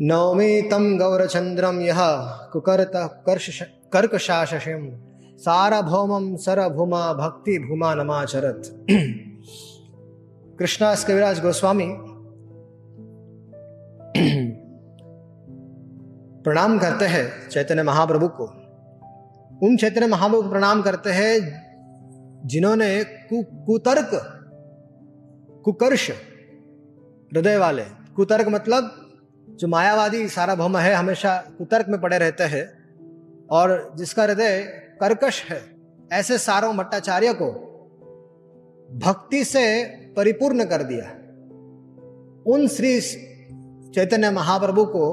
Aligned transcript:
नवमी 0.00 0.62
तम 0.62 0.98
गौरचंद्रम 0.98 1.80
यह 1.80 2.00
कुकर्त 2.52 2.92
कर्ष 3.26 3.50
सार्वभौमम 5.38 6.36
सरभूमा 6.36 7.12
भक्ति 7.12 7.58
भूमा 7.58 7.94
नमाचरत। 7.94 8.62
कृष्णास 10.58 11.04
कविराज 11.04 11.40
गोस्वामी 11.40 11.86
प्रणाम 16.44 16.78
करते 16.78 17.04
हैं 17.04 17.48
चैतन्य 17.48 17.82
महाप्रभु 17.82 18.28
को। 18.28 18.44
उन 19.66 19.76
चैतन्य 19.76 20.06
महाप्रभु 20.06 20.42
को 20.42 20.48
प्रणाम 20.48 20.82
करते 20.82 21.10
हैं 21.10 21.34
जिन्होंने 22.46 23.04
कु, 23.04 23.42
कुतर्क 23.66 24.10
कुकर्ष 25.64 26.10
हृदय 27.32 27.56
वाले 27.56 27.97
कुतर्क 28.18 28.48
मतलब 28.48 29.10
जो 29.48 29.68
मायावादी 29.68 30.28
सारा 30.28 30.54
भौम 30.54 30.76
है, 30.76 30.94
हमेशा 30.94 31.44
कुतर्क 31.58 31.86
में 31.88 32.00
पड़े 32.00 32.18
रहते 32.18 32.44
हैं 32.44 32.64
और 33.50 33.92
जिसका 33.98 34.22
हृदय 34.22 34.62
कर्कश 35.00 35.44
है, 35.44 35.76
ऐसे 36.12 36.38
सारों 36.38 36.76
भट्टाचार्य 36.76 37.32
को 37.32 37.50
भक्ति 38.98 39.44
से 39.44 39.84
परिपूर्ण 40.16 40.64
कर 40.64 40.82
दिया। 40.82 41.04
उन 42.52 42.68
श्री 42.68 43.00
चैतन्य 43.94 44.30
महाप्रभु 44.30 44.84
को 44.84 45.04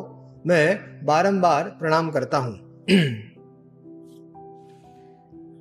मैं 0.47 0.79
बारंबार 1.05 1.63
प्रणाम 1.63 2.11
करता 2.11 2.37
हूँ। 2.37 2.85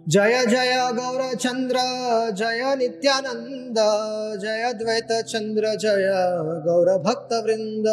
जय 0.06 0.44
जय 0.46 0.74
गौर 0.92 1.34
चंद्र 1.34 1.82
जय 2.30 2.74
नित्यानंद, 2.78 3.78
जय 4.40 4.72
द्वैत 4.72 5.12
चंद्र 5.28 5.74
जय 5.76 6.10
गौर 6.66 6.90
भक्त 7.02 7.32
वृंद 7.44 7.86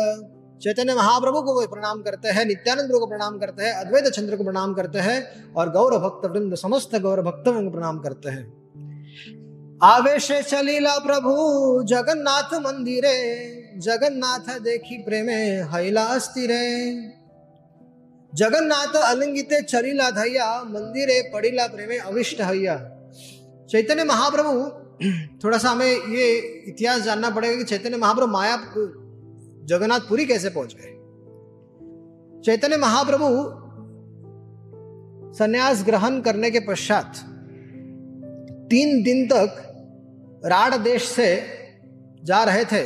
चैतन्य 0.62 0.96
महाप्रभु 0.96 1.42
को 1.42 1.68
प्रणाम 1.68 2.02
करते 2.02 2.30
हैं, 2.30 2.46
नित्यानंद 2.46 2.92
को 2.92 3.06
प्रणाम 3.06 3.38
करते 3.40 3.64
हैं 3.64 3.74
अद्वैत 3.76 4.08
चंद्र 4.08 4.38
को 4.38 4.44
प्रणाम 4.44 4.74
करते 4.74 5.00
हैं 5.00 5.54
और 5.54 5.70
गौर 5.70 5.98
भक्त 6.00 6.26
वृंद 6.26 6.56
समस्त 6.56 6.96
गौर 6.98 7.22
भक्त 7.22 7.48
को 7.48 7.70
प्रणाम 7.72 8.00
करते 8.00 8.30
हैं। 8.30 8.44
आवेश 9.84 10.32
चलीला 10.50 10.98
प्रभु, 11.00 11.34
जगन्नाथ 11.86 12.54
मंदिरे, 12.62 13.18
जगन्नाथ 13.80 14.60
देखी 14.60 14.98
प्रेमे 15.04 15.42
हैला 15.72 16.04
अस्थिरे 16.16 16.64
जगन्नाथ 18.34 18.94
अलिंगिते 19.02 19.62
चलीला 19.62 20.10
धैया 20.12 20.48
मंदिरे 20.64 21.22
पड़ीला 21.34 21.68
प्रेमे 21.68 21.98
अविष्ट 21.98 22.42
हैया 22.42 22.76
चैतन्य 23.70 24.04
महाप्रभु, 24.04 24.54
थोड़ा 25.44 25.58
सा 25.58 25.70
हमें 25.70 25.86
ये 25.86 26.28
इतिहास 26.68 27.02
जानना 27.02 27.30
पड़ेगा 27.30 27.58
कि 27.58 27.64
चैतन्य 27.64 27.98
महाप्रभु 27.98 28.32
माया 28.32 28.56
जगन्नाथपुरी 29.66 30.26
कैसे 30.26 30.50
पहुँच 30.50 30.76
गए? 30.76 30.92
चैतन्य 32.46 32.78
महाप्रभु 32.78 33.28
संन्यास 35.34 35.84
ग्रहण 35.86 36.20
करने 36.22 36.52
के 36.52 36.60
पश्चात 36.60 37.20
तीन 38.70 39.04
दिन 39.04 39.28
तक 39.28 39.58
राड 40.46 40.76
देश 40.76 41.04
से 41.04 41.30
जा 42.24 42.44
रहे 42.44 42.66
थे 42.66 42.84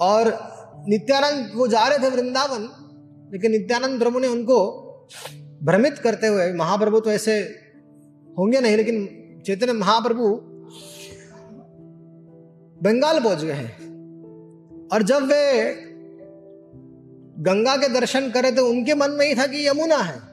और 0.00 0.32
नित्यानंद 0.88 1.52
वो 1.54 1.66
जा 1.68 1.86
रहे 1.88 1.98
थे 1.98 2.10
वृंदावन 2.10 2.68
लेकिन 3.32 3.50
नित्यानंद 3.50 4.00
प्रभु 4.00 4.18
ने 4.18 4.28
उनको 4.28 4.56
भ्रमित 5.62 5.98
करते 5.98 6.26
हुए, 6.26 6.52
महाप्रभु 6.52 7.00
तो 7.00 7.10
ऐसे 7.10 7.38
होंगे 8.38 8.60
नहीं, 8.60 8.76
लेकिन 8.76 9.08
चैतन्य 9.46 9.72
महाप्रभु 9.72 10.28
बंगाल 12.82 13.20
पहुँच 13.20 13.44
गए 13.44 13.52
हैं। 13.52 13.90
और 14.92 15.02
जब 15.02 15.22
वे 15.22 15.74
गंगा 17.38 17.76
के 17.76 17.88
दर्शन 17.88 18.30
करे 18.30 18.52
तो 18.52 18.66
उनके 18.66 18.94
मन 18.94 19.10
में 19.10 19.26
ही 19.26 19.34
था 19.34 19.46
कि 19.46 19.68
यमुना 19.68 19.96
है। 19.96 20.30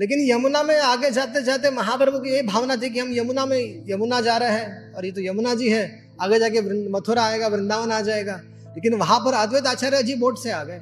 लेकिन 0.00 0.30
यमुना 0.30 0.62
में 0.62 0.80
आगे 0.80 1.10
जाते 1.10 1.42
जाते 1.42 1.70
महाप्रभु 1.70 2.18
की 2.18 2.30
यही 2.30 2.42
भावना 2.42 2.76
थी 2.76 2.90
कि 2.90 2.98
हम 2.98 3.08
यमुना 3.12 3.46
में, 3.46 3.84
यमुना 3.88 4.20
जा 4.20 4.36
रहे 4.36 4.50
हैं, 4.50 4.92
और 4.92 5.04
ये 5.04 5.12
तो 5.12 5.20
यमुना 5.20 5.54
जी 5.54 5.68
है। 5.68 6.10
आगे 6.22 6.38
जाके 6.38 6.88
मथुरा 6.88 7.22
आएगा, 7.22 7.48
वृंदावन 7.48 7.92
आ 7.92 8.00
जाएगा। 8.00 8.40
लेकिन 8.44 8.94
वहाँ 8.94 9.20
पर 9.20 9.34
अद्वैत 9.34 9.66
आचार्य 9.66 10.02
जी 10.02 10.14
बोट 10.14 10.38
से 10.38 10.50
आ 10.50 10.64
गए। 10.64 10.80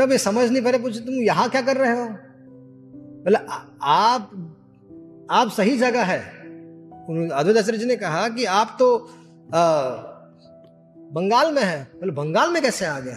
तब 0.00 0.12
ये 0.12 0.18
समझ 0.18 0.50
नहीं 0.50 0.62
पा 0.62 0.70
रहे 0.70 0.80
पूछे 0.80 1.00
तुम 1.00 1.14
यहाँ 1.14 1.48
क्या 1.50 1.62
कर 1.62 1.76
रहे 1.76 1.90
हो? 1.92 2.06
बोले 3.24 3.38
आप 3.82 4.30
आप 5.30 5.50
सही 5.50 5.76
जगह 5.78 6.04
है। 6.04 6.18
अद्वैत 7.30 7.56
आचार्य 7.56 7.78
जी 7.78 7.86
ने 7.86 7.96
कहा 7.96 8.28
कि 8.28 8.44
आप 8.44 8.76
तो 8.78 8.96
आ, 9.54 9.62
बंगाल 11.12 11.52
में 11.52 11.62
है। 11.62 11.82
बोले 11.94 12.12
बंगाल 12.12 12.52
में 12.52 12.62
कैसे 12.62 12.86
आ 12.86 12.98
गया? 13.00 13.16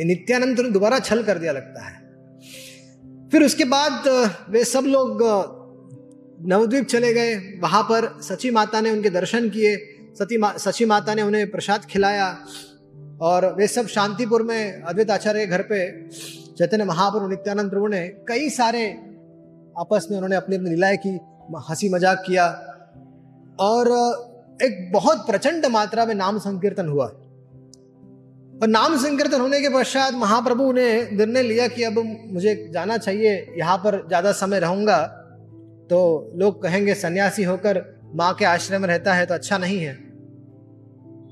ये 0.00 0.04
नित्यानंद 0.04 0.60
ने 0.60 0.70
दोबारा 0.70 0.98
छल 0.98 1.22
कर 1.22 1.38
दिया 1.38 1.52
लगता 1.52 1.84
है। 1.84 1.98
फिर 3.32 3.42
उसके 3.42 3.64
बाद 3.64 4.08
वे 4.50 4.64
सब 4.64 4.84
लोग 4.86 5.22
नवद्वीप 6.48 6.86
चले 6.86 7.12
गए। 7.14 7.34
वहाँ 7.62 7.82
पर 7.82 8.08
सची 8.22 8.50
माता 8.50 8.80
ने 8.80 8.90
उनके 8.90 9.10
दर्शन 9.10 9.48
किए। 9.50 9.76
सती 10.18 10.38
मा, 10.38 10.52
सची 10.56 10.84
माता 10.84 11.14
ने 11.14 11.22
उन्हें 11.22 11.50
प्रसाद 11.50 11.84
खिलाया। 11.84 12.26
और 13.20 13.54
वे 13.54 13.66
सब 13.66 13.86
शांतिपुर 13.88 14.42
में 14.42 14.82
अद्वैत 14.82 15.10
आचार्य 15.10 15.40
के 15.40 15.46
घर 15.46 15.62
पे 15.62 15.80
चैतन्य 16.58 16.84
महाप्रभु 16.84 17.28
नित्यानंद 17.28 17.70
प्रभु 17.70 17.86
ने 17.88 18.06
कई 18.28 18.48
सारे 18.50 18.88
आपस 19.76 20.06
में 20.10 20.16
उन्होंने 20.16 20.36
अपनी 20.36 20.56
अपनी 20.56 20.70
लीलाएँ 20.70 20.96
की, 20.96 21.18
हँसी 21.60 21.88
मज़ाक 21.88 22.22
किया 22.26 22.46
और 23.60 23.88
एक 24.62 24.90
बहुत 24.92 25.26
प्रचंड 25.26 25.66
मात्रा 25.66 26.04
में 26.06 26.14
नाम 26.14 26.38
संकीर्तन 26.38 26.88
हुआ। 26.88 27.06
और 28.54 28.68
नाम 28.68 28.96
संकीर्तन 28.98 29.40
होने 29.40 29.60
के 29.60 29.68
पश्चात 29.70 30.14
महाप्रभु 30.14 30.72
ने 30.72 30.90
निर्णय 31.12 31.42
लिया 31.42 31.68
कि 31.68 31.84
अब 31.84 31.98
मुझे 32.32 32.54
जाना 32.74 32.96
चाहिए, 32.98 33.54
यहाँ 33.58 33.76
पर 33.78 34.06
ज़्यादा 34.08 34.32
समय 34.34 34.60
रहूँगा 34.60 34.98
तो 35.90 36.32
लोग 36.36 36.62
कहेंगे 36.62 36.94
सन्यासी 36.96 37.42
होकर 37.44 37.82
माँ 38.14 38.34
के 38.34 38.44
आश्रय 38.44 38.78
में 38.78 38.88
रहता 38.88 39.14
है 39.14 39.26
तो 39.26 39.34
अच्छा 39.34 39.58
नहीं 39.58 39.78
है। 39.78 40.09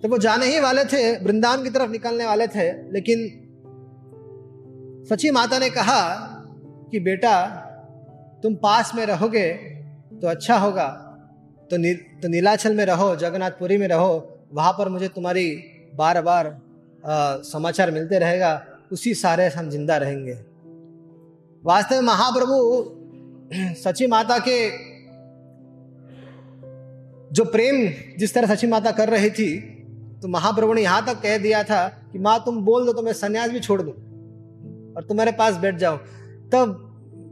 तो 0.03 0.09
वो 0.09 0.19
जाने 0.19 0.47
ही 0.47 0.61
वाले 0.61 0.85
थे 0.85 1.25
वृंदावन 1.25 1.63
की 1.65 1.71
तरफ़ 1.71 1.91
निकलने 1.91 2.27
वाले 2.27 2.47
थे 2.47 2.93
लेकिन 2.93 3.45
सची 5.11 5.31
माता 5.31 5.59
ने 5.59 5.71
कहा 5.71 6.17
कि 6.91 7.01
बेटा 7.01 7.47
तुम 8.43 8.55
पास 8.55 8.93
में 8.95 9.07
रहोगे 9.07 9.53
तो 10.23 10.29
अच्छा 10.29 10.59
होगा। 10.59 10.87
तो 11.71 11.77
नी, 11.77 11.95
तो 11.95 12.29
नीलाचल 12.29 12.75
में 12.75 12.85
रहो 12.85 13.17
जगन्नाथपुरी 13.17 13.77
में 13.77 13.89
रहो 13.89 14.39
वहाँ 14.53 14.73
पर 14.73 14.89
मुझे 14.89 15.09
तुम्हारी 15.09 15.63
बार 15.95 16.23
बार 16.23 16.47
आ, 17.07 17.37
समाचार 17.43 17.91
मिलते 17.91 18.19
रहेगा 18.19 18.67
उसी 18.93 19.15
सारे 19.15 19.49
हम 19.49 19.71
ज़िंदा 19.71 19.97
रहेंगे। 19.97 20.33
वास्तव 21.65 21.95
में 21.95 22.03
महाप्रभु 22.03 22.57
सची 23.55 24.07
माता 24.07 24.39
के 24.39 24.69
जो 27.33 27.45
प्रेम 27.45 27.93
जिस 28.19 28.35
तरह 28.35 28.55
सची 28.55 28.67
माता 28.67 28.91
कर 28.91 29.09
रही 29.09 29.31
थी 29.31 29.78
तो 30.23 30.29
महाप्रभु 30.29 30.75
ने 30.75 30.83
यहाँ 30.83 31.05
तक 31.07 31.21
कह 31.23 31.39
दिया 31.39 31.63
था 31.65 31.87
कि 32.13 32.19
माँ, 32.19 32.39
तुम 32.39 32.65
बोल 32.65 32.87
दो 32.87 32.93
तो 32.93 33.03
मैं 33.03 33.13
संन्यास 33.15 33.51
भी 33.51 33.61
छोड़ 33.61 33.81
दूँ 33.83 33.93
और 34.93 35.05
तुम्हारे 35.09 35.33
पास 35.33 35.57
बैठ 35.57 35.77
जाओ। 35.77 35.97
तब 36.53 36.85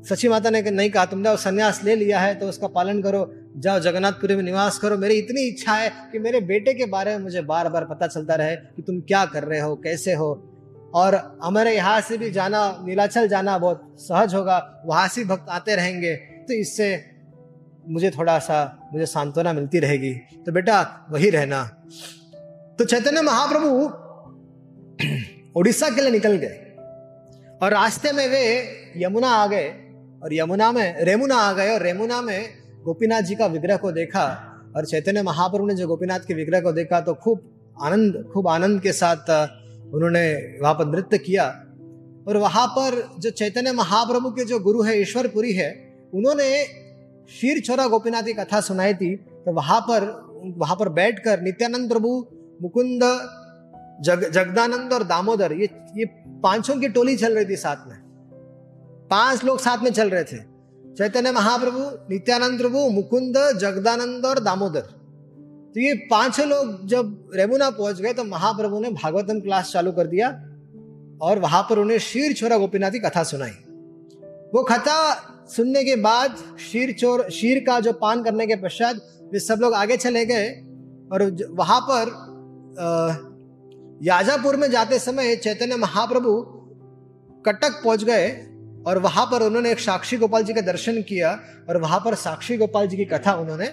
सची 0.09 0.29
माता 0.29 0.51
ने 0.51 0.63
नहीं 0.63 0.91
कहा, 0.91 1.05
तुमने 1.05 1.37
संन्यास 1.39 1.83
ले 1.85 1.95
लिया 1.97 2.21
है 2.21 2.35
तो 2.35 2.49
उसका 2.49 2.67
पालन 2.69 3.01
करो, 3.03 3.27
जाओ 3.59 3.79
जगन्नाथपुरी 3.81 4.37
में 4.37 4.43
निवास 4.43 4.79
करो। 4.79 4.97
मेरी 4.99 5.15
इतनी 5.15 5.43
इच्छा 5.43 5.75
है 5.75 5.89
कि 6.13 6.19
मेरे 6.19 6.41
बेटे 6.43 6.75
के 6.75 6.87
बारे 6.87 7.17
में 7.17 7.25
मुझे 7.25 7.41
बार 7.45 7.69
बार 7.69 7.85
पता 7.85 8.07
चलता 8.07 8.35
रहे 8.35 8.57
कि 8.57 8.83
तुम 8.83 9.01
क्या 9.03 9.25
कर 9.27 9.45
रहे 9.45 9.61
हो, 9.61 9.75
कैसे 9.77 10.15
हो। 10.15 10.31
और 10.95 11.15
हमारे 11.43 11.75
यहाँ 11.77 12.01
से 12.01 12.19
भी 12.19 12.31
जाना, 12.31 12.85
नीलाचल 12.85 13.29
जाना 13.29 13.59
बहुत 13.59 13.97
सहज 14.01 14.35
होगा, 14.35 14.83
वहाँ 14.87 15.09
से 15.09 15.25
भक्त 15.25 15.49
आते 15.51 15.77
रहेंगे 15.77 16.15
तो 16.15 16.55
इससे 16.55 16.89
मुझे 17.87 18.11
थोड़ा 18.11 18.39
सा, 18.39 18.91
मुझे 18.93 19.07
सांत्वना 19.07 19.53
मिलती 19.53 19.79
रहेगी। 19.79 20.13
तो 20.47 20.53
बेटा, 20.53 21.07
वही 21.11 21.31
रहना। 21.31 21.63
तो 22.79 22.85
चैतन्य 22.85 23.21
महाप्रभु 23.23 23.69
उड़ीसा 25.59 25.89
के 25.91 26.01
लिए 26.01 26.11
निकल 26.11 26.37
गए 26.37 26.57
और 27.63 27.73
रास्ते 27.73 28.13
में 28.13 28.29
वे 28.29 28.43
यमुना 28.97 29.29
आ 29.29 29.47
गए 29.47 29.69
और 30.23 30.35
यमुना 30.35 30.73
में 30.73 31.05
रेमुना 31.05 31.37
आ 31.37 31.53
गए 31.53 31.73
और 31.73 31.83
रेमुना 31.83 32.21
में 32.23 32.49
गोपीनाथ 32.85 33.23
जी 33.23 33.35
का 33.35 33.47
विग्रह 33.47 33.77
को 33.77 33.93
देखा 33.93 34.25
और 34.77 34.87
चैतन्य 34.87 35.23
महाप्रभु 35.23 35.67
ने 35.67 35.75
जो 35.75 35.87
गोपीनाथ 35.89 36.21
के 36.21 36.35
विग्रह 36.35 36.61
को 36.61 36.73
देखा 36.73 37.01
तो 37.01 37.15
खूब 37.15 37.41
आनंद 37.83 38.23
खूब 38.35 38.49
आनंद 38.49 38.81
के 38.83 38.93
साथ 38.93 39.31
उन्होंने 39.95 40.27
वहाँ 40.63 40.75
पर 40.75 40.87
नृत्य 40.87 41.19
किया। 41.19 41.47
और 42.29 42.37
वहाँ 42.37 42.67
पर 42.69 43.03
जो 43.19 43.31
चैतन्य 43.31 43.73
महाप्रभु 43.73 44.31
के 44.31 44.45
जो 44.45 44.59
गुरु 44.61 44.83
है, 44.83 45.01
ईश्वरपुरी 45.01 45.53
है, 45.53 45.71
उन्होंने 46.15 46.65
शीर 47.31 47.61
छोरा 47.61 47.87
गोपीनाथ 47.87 48.23
की 48.23 48.33
कथा 48.33 48.61
सुनाई 48.61 48.95
थी। 48.95 49.15
तो 49.17 49.53
वहाँ 49.53 49.81
पर 49.81 50.05
वहाँ 50.57 50.77
पर 50.77 50.89
बैठकर 50.89 51.41
नित्यानंद 51.41 51.91
प्रभु 51.91 52.11
मुकुंद, 52.63 53.03
जग, 54.01 54.31
जगदानंद 54.31 54.93
और 54.93 55.03
दामोदर, 55.03 55.53
ये 55.53 55.69
ये 55.97 56.05
पाँचों 56.43 56.77
की 56.77 56.89
टोली 56.89 57.17
चल 57.17 57.35
रही 57.35 57.45
थी 57.45 57.57
साथ 57.57 57.89
में। 57.89 57.97
पाँच 59.11 59.45
लोग 59.45 59.59
साथ 59.61 59.79
में 59.79 59.91
चल 59.91 60.11
रहे 60.11 60.25
थे। 60.25 60.39
चैतन्य 60.95 61.33
महाप्रभु, 61.33 61.81
नित्यानंद 62.11 62.61
प्रभु, 62.61 62.89
मुकुंद, 62.91 63.37
जगदानंद 63.59 64.27
और 64.27 64.39
दामोदर। 64.39 64.81
तो 65.75 65.81
ये 65.81 65.95
पाँचों 66.11 66.47
लोग 66.47 66.87
जब 66.87 67.31
रेमुना 67.35 67.71
पहुँच 67.71 68.01
गए 68.01 68.13
तो 68.13 68.25
महाप्रभु 68.25 68.81
ने 68.81 68.91
भागवतम 68.91 69.41
क्लास 69.41 69.73
चालू 69.73 69.93
कर 69.93 70.07
दिया 70.07 70.29
और 71.23 71.39
वहाँ 71.39 71.63
पर 71.63 71.79
उन्हें 71.79 71.99
शीर 71.99 72.33
छोरा 72.33 72.59
गोपीनाथ 72.59 72.91
की 72.91 72.99
कथा 72.99 73.23
सुनाई। 73.23 73.51
वो 74.55 74.63
कथा 74.63 74.99
सुनने 75.47 75.85
के 75.85 75.97
बाद 75.97 76.37
शीर 76.73 76.93
चोर 76.93 77.31
शीर 77.31 77.65
का 77.67 77.81
जो 77.81 77.93
पान 77.93 78.23
करने 78.23 78.47
के 78.47 78.57
पश्चात 78.57 78.97
वे 79.33 79.41
सब 79.41 79.59
लोग 79.61 79.75
आगे 79.75 79.97
चले 79.97 80.25
गए 80.27 80.49
और 81.13 81.23
वहाँ 81.51 81.81
पर 81.81 82.11
याजापुर 84.03 84.57
में 84.57 84.71
जाते 84.71 84.99
समय 84.99 85.37
चैतन्य 85.37 85.77
महाप्रभु 85.77 86.43
कटक 87.47 87.81
पहुँच 87.85 88.05
गए 88.05 88.29
और 88.87 88.99
वहाँ 88.99 89.27
पर 89.27 89.43
उन्होंने 89.43 89.71
एक 89.71 89.81
साक्षी 89.81 90.17
गोपाल 90.17 90.43
जी 90.43 90.55
का 90.55 90.61
दर्शन 90.61 91.03
किया 91.03 91.31
और 91.69 91.77
वहाँ 91.77 92.01
पर 92.01 92.15
साक्षी 92.15 92.57
गोपाल 92.57 92.87
जी 92.89 92.97
की 92.97 93.05
कथा 93.05 93.35
उन्होंने 93.35 93.69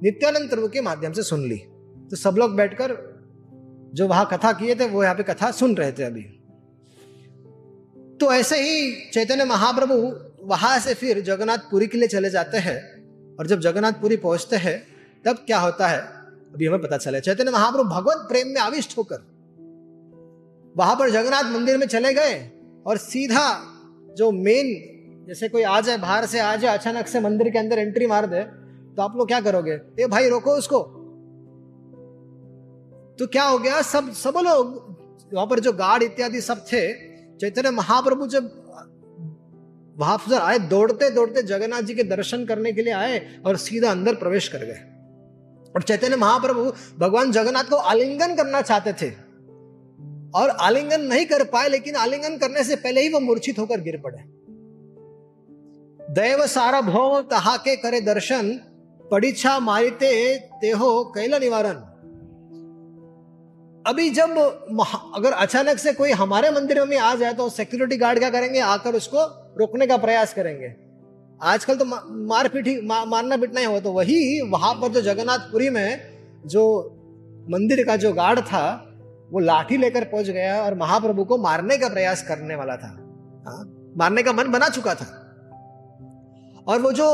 नित्यानंद 0.00 0.50
प्रभु 0.50 0.68
के 0.68 0.80
माध्यम 0.80 1.12
से 1.12 1.22
सुन 1.22 1.48
ली। 1.48 1.56
तो 2.10 2.16
सब 2.16 2.34
लोग 2.38 2.56
बैठकर 2.56 2.94
जो 3.94 4.06
वहाँ 4.08 4.28
कथा 4.32 4.52
किए 4.52 4.74
थे, 4.74 4.88
वो 4.88 5.02
यहाँ 5.02 5.14
पे 5.14 5.22
कथा 5.22 5.50
सुन 5.50 5.74
रहे 5.76 5.92
थे 5.92 6.02
अभी। 6.02 6.22
तो 8.20 8.32
ऐसे 8.32 8.56
ही 8.60 9.10
चैतन्य 9.10 9.44
महाप्रभु 9.44 9.94
वहाँ 10.46 10.78
से 10.78 10.94
फिर 10.94 11.20
जगन्नाथपुरी 11.20 11.86
के 11.86 11.98
लिए 11.98 12.08
चले 12.08 12.30
जाते 12.30 12.58
हैं 12.58 12.78
और 13.36 13.46
जब 13.46 13.60
जगन्नाथपुरी 13.60 14.16
पहुँचते 14.16 14.56
हैं, 14.56 14.86
तब 15.24 15.36
क्या 15.46 15.58
होता 15.58 15.88
है? 15.88 16.15
अभी 16.56 16.66
हमें 16.66 16.80
पता 16.80 16.96
चला 16.96 17.18
चैतन्य 17.20 17.50
महाप्रभु 17.50 17.84
भगवत 17.84 18.26
प्रेम 18.28 18.48
में 18.48 18.60
आविष्ट 18.60 18.96
होकर 18.98 19.24
वहाँ 20.76 20.96
पर 20.96 21.10
जगन्नाथ 21.10 21.52
मंदिर 21.52 21.76
में 21.78 21.86
चले 21.86 22.12
गए 22.14 22.34
और 22.86 22.96
सीधा 22.96 23.46
जो 24.16 24.30
मेन 24.32 24.68
जैसे 25.28 25.48
कोई 25.48 25.62
आ 25.62 25.80
जाए, 25.80 25.96
बाहर 25.98 26.26
से 26.26 26.40
आ 26.40 26.54
जाए, 26.56 26.78
अचानक 26.78 27.06
से 27.06 27.20
मंदिर 27.20 27.50
के 27.50 27.58
अंदर 27.58 27.78
एंट्री 27.78 28.06
मार 28.06 28.26
दे 28.26 28.42
तो 28.96 29.02
आप 29.02 29.16
लोग 29.16 29.28
क्या 29.28 29.40
करोगे? 29.40 29.78
ए 30.00 30.06
भाई, 30.06 30.28
रोको 30.28 30.50
उसको। 30.50 30.78
तो 33.18 33.26
क्या 33.26 33.44
हो 33.44 33.58
गया? 33.58 33.82
सब 33.82 34.12
सब 34.14 34.38
लोग, 34.38 34.74
वहाँ 35.34 35.46
पर 35.46 35.60
जो 35.60 35.72
गार्ड 35.72 36.02
इत्यादि 36.02 36.40
सब 36.40 36.64
थे, 36.66 36.82
चैतन्य 37.36 37.70
महाप्रभु 37.70 38.26
जब 38.26 38.50
वहाँ 39.96 40.18
पर 40.18 40.34
आए 40.34 40.58
दौड़ते 40.58 41.10
दौड़ते 41.10 41.42
जगन्नाथ 41.42 41.82
जी 41.82 41.94
के 41.94 42.02
दर्शन 42.02 42.44
करने 42.46 42.72
के 42.72 42.82
लिए 42.82 42.92
आए 42.94 43.24
और 43.46 43.56
सीधा 43.56 43.90
अंदर 43.90 44.14
प्रवेश 44.14 44.48
कर 44.48 44.64
गए। 44.64 44.95
और 45.76 45.82
चैतन्य 45.82 46.16
महाप्रभु 46.16 46.72
भगवान 46.98 47.32
जगन्नाथ 47.32 47.64
को 47.64 47.76
आलिंगन 47.76 48.34
करना 48.34 48.60
चाहते 48.62 48.92
थे। 48.92 49.10
और 50.34 50.48
आलिंगन 50.50 51.00
नहीं 51.00 51.26
कर 51.26 51.44
पाए, 51.44 51.68
लेकिन 51.68 51.96
आलिंगन 51.96 52.36
करने 52.36 52.64
से 52.64 52.76
पहले 52.76 53.00
ही 53.00 53.08
वो 53.08 53.20
मूर्छित 53.20 53.58
होकर 53.58 53.80
गिर 53.80 54.00
पड़े। 54.04 54.18
दैव 56.12 56.46
तहा 57.22 57.56
के 57.56 57.76
करे 57.76 58.00
दर्शन, 58.00 58.60
परीक्षा 59.10 59.58
मारिते 59.60 60.36
तेहो 60.36 61.04
कैला 61.04 61.38
निवारण। 61.38 61.74
अभी 63.86 64.10
जब 64.10 64.30
अगर 65.14 65.32
अचानक 65.32 65.78
से 65.78 65.92
कोई 65.92 66.10
हमारे 66.10 66.50
मंदिर 66.50 66.84
में 66.84 66.98
आ 66.98 67.14
जाए 67.14 67.32
तो 67.32 67.48
सिक्योरिटी 67.48 67.96
गार्ड 67.96 68.18
क्या 68.18 68.30
करेंगे? 68.30 68.60
आकर 68.60 68.94
उसको 68.94 69.18
रोकने 69.58 69.86
का 69.86 69.96
प्रयास 69.96 70.34
करेंगे। 70.34 70.85
आजकल 71.42 71.76
तो 71.76 71.84
मार 72.26 72.48
पीटी 72.48 72.80
मा, 72.80 73.04
मारना 73.04 73.36
पीटना 73.36 73.60
ही 73.60 73.66
हो 73.66 73.80
तो 73.80 73.92
वही 73.92 74.40
वहाँ 74.40 74.74
पर 74.74 74.88
जो 74.88 75.00
जगन्नाथपुरी 75.00 75.70
में 75.70 76.00
जो 76.46 76.92
मंदिर 77.50 77.86
का 77.86 77.96
जो 77.96 78.12
गार्ड 78.12 78.40
था 78.40 78.92
वो 79.30 79.38
लाठी 79.38 79.76
लेकर 79.76 80.04
पहुँच 80.04 80.30
गया 80.30 80.62
और 80.62 80.74
महाप्रभु 80.74 81.24
को 81.24 81.38
मारने 81.38 81.78
का 81.78 81.88
प्रयास 81.88 82.22
करने 82.22 82.54
वाला 82.54 82.76
था। 82.76 82.88
हा? 83.48 83.64
मारने 83.96 84.22
का 84.22 84.32
मन 84.32 84.50
बना 84.50 84.68
चुका 84.68 84.94
था। 84.94 85.22
और 86.66 86.80
वो 86.80 86.92
जो 86.92 87.06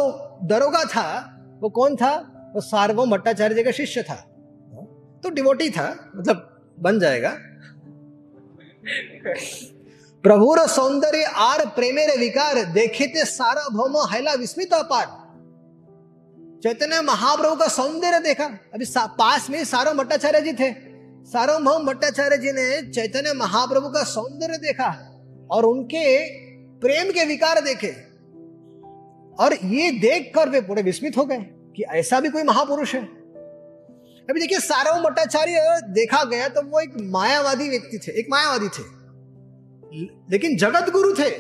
दरोगा 0.44 0.84
था 0.84 1.38
वो 1.62 1.68
कौन 1.68 1.96
था? 1.96 2.16
वो 2.54 2.60
सार्वम 2.60 3.10
भट्टाचार्य 3.10 3.62
का 3.62 3.70
शिष्य 3.70 4.02
था। 4.02 4.14
तो 5.22 5.30
डिवोटी 5.30 5.70
था 5.70 6.10
मतलब 6.16 6.62
बन 6.80 7.00
जाएगा। 7.00 7.36
आर 10.24 11.64
प्रेमेर 11.66 12.18
विकार 12.18 12.62
देखे 12.64 13.06
थे 13.06 13.24
सारा 13.24 13.62
भौम 13.68 13.96
हैला 14.12 14.34
विस्मित 14.34 14.74
अपार 14.74 15.06
चैतन्य 16.62 17.00
महाप्रभु 17.00 17.56
का 17.56 17.66
सौंदर्य 17.68 18.20
देखा। 18.20 18.44
अभी 18.44 18.84
पास 19.18 19.48
में 19.50 19.64
सारो 19.64 19.94
भट्टाचार्य 19.94 20.40
जी 20.40 20.52
थे। 20.52 20.70
सार्वभौम 21.24 21.86
भट्टाचार्य 21.86 22.38
जी 22.38 22.52
ने 22.52 22.92
चैतन्य 22.92 23.32
महाप्रभु 23.32 23.88
का 23.88 24.02
सौंदर्य 24.04 24.58
देखा 24.58 24.88
और 25.50 25.64
उनके 25.64 26.04
प्रेम 26.80 27.10
के 27.10 27.24
विकार 27.24 27.60
देखे। 27.60 27.90
और 29.38 29.54
ये 29.54 29.90
देखकर 29.90 30.48
वे 30.48 30.60
पूरे 30.60 30.82
विस्मित 30.82 31.16
हो 31.16 31.24
गए 31.24 31.38
कि 31.76 31.82
ऐसा 31.82 32.20
भी 32.20 32.28
कोई 32.28 32.42
महापुरुष 32.42 32.94
है। 32.94 33.02
अभी 33.02 34.40
देखिए 34.40 34.58
सार्वभौम 34.60 35.02
भट्टाचार्य 35.02 35.80
देखा 35.90 36.24
गया 36.24 36.48
तो 36.48 36.62
वो 36.62 36.80
एक 36.80 36.92
मायावादी 37.00 37.68
व्यक्ति 37.68 37.98
थे, 37.98 38.18
एक 38.20 38.26
मायावादी 38.30 38.68
थे। 38.68 39.01
लेकिन 40.30 40.56
जगत 40.56 40.90
गुरु 40.90 41.14
थे। 41.14 41.30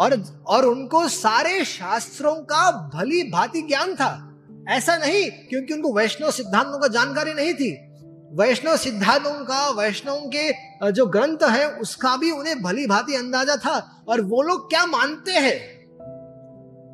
और 0.00 0.42
और 0.46 0.64
उनको 0.64 1.08
सारे 1.08 1.64
शास्त्रों 1.64 2.34
का 2.34 2.90
भली 2.94 3.30
भांति 3.30 3.62
ज्ञान 3.62 3.94
था। 3.94 4.28
ऐसा 4.68 4.96
नहीं, 4.96 5.30
क्योंकि 5.30 5.74
उनको 5.74 5.92
वैष्णव 5.92 6.30
सिद्धांतों 6.30 6.78
का 6.78 6.88
जानकारी 6.88 7.34
नहीं 7.34 7.54
थी। 7.54 7.92
वैष्णव 8.34 8.76
सिद्धांतों 8.76 9.44
का, 9.44 9.70
वैष्णव 9.70 10.30
के 10.36 10.52
जो 10.92 11.06
ग्रंथ 11.06 11.38
है, 11.42 11.70
उसका 11.70 12.16
भी 12.16 12.30
उन्हें 12.30 12.62
भली 12.62 12.86
भांति 12.86 13.14
अंदाज़ा 13.14 13.56
था। 13.56 14.04
और 14.08 14.20
वो 14.20 14.42
लोग 14.42 14.70
क्या 14.70 14.86
मानते 14.86 15.32
हैं? 15.32 15.82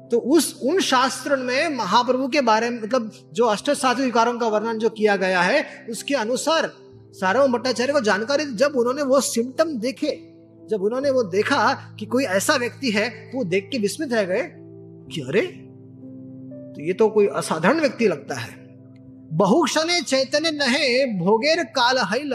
तो 0.08 0.18
उस, 0.18 0.60
उन 0.62 0.80
शास्त्र 0.80 1.36
में 1.36 1.68
महाप्रभु 1.68 2.28
के 2.28 2.40
बारे 2.40 2.70
में 2.70 2.82
मतलब 2.82 3.12
जो 3.32 3.46
अष्ट 3.46 3.70
साधु 3.70 4.02
विकारों 4.02 4.38
का 4.38 4.48
वर्णन 4.48 4.78
जो 4.78 4.88
किया 4.88 5.16
गया 5.16 5.40
है, 5.40 5.86
उसके 5.90 6.14
अनुसार 6.14 6.72
सार्वभौम 7.14 7.52
भट्टाचार्य 7.52 7.92
को 7.92 8.00
जानकारी 8.00 8.44
जब 8.54 8.76
उन्होंने 8.76 9.02
वो 9.02 9.20
सिम्टम 9.22 9.76
देखे, 9.78 10.10
जब 10.70 10.82
उन्होंने 10.82 11.10
वो 11.10 11.22
देखा 11.24 11.72
कि 11.98 12.06
कोई 12.06 12.24
ऐसा 12.26 12.56
व्यक्ति 12.56 12.90
है 12.90 13.08
तो 13.10 13.38
वो 13.38 13.44
देख 13.46 13.68
के 13.72 13.78
विस्मित 13.78 14.12
रह 14.12 14.24
गए 14.24 14.42
कि 15.12 15.20
अरे 15.22 15.42
तो 15.42 16.82
ये 16.82 16.92
तो 16.92 17.08
कोई 17.08 17.26
असाधारण 17.26 17.80
व्यक्ति 17.80 18.08
लगता 18.08 18.34
है। 18.34 18.56
बहुक्षणे 19.32 20.00
चैतन्य 20.02 20.50
नहे 20.50 21.04
भोगेर 21.18 21.62
काल 21.72 21.98
हैल 22.12 22.32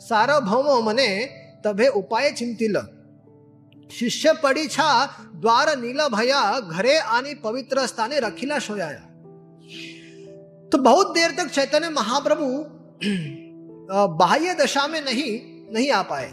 सार्वभौम 0.00 0.84
मने 0.86 1.08
तभे 1.64 1.88
उपाय 1.94 2.30
चिंतिल। 2.32 2.76
शिष्य 3.90 4.32
पड़ी 4.42 4.66
छा 4.66 5.06
द्वार 5.36 5.76
नीला 5.78 6.08
भया, 6.08 6.60
घरे 6.60 6.98
आनी 6.98 7.34
पवित्र 7.34 7.86
स्थाने 7.86 8.20
रखिला 8.20 8.58
सोयाया 8.58 9.00
तो 10.72 10.78
बहुत 10.80 11.14
देर 11.14 11.30
तक 11.30 11.50
चैतन्य 11.50 11.88
महाप्रभु 11.90 12.46
बाह्य 13.92 14.54
दशा 14.54 14.86
में 14.86 15.00
नहीं 15.00 15.40
नहीं 15.74 15.90
आ 15.90 16.02
पाए। 16.02 16.32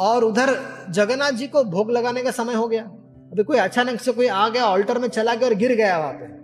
और 0.00 0.24
उधर 0.24 0.60
जगन्नाथ 0.90 1.32
जी 1.32 1.46
को 1.46 1.64
भोग 1.64 1.90
लगाने 1.90 2.22
का 2.22 2.30
समय 2.30 2.54
हो 2.54 2.68
गया। 2.68 2.82
अभी 2.82 3.42
कोई 3.42 3.58
अचानक 3.58 4.00
से 4.00 4.12
कोई 4.12 4.26
आ 4.26 4.48
गया 4.48 4.64
ऑल्टर 4.64 4.98
में 4.98 5.08
चला 5.08 5.34
गया 5.34 5.48
और 5.48 5.54
गिर 5.54 5.72
गया 5.72 5.98
वहाँ 5.98 6.12
पे। 6.12 6.36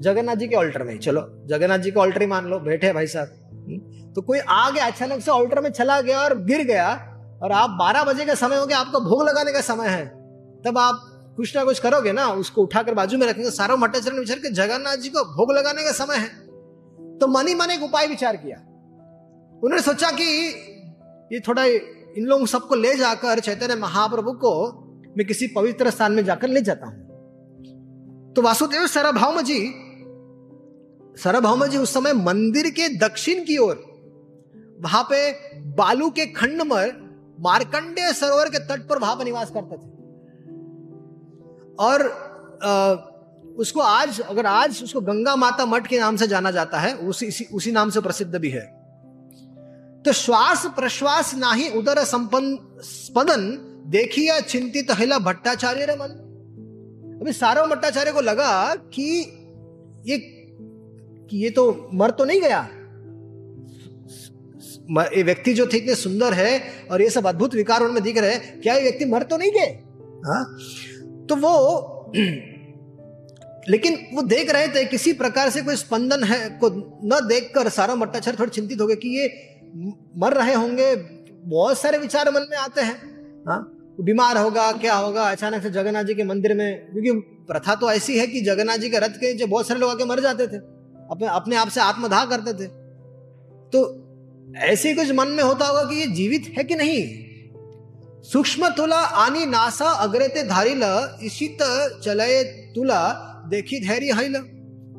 जगन्नाथ 0.00 0.36
जी 0.36 0.48
के 0.48 0.56
ऑल्टर 0.56 0.82
में 0.82 0.98
चलो 0.98 1.46
जगन्नाथ 1.46 1.78
जी 1.78 1.90
को 1.90 2.00
ऑल्टर 2.00 2.20
ही 2.20 2.26
मान 2.26 2.46
लो 2.46 2.58
बैठे 2.58 2.92
भाई 2.92 3.06
साहब। 3.06 3.28
हम्म, 3.52 4.12
तो 4.12 4.22
कोई 4.22 4.38
आ 4.38 4.70
गया 4.70 4.86
अचानक 4.86 5.20
से 5.20 5.30
ऑल्टर 5.30 5.60
में 5.60 5.70
चला 5.70 6.00
गया 6.00 6.20
और 6.20 6.44
गिर 6.44 6.64
गया 6.64 6.88
और 7.42 7.52
आप 7.52 7.70
12 7.70 8.04
बजे 8.04 8.24
का 8.24 8.34
समय 8.34 8.56
हो 8.56 8.66
गया 8.66 8.78
आपका 8.78 8.98
भोग 8.98 9.28
लगाने 9.28 9.52
का 9.52 9.60
समय 9.60 9.88
है। 9.88 10.06
तब 10.66 10.74
आप 10.78 11.00
कुछ 11.36 11.56
ना 11.56 11.64
कुछ 11.64 11.78
करोगे 11.78 12.12
ना 12.12 12.28
उसको 12.28 12.62
उठाकर 12.62 12.94
बाजू 12.94 13.18
में 13.18 13.26
रखेंगे 13.26 13.50
सारा 13.50 13.76
मट्टाचरण 13.76 14.18
विचार 14.18 14.38
के 14.38 14.50
जगन्नाथ 14.50 14.96
जी 14.96 15.08
को 15.08 15.24
भोग 15.24 15.52
लगाने 15.52 15.82
का 15.82 15.92
समय 15.92 16.16
है। 16.16 16.28
तो 17.18 17.26
मनी 17.26 17.54
मन 17.54 17.70
एक 17.70 17.82
उपाय 17.82 18.06
विचार 18.06 18.36
किया। 18.36 18.73
उन्होंने 19.64 19.82
सोचा 19.82 20.10
कि 20.10 20.24
ये 21.32 21.40
थोड़ा 21.40 21.64
इन 21.64 22.24
लोगों 22.26 22.46
सबको 22.46 22.74
ले 22.74 22.94
जाकर 22.96 23.40
चैतन्य 23.40 23.74
महाप्रभु 23.74 24.32
को 24.32 24.52
मैं 25.18 25.26
किसी 25.26 25.46
पवित्र 25.46 25.90
स्थान 25.90 26.12
में 26.12 26.24
जाकर 26.24 26.48
ले 26.48 26.60
जाता 26.60 26.86
हूँ। 26.86 28.32
तो 28.36 28.42
वासुदेव 28.42 28.86
सरभौम 28.86 29.40
जी 29.40 29.72
सरभौम 31.22 31.66
जी 31.66 31.78
उस 31.78 31.94
समय 31.94 32.12
मंदिर 32.12 32.70
के 32.70 32.88
दक्षिण 32.98 33.44
की 33.44 33.56
ओर 33.58 33.82
वहाँ 34.80 35.02
पे 35.02 35.30
बालू 35.60 36.10
के 36.10 36.26
खंड 36.26 36.62
में 36.62 36.92
मार्कंडेय 37.40 38.12
सरोवर 38.12 38.48
के 38.48 38.58
तट 38.58 38.88
पर 38.88 38.98
वहाँ 38.98 39.16
पर 39.16 39.24
निवास 39.24 39.50
करते 39.50 39.76
थे। 39.76 39.92
और 41.78 42.02
आ, 42.62 42.94
उसको 43.56 43.80
आज 43.80 44.20
अगर 44.20 44.46
आज 44.46 44.82
उसको 44.82 45.00
गंगा 45.00 45.36
माता 45.36 45.66
मठ 45.66 45.86
के 45.86 45.98
नाम 45.98 46.16
से 46.16 46.26
जाना 46.26 46.50
जाता 46.50 46.78
है 46.78 46.94
उसी 46.94 47.46
उसी 47.54 47.72
नाम 47.72 47.90
से 47.90 48.00
प्रसिद्ध 48.00 48.34
भी 48.36 48.50
है। 48.50 48.73
तो 50.04 50.12
श्वास 50.12 50.66
प्रश्वास 50.76 51.34
नाही 51.34 51.68
उदर 51.68 52.04
संपन्न 52.04 52.58
स्पदन 52.80 53.42
देखिए 53.86 54.40
चिंतित 54.40 54.86
हिला 54.90 55.18
भट्टाचार्य 55.18 55.86
रे 55.86 55.94
मन। 55.94 56.20
अभी 57.20 57.32
सारो 57.32 57.66
भट्टाचार्य 57.66 58.12
को 58.12 58.20
लगा 58.20 58.74
कि 58.74 59.04
ये 60.06 60.18
कि 61.30 61.44
ये 61.44 61.50
तो 61.50 61.90
मर 61.94 62.10
तो 62.10 62.24
नहीं 62.24 62.40
गया। 62.40 62.60
ये 65.16 65.22
व्यक्ति 65.22 65.54
जो 65.54 65.66
थे 65.66 65.76
इतने 65.76 65.94
सुंदर 65.94 66.34
है 66.34 66.60
और 66.90 67.02
ये 67.02 67.10
सब 67.10 67.26
अद्भुत 67.26 67.54
विकार 67.54 67.82
उनमें 67.82 68.02
दिख 68.02 68.18
रहे 68.18 68.34
हैं, 68.34 68.60
क्या 68.60 68.74
ये 68.74 68.82
व्यक्ति 68.82 69.04
मर 69.04 69.22
तो 69.22 69.36
नहीं 69.36 69.52
गए? 69.52 69.66
हाँ? 70.26 70.44
तो 71.28 71.36
वो, 71.36 72.12
लेकिन 73.68 73.98
वो 74.14 74.22
देख 74.22 74.50
रहे 74.50 74.68
थे, 74.68 74.84
किसी 74.84 75.12
प्रकार 75.12 75.50
से 75.50 75.62
कोई 75.62 75.76
स्पंदन 75.76 76.24
है, 76.24 76.48
को 76.48 76.68
न 77.04 77.26
देखकर 77.28 77.68
सारा 77.68 77.94
मट्टाचार्य 77.94 78.38
थोड़े 78.38 78.50
चिंतित 78.50 78.80
हो 78.80 78.86
गए 78.86 78.96
कि 78.96 79.08
ये 79.08 79.28
मर 80.16 80.32
रहे 80.32 80.54
होंगे, 80.54 80.94
बहुत 81.46 81.78
सारे 81.78 81.98
विचार 81.98 82.30
मन 82.30 82.46
में 82.50 82.56
आते 82.58 82.80
हैं। 82.80 82.94
हाँ 83.48 83.60
बीमार 84.00 84.38
होगा, 84.38 84.70
क्या 84.72 84.94
होगा, 84.94 85.22
अचानक 85.22 85.62
से 85.62 85.70
जगन्नाथ 85.70 86.04
जी 86.04 86.14
के 86.14 86.24
मंदिर 86.24 86.54
में, 86.54 86.92
क्योंकि 86.92 87.10
प्रथा 87.48 87.74
तो 87.74 87.90
ऐसी 87.90 88.18
है 88.18 88.26
कि 88.26 88.40
जगन्नाथ 88.40 88.78
जी 88.78 88.90
के 88.90 88.98
रथ 88.98 89.18
के 89.20 89.32
नीचे 89.32 89.46
बहुत 89.46 89.68
सारे 89.68 89.80
लोग 89.80 89.90
आके 89.90 90.04
मर 90.04 90.20
जाते 90.20 90.46
थे, 90.46 90.56
अपने 91.10 91.26
अपने 91.26 91.56
आप 91.56 91.68
से 91.68 91.80
आत्मदाह 91.80 92.24
करते 92.26 92.52
थे। 92.54 92.66
तो 93.72 93.82
ऐसे 94.62 94.94
कुछ 94.94 95.10
मन 95.10 95.28
में 95.28 95.42
होता 95.42 95.66
होगा 95.66 95.82
कि 95.84 95.96
ये 95.96 96.06
जीवित 96.06 96.52
है 96.58 96.64
कि 96.64 96.74
नहीं? 96.74 97.04
सूक्ष्म 98.24 98.68
तुला 98.68 98.96
आनी 98.96 99.46
नासा 99.46 99.90
अग्रते 100.00 100.42
धारिल 100.42 100.82
इशित 101.22 101.58
चलये 102.04 102.42
तुला 102.74 103.00
देखी 103.48 103.80
धैर्य 103.80 104.12
हईल 104.12 104.36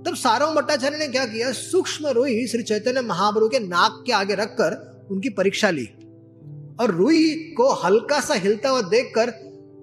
तब 0.07 0.15
सारो 0.15 0.47
भट्टाचार्य 0.47 0.97
ने 0.97 1.07
क्या 1.07 1.25
किया? 1.25 1.51
सूक्ष्म 1.51 2.07
रुई 2.07 2.47
श्री 2.47 2.63
चैतन्य 2.63 3.01
महाप्रभु 3.01 3.49
के 3.49 3.59
नाक 3.59 4.03
के 4.05 4.11
आगे 4.13 4.35
रखकर 4.35 5.07
उनकी 5.11 5.29
परीक्षा 5.29 5.69
ली। 5.69 5.85
और 6.79 6.91
रुई 6.91 7.53
को 7.57 7.73
हल्का 7.73 8.19
सा 8.19 8.33
हिलता 8.33 8.69
हुआ 8.69 8.81
देखकर 8.81 9.29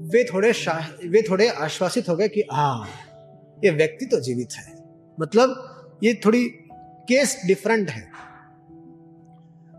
वे 0.00 0.25
थोड़े 0.25 0.52
वे 1.09 1.23
थोड़े 1.23 1.49
आश्वासित 1.49 2.09
हो 2.09 2.17
गए 2.17 2.29
कि 2.29 2.41
हाँ 2.52 2.88
ये 3.64 3.71
व्यक्ति 3.71 4.07
तो 4.07 4.21
जीवित 4.21 4.49
है। 4.52 4.85
मतलब 5.21 6.00
ये 6.05 6.21
थोड़ी 6.25 6.45
केस 7.09 7.41
डिफरेंट 7.47 7.91
है। 7.91 8.12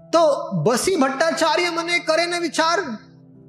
तो 0.05 0.51
बसी 0.63 0.95
भट्टाचार्य 0.97 1.71
मने 1.71 1.99
करे 1.99 2.25
न 2.25 2.39
विचार। 2.41 2.97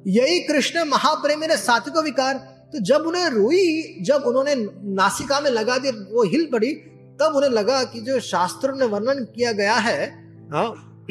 यही 0.07 0.41
कृष्ण 0.41 0.85
महाप्रेमी 0.85 1.47
ने 1.47 1.57
सात्विक 1.57 2.05
विकार। 2.05 2.54
तो 2.75 2.81
जब 2.81 3.01
उन्हें 3.01 3.29
रोई 3.31 3.99
जब 4.03 4.23
उन्होंने 4.27 4.55
नासिका 4.95 5.41
में 5.41 5.51
लगा 5.51 5.79
दी 5.79 5.91
वो 5.91 6.23
हिल 6.23 6.49
पड़ी 6.53 6.75
तब 7.21 7.33
उन्हें 7.37 7.51
लगा 7.51 7.85
कि 7.85 8.01
जो 8.01 8.21
शास्त्रों 8.21 8.77
ने 8.77 8.87
वर्णन 8.87 9.25
किया 9.25 9.53
गया 9.53 9.75
है 9.75 10.07
हाँ, 10.53 10.75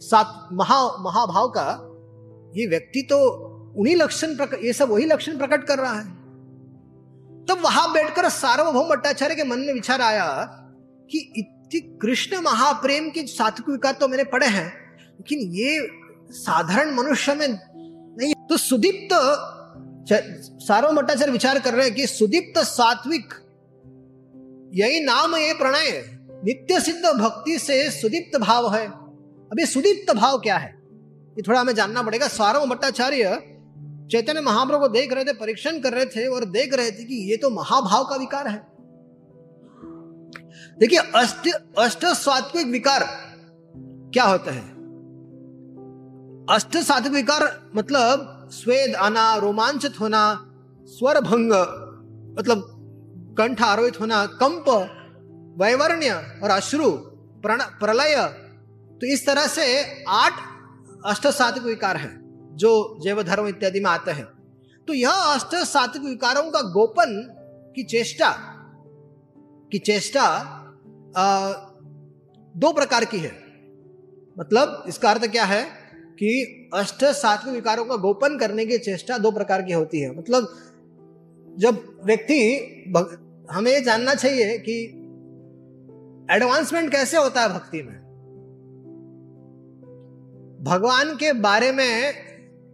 सात 0.00 0.48
महा 0.52 0.80
महाभाव 0.98 1.48
का 1.48 1.66
ये 2.56 2.66
व्यक्ति 2.66 3.02
तो 3.02 3.18
उन्हीं 3.76 3.96
लक्षण 3.96 4.36
ये 4.64 4.72
सब 4.72 4.88
वही 4.88 5.04
लक्षण 5.04 5.38
प्रकट 5.38 5.64
कर 5.64 5.78
रहा 5.78 5.92
है। 5.92 6.04
तब 7.46 7.60
वहाँ 7.64 7.92
बैठकर 7.92 8.28
सार्वभौम 8.28 8.88
भट्टाचार्य 8.88 9.34
के 9.34 9.44
मन 9.44 9.58
में 9.58 9.72
विचार 9.74 10.00
आया 10.00 10.26
कि 11.10 11.18
इतनी 11.36 11.80
कृष्ण 11.80 12.40
महाप्रेम 12.40 13.10
के 13.10 13.26
सात्विक 13.26 13.68
विकार 13.68 13.92
तो 13.92 14.08
मैंने 14.08 14.24
पढ़े 14.24 14.46
हैं 14.46 14.66
लेकिन 15.10 15.38
ये 15.38 15.88
साधारण 16.30 16.94
मनुष्य 16.94 17.34
में 17.34 17.48
नहीं 18.18 18.34
तो 18.48 18.56
सुदीप्त 18.56 19.14
सार्वभौम 20.06 20.96
भट्टाचार्य 20.96 21.32
विचार 21.32 21.58
कर 21.58 21.74
रहे 21.74 21.86
हैं 21.86 21.94
कि 21.94 22.06
सुदीप्त 22.06 22.58
सात्विक, 22.60 23.34
यही 24.74 25.00
नाम 25.00 25.36
ये 25.36 25.52
प्रणय 25.52 26.02
नित्य 26.44 26.80
सिद्ध 26.80 27.12
भक्ति 27.18 27.58
से 27.58 27.90
सुदीप्त 27.90 28.38
भाव 28.40 28.74
है। 28.74 28.86
अभी 28.86 29.66
सुदीप्त 29.66 30.14
भाव 30.14 30.38
क्या 30.38 30.56
है? 30.56 30.70
ये 31.36 31.42
थोड़ा 31.42 31.60
हमें 31.60 31.74
जानना 31.74 32.02
पड़ेगा। 32.02 32.28
सार्वभौम 32.28 32.70
भट्टाचार्य 32.70 33.38
चैतन्य 34.10 34.40
महाप्रभु 34.40 34.78
को 34.78 34.88
देख 34.88 35.12
रहे 35.12 35.24
थे, 35.24 35.32
परीक्षण 35.32 35.80
कर 35.80 35.92
रहे 35.92 36.06
थे 36.06 36.26
और 36.26 36.44
देख 36.44 36.74
रहे 36.74 36.90
थे 36.90 37.04
कि 37.04 37.30
ये 37.30 37.36
तो 37.36 37.50
महाभाव 37.50 38.04
का 38.04 38.16
विकार 38.16 38.48
है। 38.48 38.56
देखिए, 40.78 40.98
अष्ट 40.98 41.48
अष्ट 41.78 42.04
सात्विक 42.06 42.66
विकार 42.66 43.04
क्या 44.14 44.24
होता 44.24 44.52
है? 44.52 44.62
अष्ट 46.48 46.76
सात्विक 46.78 47.12
विकार 47.12 47.42
मतलब 47.76 48.33
स्वेद 48.52 48.94
आना, 48.96 49.34
रोमांचित 49.36 50.00
होना 50.00 50.22
स्वर 50.88 51.20
भंग 51.20 51.52
मतलब 52.38 52.70
कंठ 53.38 53.62
आरोहित 53.62 54.00
होना, 54.00 54.24
कंप, 54.34 54.68
वैवर्ण्य 55.58 56.10
और 56.42 56.50
अश्रु 56.50 56.90
प्रलय 57.44 58.14
तो 59.00 59.06
इस 59.06 59.26
तरह 59.26 59.46
से 59.46 59.64
आठ 60.08 60.32
अष्ट 61.06 61.26
सात्विक 61.28 61.64
विकार 61.64 61.96
हैं, 61.96 62.12
जो 62.56 62.98
जैव 63.04 63.22
धर्म 63.22 63.46
इत्यादि 63.48 63.80
में 63.80 63.90
आते 63.90 64.10
हैं। 64.10 64.24
तो 64.88 64.92
यह 64.92 65.10
अष्ट 65.10 65.54
सात्विक 65.66 66.04
विकारों 66.04 66.42
का 66.50 66.60
गोपन 66.70 67.12
की 67.76 67.82
चेष्टा 67.84 68.30
की 69.72 69.78
चेष्टा 69.80 70.26
दो 72.54 72.72
प्रकार 72.72 73.04
की 73.04 73.18
है। 73.18 73.32
मतलब 74.36 74.84
इसका 74.88 75.10
अर्थ 75.10 75.26
क्या 75.28 75.44
है? 75.44 75.62
कि 76.14 76.70
अष्ट 76.74 77.04
सात्विक 77.04 77.54
विकारों 77.54 77.84
का 77.84 77.96
गोपन 77.96 78.38
करने 78.38 78.66
की 78.66 78.78
चेष्टा 78.78 79.18
दो 79.18 79.30
प्रकार 79.30 79.62
की 79.62 79.72
होती 79.72 80.00
है। 80.00 80.18
मतलब 80.18 80.48
जब 81.58 82.00
व्यक्ति 82.04 82.36
हमें 83.50 83.72
ये 83.72 83.80
जानना 83.80 84.14
चाहिए 84.14 84.58
कि 84.58 84.84
एडवांसमेंट 86.30 86.90
कैसे 86.92 87.16
होता 87.16 87.42
है 87.42 87.48
भक्ति 87.48 87.82
में? 87.82 88.04
भगवान 90.64 91.14
के 91.16 91.32
बारे 91.32 91.72
में 91.72 92.14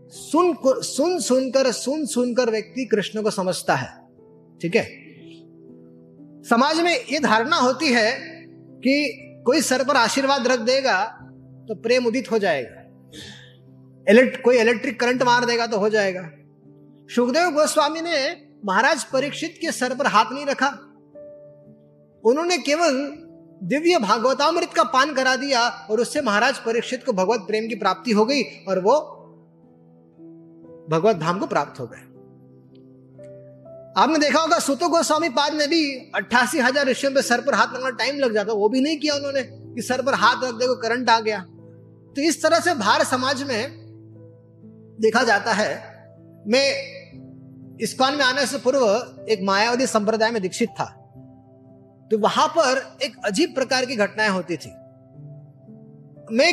सुन 0.09 0.55
सुन 0.67 1.19
सुनकर 1.19 1.71
सुन 1.73 2.07
सुनकर 2.07 2.51
व्यक्ति 2.51 2.85
कृष्ण 2.85 3.23
को 3.23 3.31
समझता 3.31 3.75
है। 3.75 3.89
ठीक 4.63 4.77
है? 4.77 4.85
समाज 6.43 6.81
में 6.81 6.93
ये 7.13 7.21
धारणा 7.21 7.57
होती 7.57 7.93
है 7.93 8.13
कि 8.79 8.95
कोई 9.47 9.61
सर 9.61 9.85
पर 9.85 9.97
आशीर्वाद 9.97 10.47
रख 10.47 10.61
देगा 10.61 11.05
तो 11.69 11.75
प्रेम 11.75 12.07
उदित 12.07 12.31
हो 12.31 12.39
जाएगा। 12.39 12.80
इलेक्ट 14.07 14.41
कोई 14.43 14.59
इलेक्ट्रिक 14.59 15.01
करंट 15.01 15.23
मार 15.23 15.45
देगा 15.45 15.67
तो 15.67 15.79
हो 15.79 15.89
जाएगा। 15.89 16.23
सुखदेव 17.09 17.51
गोस्वामी 17.51 18.01
ने 18.01 18.17
महाराज 18.65 19.05
परीक्षित 19.05 19.59
के 19.61 19.73
सर 19.73 19.95
पर 19.95 20.07
हाथ 20.09 20.33
नहीं 20.33 20.47
रखा। 20.47 20.69
उन्होंने 22.25 22.59
केवल 22.61 22.99
दिव्य 23.63 23.99
भागवतामृत 23.99 24.73
का 24.73 24.83
पान 24.91 25.15
करा 25.15 25.35
दिया 25.37 25.61
और 25.91 26.01
उससे 26.01 26.21
महाराज 26.23 26.59
परीक्षित 26.59 27.05
को 27.05 27.13
भगवत 27.15 27.41
प्रेम 27.41 27.69
की 27.69 27.75
प्राप्ति 27.77 28.13
हो 28.13 28.25
गई 28.25 28.43
और 28.69 28.79
वो 28.79 28.95
भगवत 30.91 31.17
धाम 31.17 31.39
को 31.39 31.47
प्राप्त 31.47 31.81
हो 31.81 31.87
गए। 31.87 32.09
आपने 33.97 34.19
देखा 34.19 34.41
होगा, 34.41 34.59
सुतो 34.59 34.89
गोस्वामी 34.89 35.29
पाद 35.31 35.55
ने 35.55 35.67
भी 35.67 35.83
अट्ठासी 36.15 36.59
हज़ार 36.59 36.87
ऋषियों 36.87 37.13
पे 37.13 37.23
सर 37.23 37.41
पर 37.41 37.55
हाथ 37.55 37.75
रखना 37.75 37.91
टाइम 37.97 38.19
लग 38.19 38.35
जाता, 38.35 38.53
वो 38.53 38.69
भी 38.69 38.81
नहीं 38.81 38.99
किया 38.99 39.15
उन्होंने 39.15 39.43
कि 39.43 39.83
सर 39.83 40.03
पर 40.03 40.15
हाथ 40.17 40.45
रख 40.45 40.55
देखो 40.55 40.75
करंट 40.83 41.11
आ 41.11 41.19
गया। 41.21 41.39
तो 42.17 42.23
इस 42.23 42.43
तरह 42.43 42.61
से 42.61 42.75
भारत 42.77 43.07
समाज 43.07 43.43
में 43.43 43.80
देखा 45.01 45.23
जाता 45.23 45.53
है, 45.53 45.71
मैं 46.47 47.79
इस्कॉन 47.83 48.15
में 48.15 48.25
आने 48.25 48.47
से 48.47 48.59
पूर्व 48.59 49.27
एक 49.29 49.43
मायावती 49.43 49.87
संप्रदाय 49.87 50.31
में 50.31 50.41
दीक्षित 50.43 50.69
था। 50.71 50.85
तो 52.11 52.19
वहाँ 52.19 52.47
पर 52.49 52.83
एक 53.03 53.17
अजीब 53.25 53.55
प्रकार 53.55 53.85
की 53.87 53.97
घटनाएँ 53.97 54.31
होती 54.31 54.57
थी। 54.57 54.71
मैं 56.37 56.53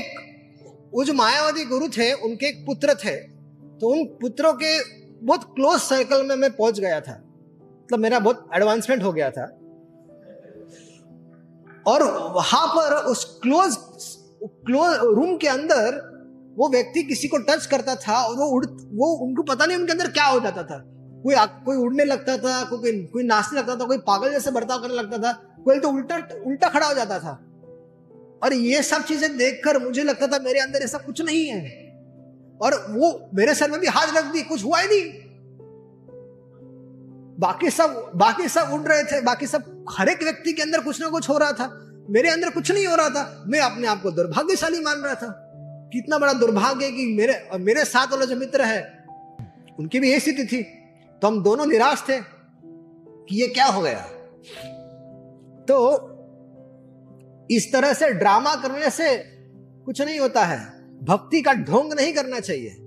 वो 0.93 1.03
जो 1.03 1.13
मायावादी 1.13 1.65
गुरु 1.65 1.87
थे, 1.89 2.11
उनके 2.13 2.47
एक 2.47 2.65
पुत्र 2.65 2.93
थे 2.95 3.15
तो 3.79 3.89
उन 3.89 4.05
पुत्रों 4.21 4.53
के 4.53 4.71
बहुत 5.25 5.43
क्लोज 5.55 5.79
सर्कल 5.79 6.25
में 6.25 6.35
मैं 6.35 6.51
पहुँच 6.51 6.79
गया 6.79 6.99
था। 7.01 7.13
मतलब 7.13 7.99
मेरा 7.99 8.19
बहुत 8.19 8.49
एडवांसमेंट 8.55 9.03
हो 9.03 9.11
गया 9.13 9.29
था। 9.31 9.45
और 11.87 12.03
वहाँ 12.33 12.67
पर 12.67 12.95
उस 13.05 13.23
क्लोज 13.43 13.77
क्लोज 14.43 14.97
रूम 15.15 15.37
के 15.37 15.47
अंदर 15.47 16.06
वो 16.57 16.69
व्यक्ति 16.69 17.03
किसी 17.03 17.27
को 17.27 17.37
टच 17.37 17.65
करता 17.65 17.95
था 17.95 18.21
और 18.21 18.35
वो 18.35 18.45
उड़, 18.45 18.65
वो 18.65 19.07
उनको 19.25 19.43
पता 19.43 19.65
नहीं 19.65 19.77
उनके 19.77 19.91
अंदर 19.91 20.11
क्या 20.11 20.25
हो 20.25 20.39
जाता 20.39 20.63
था। 20.63 20.83
कोई 21.23 21.35
कोई 21.65 21.77
उड़ने 21.77 22.05
लगता 22.05 22.37
था, 22.37 22.63
कोई 22.63 23.03
कोई 23.03 23.23
नाचने 23.23 23.59
लगता 23.59 23.75
था, 23.75 23.85
कोई 23.85 23.97
पागल 23.97 24.31
जैसे 24.31 24.51
बर्ताव 24.51 24.81
करने 24.81 24.95
लगता 24.95 25.17
था, 25.17 25.31
कोई 25.65 25.79
तो 25.79 25.89
उल्टा 25.89 26.17
उल्टा 26.45 26.69
खड़ा 26.69 26.87
हो 26.87 26.93
जाता 26.93 27.19
था। 27.19 27.31
और 28.43 28.53
ये 28.53 28.81
सब 28.83 29.03
चीज़ें 29.03 29.37
देखकर 29.37 29.79
मुझे 29.79 30.03
लगता 30.03 30.27
था 30.27 30.39
मेरे 30.39 30.59
अंदर 30.59 30.79
ऐसा 30.79 30.97
कुछ 30.97 31.21
नहीं 31.21 31.45
है। 31.45 31.61
और 32.61 32.85
वो 32.89 33.29
मेरे 33.35 33.53
सर 33.53 33.71
में 33.71 33.79
भी 33.79 33.87
हाथ 33.87 34.17
रख 34.17 34.25
दी 34.25 34.41
कुछ 34.41 34.63
हुआ 34.63 34.79
ही 34.79 34.87
नहीं। 34.87 35.11
बाकी 37.39 37.69
सब 37.69 38.11
बाकी 38.15 38.47
सब 38.47 38.69
उड़ 38.73 38.81
रहे 38.81 39.03
थे, 39.03 39.21
बाकी 39.21 39.47
सब 39.47 39.85
हर 39.97 40.09
एक 40.09 40.23
व्यक्ति 40.23 40.53
के 40.53 40.61
अंदर 40.61 40.81
कुछ 40.81 41.01
ना 41.01 41.09
कुछ 41.09 41.29
हो 41.29 41.37
रहा 41.37 41.51
था। 41.51 41.67
मेरे 42.09 42.29
अंदर 42.29 42.49
कुछ 42.49 42.71
नहीं 42.71 42.87
हो 42.87 42.95
रहा 42.95 43.09
था, 43.09 43.43
मैं 43.47 43.59
अपने 43.59 43.87
आप 43.87 44.01
को 44.01 44.11
दुर्भाग्यशाली 44.11 44.79
मान 44.79 45.01
रहा 45.01 45.13
था। 45.13 45.46
कितना 45.93 46.17
बड़ा 46.17 46.33
दुर्भाग्य 46.33 46.91
कि 46.91 47.05
मेरे 47.05 47.49
मेरे 47.57 47.85
साथ 47.85 48.07
वाला 48.07 48.25
जो 48.25 48.35
मित्र 48.35 48.61
है, 48.61 49.05
उनकी 49.79 49.99
भी 49.99 50.09
यही 50.09 50.19
स्थिति 50.19 50.45
थी। 50.45 50.63
तो 51.21 51.27
हम 51.27 51.43
दोनों 51.43 51.65
निराश 51.65 52.03
थे 52.09 52.17
कि 52.17 53.41
ये 53.41 53.47
क्या 53.47 53.65
हो 53.65 53.81
गया। 53.81 53.99
तो 55.65 55.77
इस 57.51 57.73
तरह 57.73 57.93
से 57.93 58.09
ड्रामा 58.09 58.55
करने 58.55 58.89
से 58.89 59.17
कुछ 59.85 60.01
नहीं 60.01 60.19
होता 60.19 60.45
है। 60.45 60.59
भक्ति 61.03 61.41
का 61.41 61.53
ढोंग 61.53 61.93
नहीं 61.93 62.13
करना 62.13 62.39
चाहिए। 62.39 62.77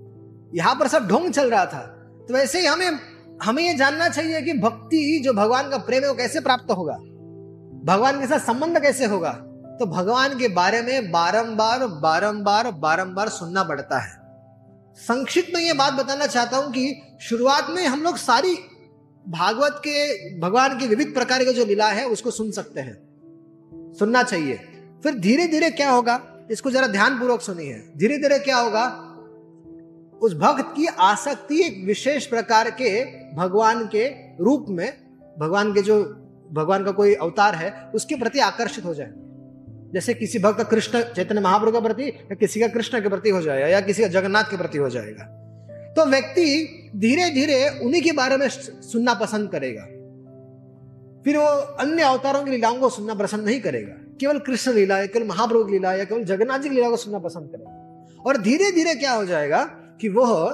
यहाँ 0.55 0.75
पर 0.75 0.87
सब 0.87 1.07
ढोंग 1.07 1.31
चल 1.31 1.49
रहा 1.49 1.65
था। 1.65 1.87
तो 2.27 2.33
वैसे 2.33 2.59
ही 2.59 2.65
हमें 2.65 2.91
हमें 3.43 3.63
यह 3.63 3.77
जानना 3.77 4.09
चाहिए 4.09 4.41
कि 4.41 4.53
भक्ति 4.53 5.21
जो 5.23 5.33
भगवान 5.33 5.69
का 5.69 5.77
प्रेम 5.77 6.03
है 6.03 6.09
वो 6.09 6.15
कैसे 6.15 6.39
प्राप्त 6.39 6.71
होगा? 6.71 6.93
भगवान 7.85 8.19
के 8.19 8.27
साथ 8.27 8.39
संबंध 8.39 8.81
कैसे 8.81 9.05
होगा? 9.05 9.31
तो 9.79 9.85
भगवान 9.85 10.39
के 10.39 10.47
बारे 10.47 10.81
में 10.81 11.11
बारंबार 11.11 11.87
बारंबार 11.87 12.71
बारंबार 12.71 13.29
सुनना 13.29 13.63
पड़ता 13.63 13.99
है। 13.99 14.21
संक्षिप्त 14.95 15.51
में 15.55 15.61
यह 15.61 15.73
बात 15.73 15.93
बताना 15.93 16.27
चाहता 16.27 16.57
हूँ 16.57 16.71
कि 16.71 17.01
शुरुआत 17.21 17.67
में 17.69 17.87
हम 17.87 18.01
लोग 18.01 18.17
सारी 18.17 18.55
भागवत 19.29 19.75
के, 19.79 20.29
भगवान 20.39 20.77
की 20.77 20.87
विविध 20.87 21.13
प्रकार 21.13 21.43
के 21.43 21.53
जो 21.53 21.65
लीला 21.65 21.87
है, 21.87 22.05
उसको 22.05 22.31
सुन 22.31 22.51
सकते 22.51 22.79
हैं। 22.79 23.11
सुनना 23.99 24.23
चाहिए। 24.23 24.59
फिर 25.03 25.15
धीरे 25.15 25.47
धीरे 25.47 25.69
क्या 25.69 25.91
होगा? 25.91 26.27
इसको 26.51 26.71
जरा 26.71 26.87
ध्यान 26.87 27.19
पूर्वक 27.19 27.41
सुनिए। 27.41 27.93
धीरे 27.97 28.17
धीरे 28.17 28.39
क्या 28.39 28.57
होगा? 28.57 29.07
उस 30.21 30.33
भक्त 30.33 30.73
की 30.77 30.85
आसक्ति 30.85 31.65
एक 31.65 31.83
विशेष 31.85 32.25
प्रकार 32.25 32.71
के 32.71 33.05
भगवान 33.35 33.87
के 33.87 34.07
रूप 34.43 34.65
में, 34.69 34.93
भगवान 35.39 35.73
के 35.73 35.81
जो, 35.81 36.03
भगवान 36.53 36.83
का 36.85 36.91
कोई 36.91 37.13
अवतार 37.13 37.55
है, 37.55 37.91
उसके 37.95 38.15
प्रति 38.15 38.39
आकर्षित 38.39 38.85
हो 38.85 38.93
जाए। 38.93 39.11
जैसे 39.93 40.13
किसी 40.13 40.39
भक्त 40.39 40.69
कृष्ण 40.69 41.01
चैतन्य 41.01 41.41
महाप्रभु 41.41 41.71
के 41.71 41.81
प्रति 41.81 42.03
या 42.03 42.35
किसी 42.35 42.59
का 42.59 42.67
कृष्ण 42.67 43.01
के 43.01 43.09
प्रति 43.09 43.29
हो 43.29 43.41
जाएगा 43.41 43.67
या 43.67 43.81
किसी 43.81 44.01
का 44.01 44.07
जगन्नाथ 44.07 44.43
के 44.43 44.57
प्रति 44.57 44.77
हो 44.77 44.89
जाएगा। 44.89 45.23
तो 45.97 46.05
व्यक्ति 46.05 46.45
धीरे 46.95 47.29
धीरे 47.29 47.69
उन्हीं 47.69 48.01
के 48.01 48.11
बारे 48.11 48.37
में 48.37 48.49
सुनना 48.49 49.13
पसंद 49.13 49.51
करेगा। 49.51 49.83
फिर 51.23 51.37
वो 51.37 51.47
अन्य 51.79 52.03
अवतारों 52.03 52.43
की 52.43 52.51
लीलाओं 52.51 52.77
को 52.79 52.89
सुनना 52.89 53.13
पसंद 53.13 53.45
नहीं 53.45 53.61
करेगा। 53.61 53.93
केवल 54.19 54.39
कृष्ण 54.39 54.73
लीला 54.73 54.99
या 54.99 55.05
केवल 55.05 55.27
महाप्रभु 55.27 55.63
की 55.63 55.71
लीला 55.71 55.93
या 55.93 56.03
केवल 56.03 56.23
जगन्नाथ 56.23 56.59
जी 56.59 56.69
की 56.69 56.75
लीला 56.75 56.89
को 56.89 56.97
सुनना 56.97 57.19
पसंद 57.19 57.49
करेगा। 57.51 58.23
और 58.25 58.37
धीरे 58.37 58.71
धीरे 58.71 58.95
क्या 58.95 59.13
हो 59.13 59.25
जाएगा 59.25 59.63
कि 60.01 60.09
वह 60.09 60.49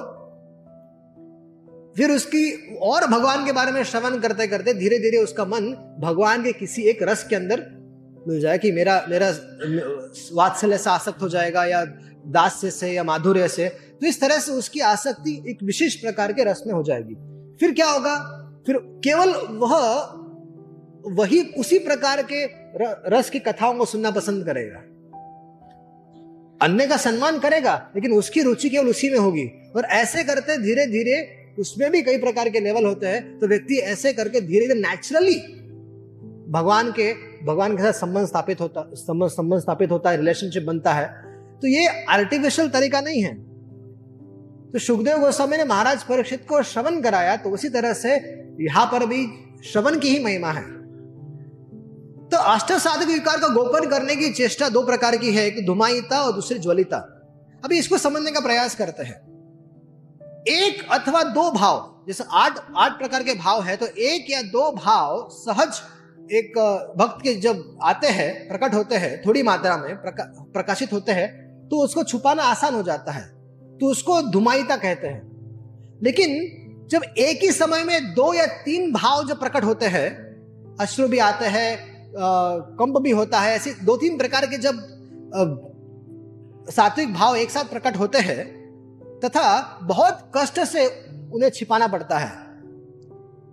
फिर 1.96 2.10
उसकी 2.10 2.76
और 2.76 3.06
भगवान 3.06 3.46
के 3.46 3.52
बारे 3.52 3.72
में 3.72 3.82
श्रवण 3.84 4.18
करते 4.18 4.46
करते 4.46 4.74
धीरे 4.74 4.98
धीरे 4.98 5.18
उसका 5.18 5.44
मन 5.44 5.96
भगवान 6.00 6.42
के 6.42 6.52
किसी 6.52 6.82
एक 6.82 7.02
रस 7.02 7.26
के 7.28 7.36
अंदर 7.36 7.77
मिल 8.28 8.40
जाए 8.40 8.58
कि 8.58 8.72
मेरा 8.72 9.06
मेरा 9.08 9.28
वात्सल्य 10.32 10.78
से 10.78 10.90
आसक्त 10.90 11.22
हो 11.22 11.28
जाएगा 11.28 11.64
या 11.64 11.84
दास्य 12.26 12.70
से 12.70 12.92
या 12.92 13.04
माधुर्य 13.04 13.48
से 13.48 13.68
तो 13.68 14.06
इस 14.06 14.20
तरह 14.20 14.38
से 14.38 14.52
उसकी 14.52 14.80
आसक्ति 14.80 15.44
एक 15.48 15.62
विशेष 15.62 15.94
प्रकार 15.94 16.32
के 16.32 16.44
रस 16.44 16.62
में 16.66 16.74
हो 16.74 16.82
जाएगी। 16.82 17.14
फिर 17.60 17.72
क्या 17.74 17.90
होगा? 17.90 18.16
फिर 18.66 18.76
केवल 18.76 19.32
वह, 19.58 19.74
वही 21.14 21.40
उसी 21.58 21.78
प्रकार 21.78 22.22
के 22.32 22.44
रस 23.10 23.30
की 23.30 23.38
कथाओं 23.38 23.74
को 23.74 23.84
सुनना 23.84 24.10
पसंद 24.10 24.44
करेगा। 24.44 24.78
अन्य 26.60 26.86
का 26.86 26.96
सम्मान 26.96 27.38
करेगा, 27.38 27.90
लेकिन 27.94 28.12
उसकी 28.12 28.42
रुचि 28.42 28.70
केवल 28.70 28.88
उसी 28.88 29.10
में 29.10 29.18
होगी। 29.18 29.46
और 29.76 29.84
ऐसे 29.84 30.24
करते 30.24 30.56
धीरे 30.58 30.86
धीरे 30.86 31.16
उसमें 31.58 31.90
भी 31.90 32.02
कई 32.02 32.18
प्रकार 32.18 32.48
के 32.48 32.60
लेवल 32.60 32.84
होते 32.84 33.06
हैं 33.06 33.38
तो 33.38 33.46
व्यक्ति 33.46 33.74
ऐसे 33.74 34.12
करके 34.12 34.40
धीरे 34.40 34.66
धीरे 34.66 34.80
नेचुरली 34.80 35.34
भगवान 36.50 36.92
के 36.92 37.12
भगवान 37.46 37.76
के 37.76 37.82
साथ 37.82 37.92
संबंध 37.92 38.26
स्थापित 38.26 38.60
होता, 38.60 38.84
संबंध 38.94 39.30
संबंध 39.30 39.60
स्थापित 39.60 39.90
होता 39.90 40.10
है 40.10 40.16
रिलेशनशिप 40.16 40.62
बनता 40.62 40.92
है। 40.92 41.06
तो 41.60 41.66
ये 41.66 41.86
आर्टिफिशियल 42.04 42.68
तरीका 42.68 43.00
नहीं 43.00 43.22
है। 43.22 43.34
तो 44.72 44.78
सुखदेव 44.78 45.18
गोस्वामी 45.18 45.56
ने 45.56 45.64
महाराज 45.64 46.02
परीक्षित 46.02 46.46
को 46.48 46.62
श्रवण 46.62 47.00
कराया 47.00 47.36
तो 47.36 47.50
उसी 47.50 47.68
तरह 47.68 47.92
से 47.92 48.14
यहाँ 48.60 48.86
पर 48.86 49.06
भी 49.06 49.26
श्रवण 49.64 49.98
की 49.98 50.08
ही 50.08 50.24
महिमा 50.24 50.50
है। 50.50 50.62
तो 52.28 52.36
अष्ट 52.46 52.72
साधक 52.74 53.06
विकार 53.06 53.38
का 53.40 53.48
गोपन 53.48 53.88
करने 53.90 54.16
की 54.16 54.30
चेष्टा 54.32 54.68
दो 54.68 54.82
प्रकार 54.82 55.16
की 55.16 55.32
है, 55.32 55.46
एक 55.46 55.64
धुमाईता 55.66 56.20
और 56.22 56.32
दूसरी 56.32 56.58
ज्वलिता। 56.58 56.96
अभी 57.64 57.78
इसको 57.78 57.98
समझने 57.98 58.30
का 58.30 58.40
प्रयास 58.40 58.74
करते 58.74 59.02
हैं। 59.02 59.16
एक 60.48 60.82
अथवा 60.92 61.22
दो 61.24 61.50
भाव, 61.50 62.04
जैसे 62.06 62.24
आठ 62.30 62.58
आठ 62.76 62.98
प्रकार 62.98 63.22
के 63.22 63.34
भाव 63.34 63.62
है 63.62 63.76
तो 63.76 63.86
एक 63.86 64.30
या 64.30 64.42
दो 64.42 64.70
भाव 64.74 65.28
सहज 65.32 65.80
एक 66.32 66.58
भक्त 66.98 67.22
के 67.22 67.34
जब 67.34 67.78
आते 67.82 68.06
हैं 68.06 68.48
प्रकट 68.48 68.74
होते 68.74 68.96
हैं 68.96 69.22
थोड़ी 69.26 69.42
मात्रा 69.42 69.76
में 69.76 69.96
प्रका, 69.96 70.24
प्रकाशित 70.52 70.92
होते 70.92 71.12
हैं 71.12 71.68
तो 71.68 71.82
उसको 71.84 72.02
छुपाना 72.02 72.42
आसान 72.42 72.74
हो 72.74 72.82
जाता 72.82 73.12
है। 73.12 73.22
तो 73.78 73.86
उसको 73.86 74.20
धुमाईता 74.22 74.76
कहते 74.76 75.06
हैं। 75.06 75.98
लेकिन 76.02 76.86
जब 76.90 77.02
एक 77.18 77.42
ही 77.42 77.50
समय 77.52 77.84
में 77.84 78.14
दो 78.14 78.32
या 78.34 78.46
तीन 78.64 78.92
भाव 78.92 79.26
जब 79.28 79.38
प्रकट 79.40 79.64
होते 79.64 79.86
हैं 79.86 80.76
अश्रु 80.80 81.08
भी 81.08 81.18
आते 81.18 81.46
हैं 81.46 81.76
कंप 82.76 82.98
भी 82.98 83.10
होता 83.10 83.40
है 83.40 83.54
ऐसे 83.56 83.74
दो 83.84 83.96
तीन 83.96 84.18
प्रकार 84.18 84.46
के 84.46 84.58
जब 84.58 84.74
सात्विक 86.70 87.12
भाव 87.14 87.36
एक 87.36 87.50
साथ 87.50 87.64
प्रकट 87.64 87.96
होते 87.96 88.18
हैं 88.18 89.20
तथा 89.24 89.78
बहुत 89.82 90.30
कष्ट 90.36 90.60
से 90.60 90.86
उन्हें 91.34 91.50
छिपाना 91.50 91.86
पड़ता 91.86 92.18
है। 92.18 92.48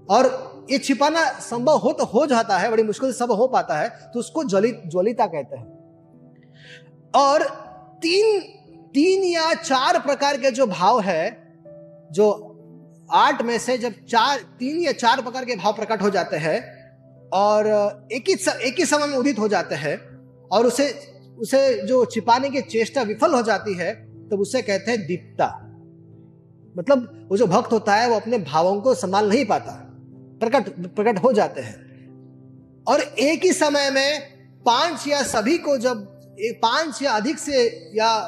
और 0.10 0.45
ये 0.72 0.78
छिपाना 0.78 1.26
संभव 1.42 1.78
हो 1.78 1.92
तो 1.92 2.06
हो 2.06 2.26
जाता 2.26 2.58
है, 2.58 2.70
बड़ी 2.72 2.84
मुश्किल 2.84 3.12
से 3.12 3.18
सब 3.18 3.32
हो 3.32 3.48
पाता 3.48 3.78
है 3.78 3.90
तो 4.14 4.20
उसको 4.20 4.44
ज्वलित 4.44 4.82
ज्वलिता 4.88 5.26
कहते 5.26 5.58
हैं। 5.58 5.66
और 7.14 7.44
तीन 8.02 8.40
तीन 8.96 9.24
या 9.24 9.54
चार 9.54 10.00
प्रकार 10.00 10.38
के 10.38 10.52
जो 10.52 10.68
भाव 10.68 11.00
है, 11.02 11.30
जो 12.12 12.52
आठ 13.12 13.42
में 13.42 13.58
से 13.60 13.78
जब 13.78 13.94
चार, 14.10 14.40
तीन 14.60 14.80
या 14.82 14.92
चार 14.92 15.22
प्रकार 15.22 15.46
के 15.46 15.56
भाव 15.56 15.74
प्रकट 15.74 16.02
हो 16.02 16.10
जाते 16.10 16.38
हैं, 16.38 16.60
और 17.34 17.68
एक 18.12 18.30
ही 18.30 18.34
एक 18.68 18.80
ही 18.80 18.86
समय 18.86 19.08
में 19.08 19.18
उदित 19.18 19.40
हो 19.40 19.48
जाते 19.48 19.76
हैं, 19.76 19.98
और 20.52 20.66
उसे 20.66 20.90
उसे 21.40 21.88
जो 21.88 22.04
छिपाने 22.06 22.50
की 22.50 22.62
चेष्टा 22.62 23.02
विफल 23.02 23.34
हो 23.34 23.42
जाती 23.42 23.74
है, 23.74 23.94
तब 24.30 24.40
उसे 24.40 24.62
कहते 24.62 24.92
हैं 24.92 25.06
दीप्ता। 25.08 25.48
मतलब 26.76 27.28
वो 27.32 27.38
जो 27.38 27.48
भक्त 27.48 27.72
होता 27.72 27.96
है, 27.96 28.10
वो 28.10 28.16
अपने 28.16 28.38
भावों 28.38 28.80
को 28.82 28.94
संभाल 28.94 29.30
नहीं 29.30 29.46
पाता। 29.46 29.82
प्रकट 30.40 30.70
प्रकट 30.96 31.24
हो 31.24 31.34
जाते 31.34 31.62
हैं। 31.62 31.86
और 32.88 33.02
एक 33.02 33.44
ही 33.44 33.54
समय 33.54 33.90
में 33.92 34.20
पाँच 34.66 35.08
या 35.08 35.24
सभी 35.24 35.58
को 35.58 35.78
जब 35.78 36.22
पाँच 36.42 37.02
या 37.02 37.12
अधिक 37.12 37.38
से 37.38 37.66
या 37.96 38.20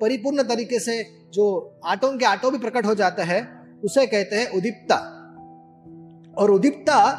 परिपूर्ण 0.00 0.42
तरीके 0.42 0.78
से 0.78 1.24
जो 1.34 1.80
आटों 1.84 2.18
के 2.18 2.24
आटो 2.24 2.50
भी 2.50 2.58
प्रकट 2.58 2.86
हो 2.86 2.94
जाता 2.94 3.24
है, 3.24 3.60
उसे 3.84 4.06
कहते 4.06 4.36
हैं 4.36 4.48
उदीप्ता। 4.48 4.96
और 6.38 6.50
उदीप्ता 6.50 7.14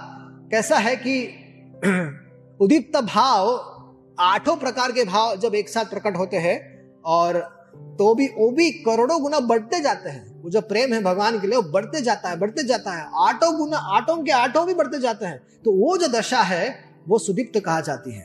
कैसा 0.51 0.77
है 0.77 0.95
कि 0.95 1.41
उदीप्त 2.61 3.01
भाव 3.01 3.71
आठों 4.19 4.57
प्रकार 4.57 4.91
के 4.91 5.03
भाव 5.03 5.37
जब 5.37 5.55
एक 5.55 5.69
साथ 5.69 5.85
प्रकट 5.85 6.17
होते 6.17 6.37
हैं 6.37 6.85
और 7.05 7.54
तो 7.99 8.15
भी 8.15 8.27
वो 8.27 8.51
भी 8.51 8.71
करोड़ों 8.71 9.21
गुना 9.21 9.39
बढ़ते 9.39 9.79
जाते 9.79 10.09
हैं। 10.09 10.41
वो 10.41 10.49
जो 10.49 10.61
प्रेम 10.61 10.93
है 10.93 11.03
भगवान 11.03 11.39
के 11.39 11.47
लिए, 11.47 11.55
वो 11.55 11.63
बढ़ते 11.63 12.01
जाता 12.01 12.29
है, 12.29 12.39
बढ़ते 12.39 12.63
जाता 12.63 12.91
है। 12.91 13.09
आठों 13.15 13.57
गुना, 13.57 13.77
आठों 13.77 14.23
के 14.23 14.31
आठों 14.31 14.67
भी 14.67 14.73
बढ़ते 14.73 14.99
जाते 14.99 15.25
हैं। 15.25 15.37
तो 15.37 15.71
वो 15.71 15.97
जो 15.97 16.07
दशा 16.07 16.41
है, 16.41 16.85
वो 17.07 17.19
सुदीप्त 17.19 17.59
कहा 17.59 17.81
जाती 17.81 18.11
है। 18.11 18.21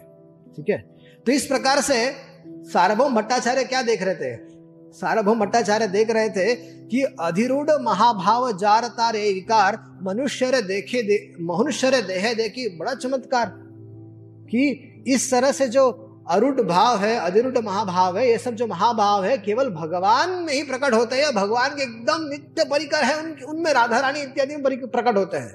ठीक 0.57 0.67
है? 0.71 0.97
तो 1.27 1.33
इस 1.33 1.47
प्रकार 1.47 1.81
से 1.81 2.13
सार्वभौम 2.49 3.15
भट्टाचार्य 3.15 3.65
क्या 3.65 3.83
देख 3.83 4.03
रहे 4.03 4.15
थे? 4.15 4.37
सार्वभौम 4.93 5.41
भट्टाचार्य 5.41 5.89
देख 5.89 6.11
रहे 6.11 6.29
थे 6.29 6.55
कि 6.87 7.03
अधिरूढ़ 7.03 7.71
महाभाव 7.81 8.59
जार 8.59 8.85
तारे 8.85 9.33
विकार 9.33 9.99
मनुष्य 10.03 10.51
रे 10.51 10.63
देखे 10.63 11.03
दे 11.03 11.33
मनुष्य 11.41 11.91
रे 11.91 12.03
देह 12.03 12.35
देखी। 12.35 12.77
बड़ा 12.77 12.95
चमत्कार 12.95 13.47
कि 14.51 14.87
इस 15.07 15.31
तरह 15.31 15.53
से 15.53 15.69
जो 15.69 16.10
अरुट 16.31 16.61
भाव 16.61 16.99
है 16.99 17.15
अधिरूढ़ 17.19 17.59
महाभाव 17.59 18.19
है 18.19 18.29
ये 18.29 18.39
सब 18.39 18.55
जो 18.55 18.67
महाभाव 18.67 19.25
है 19.25 19.37
केवल 19.39 19.71
भगवान 19.71 20.31
में 20.45 20.53
ही 20.53 20.63
प्रकट 20.63 20.95
होते 20.95 21.17
हैं 21.17 21.35
भगवान 21.35 21.75
के 21.77 21.83
एकदम 21.83 22.29
नित्य 22.29 22.65
परिकर 22.65 23.05
है 23.05 23.19
उन, 23.19 23.33
उनमें 23.49 23.73
राधा 23.73 24.01
रानी 24.01 24.21
इत्यादि 24.21 24.57
में 24.57 24.87
प्रकट 24.87 25.17
होते 25.17 25.37
हैं। 25.37 25.53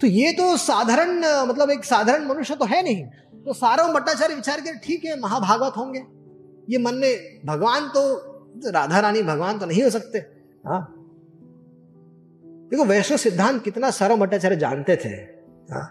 तो 0.00 0.06
ये 0.06 0.32
तो 0.32 0.56
साधारण 0.56 1.18
मतलब 1.48 1.70
एक 1.70 1.84
साधारण 1.84 2.26
मनुष्य 2.26 2.54
तो 2.54 2.64
है 2.64 2.82
नहीं 2.82 3.04
तो 3.44 3.52
सारा 3.52 3.86
भट्टाचार्य 3.92 4.34
विचार 4.34 4.60
कर 4.60 4.78
ठीक 4.84 5.04
है 5.04 5.18
महाभागवत 5.20 5.76
होंगे। 5.76 6.04
ये 6.70 6.78
मन 6.78 6.94
में 6.94 7.40
भगवान 7.46 7.88
तो 7.88 8.02
राधा 8.70 9.00
रानी 9.00 9.22
भगवान 9.22 9.58
तो 9.58 9.66
नहीं 9.66 9.82
हो 9.82 9.90
सकते 9.90 10.18
हाँ। 10.66 10.80
देखो 12.70 12.84
वैष्णव 12.84 13.18
सिद्धांत 13.18 13.62
कितना 13.64 13.90
सारो 13.90 14.16
भट्टाचार्य 14.16 14.56
जानते 14.56 14.96
थे 14.96 15.08
हाँ। 15.72 15.86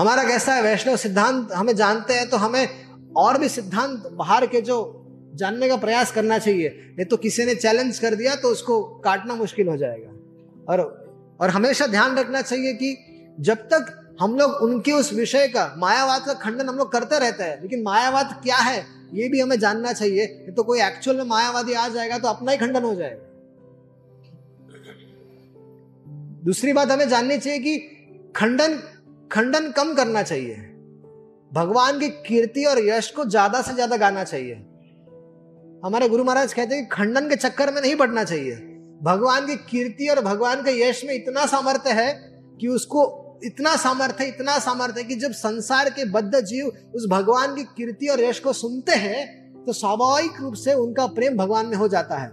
हमारा 0.00 0.22
कैसा 0.24 0.52
है, 0.54 0.62
वैष्णव 0.62 0.96
सिद्धांत 0.96 1.52
हमें 1.52 1.74
जानते 1.76 2.14
हैं 2.14 2.28
तो 2.30 2.36
हमें 2.36 2.68
और 3.16 3.38
भी 3.38 3.48
सिद्धांत 3.48 4.06
बाहर 4.14 4.46
के 4.46 4.60
जो 4.60 4.76
जानने 5.34 5.68
का 5.68 5.76
प्रयास 5.76 6.12
करना 6.12 6.38
चाहिए। 6.38 6.68
नहीं 6.88 7.06
तो 7.06 7.16
किसी 7.16 7.44
ने 7.44 7.54
चैलेंज 7.54 7.98
कर 7.98 8.14
दिया 8.14 8.34
तो 8.36 8.48
उसको 8.48 8.82
काटना 9.04 9.34
मुश्किल 9.34 9.68
हो 9.68 9.76
जाएगा। 9.76 10.10
और 10.68 10.80
और 11.40 11.50
हमेशा 11.50 11.86
ध्यान 11.86 12.16
रखना 12.18 12.42
चाहिए 12.42 12.72
कि 12.72 12.96
जब 13.40 13.58
तक 13.72 13.96
हम 14.20 14.36
लोग 14.36 14.50
उनके 14.62 14.92
उस 14.92 15.12
विषय 15.12 15.46
का, 15.48 15.74
मायावाद 15.78 16.24
का 16.26 16.34
खंडन 16.34 16.68
हम 16.68 16.76
लोग 16.76 16.92
करते 16.92 17.18
रहते 17.18 17.44
हैं, 17.44 17.60
लेकिन 17.62 17.82
मायावाद 17.82 18.40
क्या 18.42 18.56
है, 18.58 18.84
ये 19.14 19.28
भी 19.28 19.40
हमें 19.40 19.58
जानना 19.58 19.92
चाहिए। 19.92 20.26
नहीं 20.26 20.54
तो 20.54 20.62
कोई 20.62 20.80
एक्चुअल 20.82 21.16
में 21.16 21.24
मायावादी 21.26 21.72
आ 21.72 21.88
जाएगा 21.88 22.18
तो 22.18 22.28
अपना 22.28 22.52
ही 22.52 22.58
खंडन 22.58 22.82
हो 22.82 22.94
जाएगा। 22.94 23.26
दूसरी 26.44 26.72
बात 26.72 26.90
हमें 26.90 27.08
जाननी 27.08 27.38
चाहिए 27.38 27.58
कि 27.58 27.76
खंडन 28.36 28.78
खंडन 29.30 29.70
कम 29.70 29.94
करना 29.94 30.22
चाहिए। 30.22 30.54
भगवान 31.52 31.98
की 32.00 32.08
कीर्ति 32.26 32.64
और 32.64 32.78
यश 32.86 33.10
को 33.10 33.24
ज़्यादा 33.24 33.60
से 33.62 33.74
ज़्यादा 33.74 33.96
गाना 33.96 34.24
चाहिए। 34.24 34.54
हमारे 35.84 36.08
गुरु 36.08 36.24
महाराज 36.24 36.52
कहते 36.52 36.74
हैं 36.74 36.84
कि 36.84 36.88
खंडन 36.88 37.28
के 37.28 37.36
चक्कर 37.36 37.72
में 37.74 37.80
नहीं 37.82 37.94
पड़ना 37.96 38.24
चाहिए। 38.24 38.56
भगवान 39.02 39.46
की 39.46 39.56
कीर्ति 39.70 40.08
और 40.08 40.20
भगवान 40.20 40.62
के 40.62 40.72
यश 40.80 41.04
में 41.04 41.14
इतना 41.14 41.46
सामर्थ्य 41.46 41.92
है 41.92 42.12
कि 42.60 42.68
उसको 42.68 43.06
इतना 43.44 43.76
सामर्थ्य 43.76 44.24
इतना 44.24 44.58
सामर्थ्य 44.58 45.04
कि 45.04 45.14
जब 45.14 45.32
संसार 45.32 45.90
के 45.90 46.04
बद्ध 46.10 46.40
जीव 46.40 46.66
उस 46.94 47.06
भगवान 47.10 47.54
की 47.56 47.62
कीर्ति 47.76 48.08
और 48.08 48.20
यश 48.20 48.40
को 48.40 48.52
सुनते 48.52 48.94
हैं 48.96 49.64
तो 49.64 49.72
स्वाभाविक 49.72 50.40
रूप 50.40 50.54
से 50.54 50.74
उनका 50.76 51.06
प्रेम 51.08 51.36
भगवान 51.36 51.66
में 51.66 51.76
हो 51.76 51.88
जाता 51.88 52.16
है। 52.16 52.28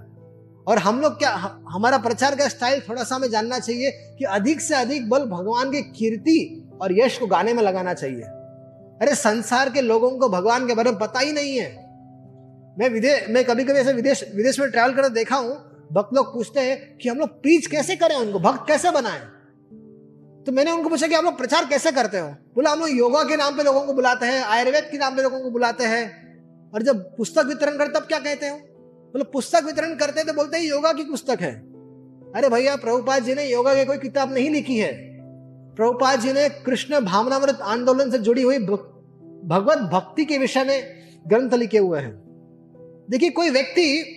और 0.67 0.77
हम 0.77 0.99
लोग 1.01 1.17
क्या, 1.17 1.29
हमारा 1.69 1.97
प्रचार 1.97 2.35
का 2.35 2.47
स्टाइल 2.47 2.81
थोड़ा 2.89 3.03
सा 3.03 3.15
हमें 3.15 3.29
जानना 3.29 3.59
चाहिए 3.59 3.91
कि 4.19 4.25
अधिक 4.25 4.61
से 4.61 4.75
अधिक 4.75 5.09
बल 5.09 5.25
भगवान 5.27 5.71
की 5.71 5.81
कीर्ति 5.91 6.63
और 6.81 6.99
यश 6.99 7.17
को 7.17 7.27
गाने 7.27 7.53
में 7.53 7.63
लगाना 7.63 7.93
चाहिए। 7.93 8.21
अरे 9.01 9.15
संसार 9.15 9.69
के 9.69 9.81
लोगों 9.81 10.11
को 10.11 10.29
भगवान 10.29 10.67
के 10.67 10.75
बारे 10.75 10.91
में 10.91 10.99
पता 10.99 11.19
ही 11.19 11.31
नहीं 11.31 11.57
है। 11.57 11.87
मैं 12.79 12.89
विदेश 12.89 13.25
मैं 13.29 13.45
कभी 13.45 13.63
कभी 13.63 13.73
ऐसे 13.73 13.93
विदेश 13.93 14.23
विदेश 14.35 14.59
में 14.59 14.71
ट्रैवल 14.71 14.93
कर 14.93 15.09
देखा 15.09 15.35
हूँ, 15.35 15.51
भक्त 15.91 16.09
लोग 16.13 16.33
पूछते 16.33 16.59
हैं 16.59 16.97
कि 16.97 17.09
हम 17.09 17.17
लोग 17.17 17.41
प्रीच 17.41 17.67
कैसे 17.67 17.95
करें 17.95 18.15
उनको, 18.15 18.39
भक्त 18.39 18.67
कैसे 18.67 18.91
बनाए? 18.91 19.19
तो 20.45 20.51
मैंने 20.51 20.71
उनको 20.71 20.89
पूछा 20.89 21.07
कि 21.07 21.13
आप 21.13 21.23
लोग 21.23 21.37
प्रचार 21.37 21.65
कैसे 21.65 21.91
करते 21.91 22.19
हो? 22.19 22.27
बोला, 22.27 22.71
हम 22.71 22.79
लोग 22.79 22.89
योगा 22.89 23.23
के 23.23 23.35
नाम 23.35 23.57
पे 23.57 23.63
लोगों 23.63 23.81
को 23.81 23.93
बुलाते 23.93 24.25
हैं, 24.25 24.43
आयुर्वेद 24.43 24.83
के 24.91 24.97
नाम 24.97 25.15
पे 25.15 25.21
लोगों 25.21 25.39
को 25.39 25.51
बुलाते 25.51 25.83
हैं। 25.83 26.27
और 26.73 26.83
जब 26.83 27.17
पुस्तक 27.17 27.45
वितरण 27.45 27.77
करते 27.77 27.99
तब 27.99 28.05
क्या 28.05 28.19
कहते 28.19 28.47
हो? 28.47 28.57
बोले, 28.57 29.23
पुस्तक 29.23 29.63
वितरण 29.65 29.95
करते 29.95 30.23
तो 30.23 30.33
बोलते 30.33 30.57
हैं 30.57 30.65
योगा 30.65 30.93
की 30.93 31.03
पुस्तक 31.03 31.37
है। 31.41 31.53
अरे 32.35 32.49
भैया, 32.49 32.75
प्रभुपाद 32.75 33.23
जी 33.23 33.35
ने 33.35 33.45
योगा 33.45 33.75
की 33.75 33.85
कोई 33.85 33.97
किताब 33.97 34.33
नहीं 34.33 34.49
लिखी 34.49 34.77
है। 34.77 35.06
प्रभुपाद 35.77 36.19
जी 36.19 36.33
ने 36.33 36.49
कृष्ण 36.49 36.99
भावनामृत 36.99 37.59
आंदोलन 37.61 38.11
से 38.11 38.17
जुड़ी 38.17 38.41
हुई 38.41 38.59
भगवत 38.59 39.77
भक्ति 39.77 40.25
के 40.25 40.37
विषय 40.37 40.63
में 40.63 41.03
ग्रंथ 41.27 41.51
लिखे 41.51 41.77
हुए 41.77 41.99
हैं। 41.99 42.13
देखिए, 43.09 43.29
कोई 43.29 43.49
व्यक्ति 43.49 44.13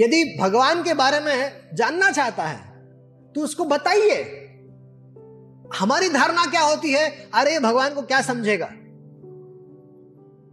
यदि 0.00 0.36
भगवान 0.40 0.82
के 0.82 0.94
बारे 0.94 1.20
में 1.20 1.52
जानना 1.74 2.10
चाहता 2.10 2.42
है 2.42 2.72
तो 3.32 3.40
उसको 3.40 3.64
बताइए, 3.64 4.22
हमारी 5.76 6.08
धारणा 6.08 6.44
क्या 6.46 6.60
होती 6.60 6.92
है? 6.92 7.10
अरे, 7.34 7.58
भगवान 7.60 7.94
को 7.94 8.02
क्या 8.02 8.20
समझेगा? 8.22 8.66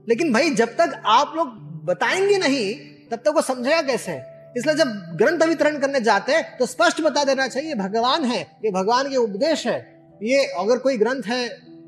लेकिन 0.10 0.34
भाई, 0.34 0.50
जब 0.50 0.70
तक 0.70 1.02
आप 1.06 1.34
लोग 1.36 1.48
बताएँगे 1.86 2.38
नहीं, 2.38 2.76
तब 3.10 3.18
तक 3.18 3.32
वो 3.36 3.42
समझेगा 3.42 3.82
कैसे? 3.82 4.39
इसलिए 4.58 4.76
जब 4.76 4.88
ग्रंथ 5.16 5.48
वितरण 5.48 5.78
करने 5.80 6.00
जाते 6.00 6.32
हैं 6.32 6.58
तो 6.58 6.66
स्पष्ट 6.66 7.02
बता 7.02 7.24
देना 7.24 7.48
चाहिए, 7.48 7.76
भगवान 7.76 8.24
है, 8.26 8.42
ये 8.66 8.72
भगवान 8.72 9.10
के 9.10 9.16
उपदेश 9.16 9.68
है। 9.68 9.78
ये 10.24 10.46
अगर 10.46 10.78
कोई 10.78 10.98
ग्रंथ 10.98 11.24
है 11.28 11.48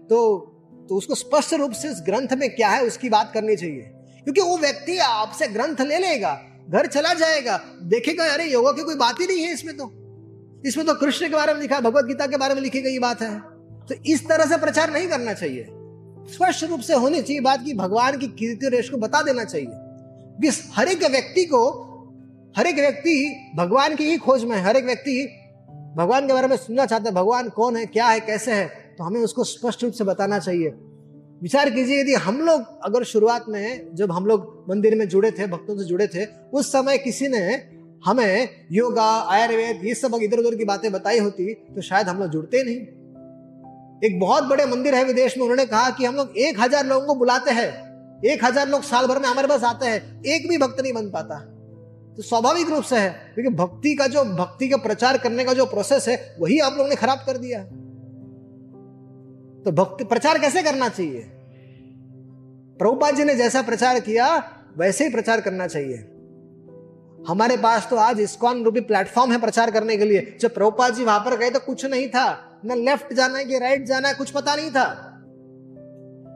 तो 0.09 0.47
तो 0.89 0.95
उसको 0.95 1.15
स्पष्ट 1.15 1.53
रूप 1.53 1.71
से 1.71 1.89
इस 1.89 2.01
ग्रंथ 2.01 2.27
में 2.37 2.55
क्या 2.55 2.69
है, 2.69 2.83
उसकी 2.83 3.09
बात 3.09 3.31
करनी 3.33 3.55
चाहिए। 3.55 3.91
क्योंकि 4.23 4.41
वो 4.41 4.57
व्यक्ति 4.57 4.97
आपसे 4.97 5.47
ग्रंथ 5.47 5.81
ले 5.81 5.97
लेगा, 5.97 6.41
घर 6.69 6.87
चला 6.87 7.13
जाएगा, 7.13 7.61
देखेगा, 7.83 8.23
अरे, 8.23 8.45
योगा 8.45 8.71
की 8.71 8.83
कोई 8.83 8.95
बात 8.95 9.19
ही 9.19 9.27
नहीं 9.27 9.43
है 9.43 9.53
इसमें 9.53 9.77
तो। 9.77 9.91
इसमें 10.65 10.85
तो 10.85 10.93
कृष्ण 10.93 11.29
के 11.29 11.35
बारे 11.35 11.53
में 11.53 11.61
लिखा 11.61 11.75
है 11.75 11.81
भगवत 11.81 12.05
गीता 12.05 12.27
के 12.27 12.37
बारे 12.37 12.53
में 12.53 12.61
लिखी 12.61 12.81
गई 12.81 12.99
बात 12.99 13.21
है। 13.21 13.39
तो 13.89 13.95
इस 14.05 14.27
तरह 14.27 14.45
से 14.45 14.57
प्रचार 14.57 14.93
नहीं 14.93 15.07
करना 15.07 15.33
चाहिए। 15.33 15.67
स्पष्ट 16.33 16.63
रूप 16.63 16.79
से 16.79 16.93
होनी 16.93 17.21
चाहिए 17.21 17.41
बात 17.41 17.65
की 17.65 17.73
भगवान 17.73 18.17
की 18.17 18.27
कीर्ति 18.27 18.69
रेश 18.69 18.89
को 18.89 18.97
बता 18.97 19.21
देना 19.21 19.43
चाहिए। 19.43 20.51
हर 20.73 20.87
एक 20.87 21.03
व्यक्ति 21.03 21.45
को 21.45 21.90
हर 22.55 22.67
एक 22.67 22.75
व्यक्ति 22.75 23.53
भगवान 23.57 23.95
की 23.95 24.03
ही 24.03 24.17
खोज 24.17 24.43
में 24.43 24.55
है, 24.57 24.63
हर 24.63 24.77
एक 24.77 24.85
व्यक्ति 24.85 25.23
भगवान 25.97 26.27
के 26.27 26.33
बारे 26.33 26.47
में 26.47 26.55
सुनना 26.57 26.85
चाहता 26.85 27.09
है, 27.09 27.15
भगवान 27.15 27.49
कौन 27.49 27.75
है, 27.77 27.85
क्या 27.87 28.07
है, 28.07 28.19
कैसे 28.21 28.51
है 28.51 28.95
तो 28.97 29.03
हमें 29.03 29.19
उसको 29.21 29.43
स्पष्ट 29.45 29.83
रूप 29.83 29.93
से 29.93 30.03
बताना 30.03 30.39
चाहिए। 30.39 30.69
विचार 31.41 31.69
कीजिए, 31.69 31.99
यदि 31.99 32.13
हम 32.15 32.39
लोग 32.41 32.65
अगर 32.85 33.03
शुरुआत 33.05 33.45
में, 33.49 33.95
जब 33.95 34.11
हम 34.11 34.25
लोग 34.25 34.65
मंदिर 34.69 34.95
में 34.95 35.07
जुड़े 35.07 35.31
थे, 35.31 35.47
भक्तों 35.47 35.77
से 35.77 35.85
जुड़े 35.85 36.07
थे, 36.07 36.25
उस 36.53 36.71
समय 36.71 36.97
किसी 36.99 37.27
ने 37.27 37.39
हमें 38.03 38.49
योगा, 38.71 39.05
आयुर्वेद, 39.29 39.85
ये 39.85 39.93
सब 39.95 40.19
इधर 40.21 40.39
उधर 40.39 40.55
की 40.55 40.65
बातें 40.65 40.91
बताई 40.91 41.19
होती 41.19 41.53
तो 41.53 41.81
शायद 41.81 42.07
हम 42.07 42.19
लोग 42.19 42.29
जुड़ते 42.29 42.63
नहीं। 42.63 42.79
एक 44.01 44.19
बहुत 44.19 44.43
बड़े 44.43 44.65
मंदिर 44.65 44.95
है 44.95 45.03
विदेश 45.03 45.37
में, 45.37 45.43
उन्होंने 45.43 45.65
कहा 45.67 45.89
कि 45.89 46.05
हम 46.05 46.15
लोग 46.15 46.37
एक 46.39 46.59
हज़ार 46.59 46.85
लोगों 46.85 47.05
को 47.07 47.15
बुलाते 47.15 47.51
हैं, 47.51 47.71
एक 48.25 48.45
हज़ार 48.45 48.69
लोग 48.69 48.83
साल 48.83 49.07
भर 49.07 49.19
में 49.19 49.27
हमारे 49.29 49.47
पास 49.47 49.63
आते 49.65 49.85
हैं, 49.85 50.21
एक 50.25 50.47
भी 50.49 50.57
भक्त 50.57 50.81
नहीं 50.81 50.93
बन 50.93 51.09
पाता। 51.09 51.35
तो 52.17 52.23
स्वाभाविक 52.23 52.69
रूप 52.69 52.83
से 52.83 52.97
है, 52.97 53.09
क्योंकि 53.35 53.55
भक्ति 53.55 53.95
का 53.95 54.07
जो, 54.07 54.23
भक्ति 54.25 54.67
का 54.69 54.77
प्रचार 54.77 55.17
करने 55.17 55.43
का 55.45 55.53
जो 55.53 55.65
प्रोसेस 55.65 56.07
है, 56.07 56.35
वही 56.39 56.59
आप 56.59 56.73
लोगों 56.73 56.89
ने 56.89 56.95
खराब 56.95 57.23
कर 57.27 57.37
दिया 57.37 57.63
तो 59.63 59.71
भक्ति, 59.73 60.03
प्रचार 60.03 60.39
कैसे 60.39 60.63
करना 60.63 60.87
चाहिए? 60.89 61.21
प्रभुपाद 62.79 63.15
जी 63.15 63.23
ने 63.23 63.35
जैसा 63.35 63.61
प्रचार 63.61 63.99
किया, 63.99 64.27
वैसे 64.77 65.03
ही 65.03 65.09
प्रचार 65.09 65.41
करना 65.41 65.67
चाहिए। 65.67 65.97
हमारे 67.27 67.57
पास 67.57 67.87
तो 67.89 67.95
आज 67.95 68.19
इस्कॉन 68.19 68.63
रूपी 68.63 68.79
प्लेटफॉर्म 68.81 69.31
है 69.31 69.39
प्रचार 69.41 69.71
करने 69.71 69.97
के 69.97 70.05
लिए। 70.05 70.37
जब 70.41 70.53
प्रभुपाद 70.53 70.93
जी 70.93 71.03
वहाँ 71.03 71.19
पर 71.19 71.37
गए 71.37 71.49
तो 71.49 71.59
कुछ 71.59 71.85
नहीं 71.85 72.07
था। 72.07 72.25
न 72.65 72.77
लेफ़्ट 72.79 73.13
जाना 73.13 73.37
है 73.37 73.45
कि 73.45 73.59
राइट 73.59 73.85
जाना 73.85 74.07
है, 74.07 74.13
कुछ 74.13 74.31
पता 74.31 74.55
नहीं 74.55 74.71
था। 74.71 74.87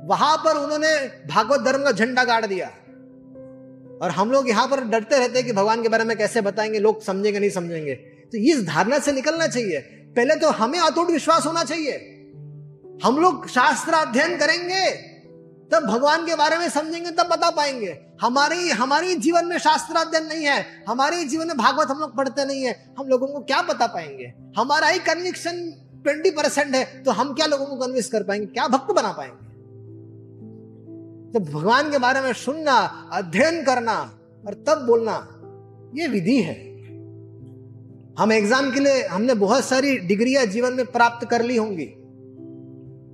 वहाँ 0.07 0.35
पर 0.37 0.57
उन्होंने 0.57 0.95
भागवत 1.27 1.61
धर्म 1.61 1.83
का 1.83 1.91
झंडा 1.91 2.23
गाड़ 2.23 2.45
दिया। 2.45 2.69
और 4.01 4.11
हम 4.11 4.31
लोग 4.31 4.49
यहाँ 4.49 4.67
पर 4.67 4.83
डरते 4.83 5.19
रहते 5.19 5.39
हैं 5.39 5.47
कि 5.47 5.53
भगवान 5.53 5.81
के 5.83 5.89
बारे 5.89 6.03
में 6.03 6.17
कैसे 6.17 6.41
बताएँगे, 6.41 6.79
लोग 6.79 7.03
समझेंगे, 7.03 7.39
नहीं 7.39 7.49
समझेंगे। 7.49 7.95
तो 8.31 8.37
इस 8.37 8.63
धारणा 8.65 8.99
से 8.99 9.11
निकलना 9.11 9.47
चाहिए। 9.47 9.79
पहले 10.15 10.35
तो 10.35 10.49
हमें 10.49 10.79
अतुट 10.79 11.09
विश्वास 11.11 11.45
होना 11.45 11.63
चाहिए। 11.63 11.91
हम 13.03 13.17
लोग 13.17 13.47
शास्त्र 13.47 13.93
अध्ययन 13.93 14.37
करेंगे, 14.37 14.91
तब 15.71 15.83
भगवान 15.83 16.25
के 16.25 16.35
बारे 16.35 16.57
में 16.57 16.69
समझेंगे, 16.69 17.11
तब 17.11 17.23
बता 17.23 17.49
पाएँगे। 17.49 17.97
हमारी 18.21 18.69
हमारी 18.69 19.15
जीवन 19.15 19.45
में 19.45 19.57
शास्त्र 19.57 19.95
अध्ययन 19.95 20.25
नहीं 20.25 20.45
है। 20.45 20.65
हमारे 20.89 21.23
जीवन 21.23 21.47
में 21.47 21.57
भागवत 21.57 21.87
हम 21.87 21.99
लोग 21.99 22.15
पढ़ते 22.15 22.45
नहीं 22.45 22.63
है। 22.63 22.95
हम 22.99 23.07
लोगों 23.07 23.27
को 23.27 23.39
क्या 23.39 23.61
बता 23.61 23.87
पाएँगे? 23.87 24.33
हमारा 24.57 24.87
ही 24.87 24.99
कन्विक्शन 24.99 25.73
ट्वेंटी 26.03 26.31
परसेंट 26.31 26.75
है 26.75 27.03
तो 27.03 27.11
हम 27.11 27.33
क्या 27.33 27.45
लोगों 27.45 27.65
को 27.65 27.75
कन्विंस 27.77 28.07
कर 28.07 28.23
पाएँगे? 28.23 28.45
क्या 28.45 28.67
भक्त 28.67 28.93
बना 28.93 29.11
पाएँगे? 29.11 29.44
तो 31.35 31.39
भगवान 31.39 31.91
के 31.91 31.97
बारे 31.97 32.21
में 32.21 32.33
सुनना, 32.33 33.09
अध्ययन 33.11 33.63
करना 33.63 34.19
और 34.47 34.53
तब 34.53 34.85
बोलना, 34.87 35.15
ये 35.95 36.07
विधि 36.07 36.41
है। 36.41 36.53
हम 38.19 38.31
एग्ज़ाम 38.31 38.71
के 38.71 38.79
लिए, 38.79 39.03
हमने 39.03 39.33
बहुत 39.33 39.65
सारी 39.65 39.97
डिग्रियाँ 39.97 40.45
जीवन 40.45 40.73
में 40.73 40.85
प्राप्त 40.85 41.29
कर 41.29 41.41
ली 41.41 41.57
होंगी। 41.57 41.85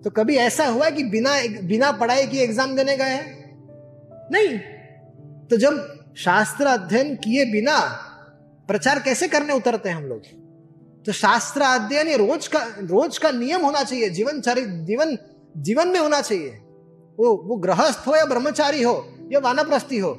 तो 0.02 0.10
कभी 0.10 0.36
ऐसा 0.36 0.66
हुआ 0.66 0.90
कि 0.90 1.04
बिना 1.04 1.32
बिना 1.62 1.92
पढ़ाई 1.92 2.28
की 2.28 2.38
एग्ज़ाम 2.38 2.76
देने 2.76 2.98
गए 2.98 3.10
हैं? 3.10 3.56
नहीं। 4.32 4.58
तो 5.48 5.58
जब 5.58 6.04
शास्त्र 6.18 6.66
अध्ययन 6.66 7.16
किए 7.16 7.46
बिना 7.46 7.80
प्रचार 8.68 9.00
कैसे 9.00 9.28
करने 9.28 9.54
उतरते 9.54 9.90
हैं 9.90 9.96
हम 9.96 10.04
लोग? 10.04 10.22
तो 11.06 11.12
शास्त्र 11.12 11.62
अध्ययन 11.62 12.28
रोज 12.28 12.48
का 12.48 12.60
रोज 12.80 13.18
का 13.18 13.32
नियम 13.32 13.62
होना 13.62 13.84
चाहिए। 13.84 14.10
जीवन 14.10 14.42
जीवन 14.86 15.18
जीवन 15.58 15.88
में 15.88 16.00
होना 16.00 16.22
चाहिए। 16.22 16.60
वो 17.19 17.41
वो 17.45 17.56
गृहस्थ 17.56 18.08
हो 18.08 18.15
या 18.15 18.26
ब्रह्मचारी 18.26 18.84
हो, 18.84 19.06
या 19.32 19.39
वानप्रस्थी 19.39 20.00
हो, 20.00 20.17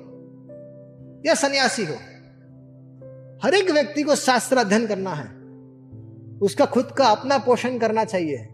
या 1.26 1.34
सन्यासी 1.34 1.84
हो, 1.84 1.94
हर 3.44 3.54
एक 3.54 3.70
व्यक्ति 3.70 4.02
को 4.02 4.14
शास्त्र 4.14 4.58
अध्ययन 4.58 4.86
करना 4.86 5.10
है। 5.10 5.42
उसका 6.38 6.64
खुद 6.64 6.84
का 6.98 7.04
अपना 7.04 7.38
पोषण 7.38 7.78
करना 7.78 8.04
चाहिए। 8.04 8.48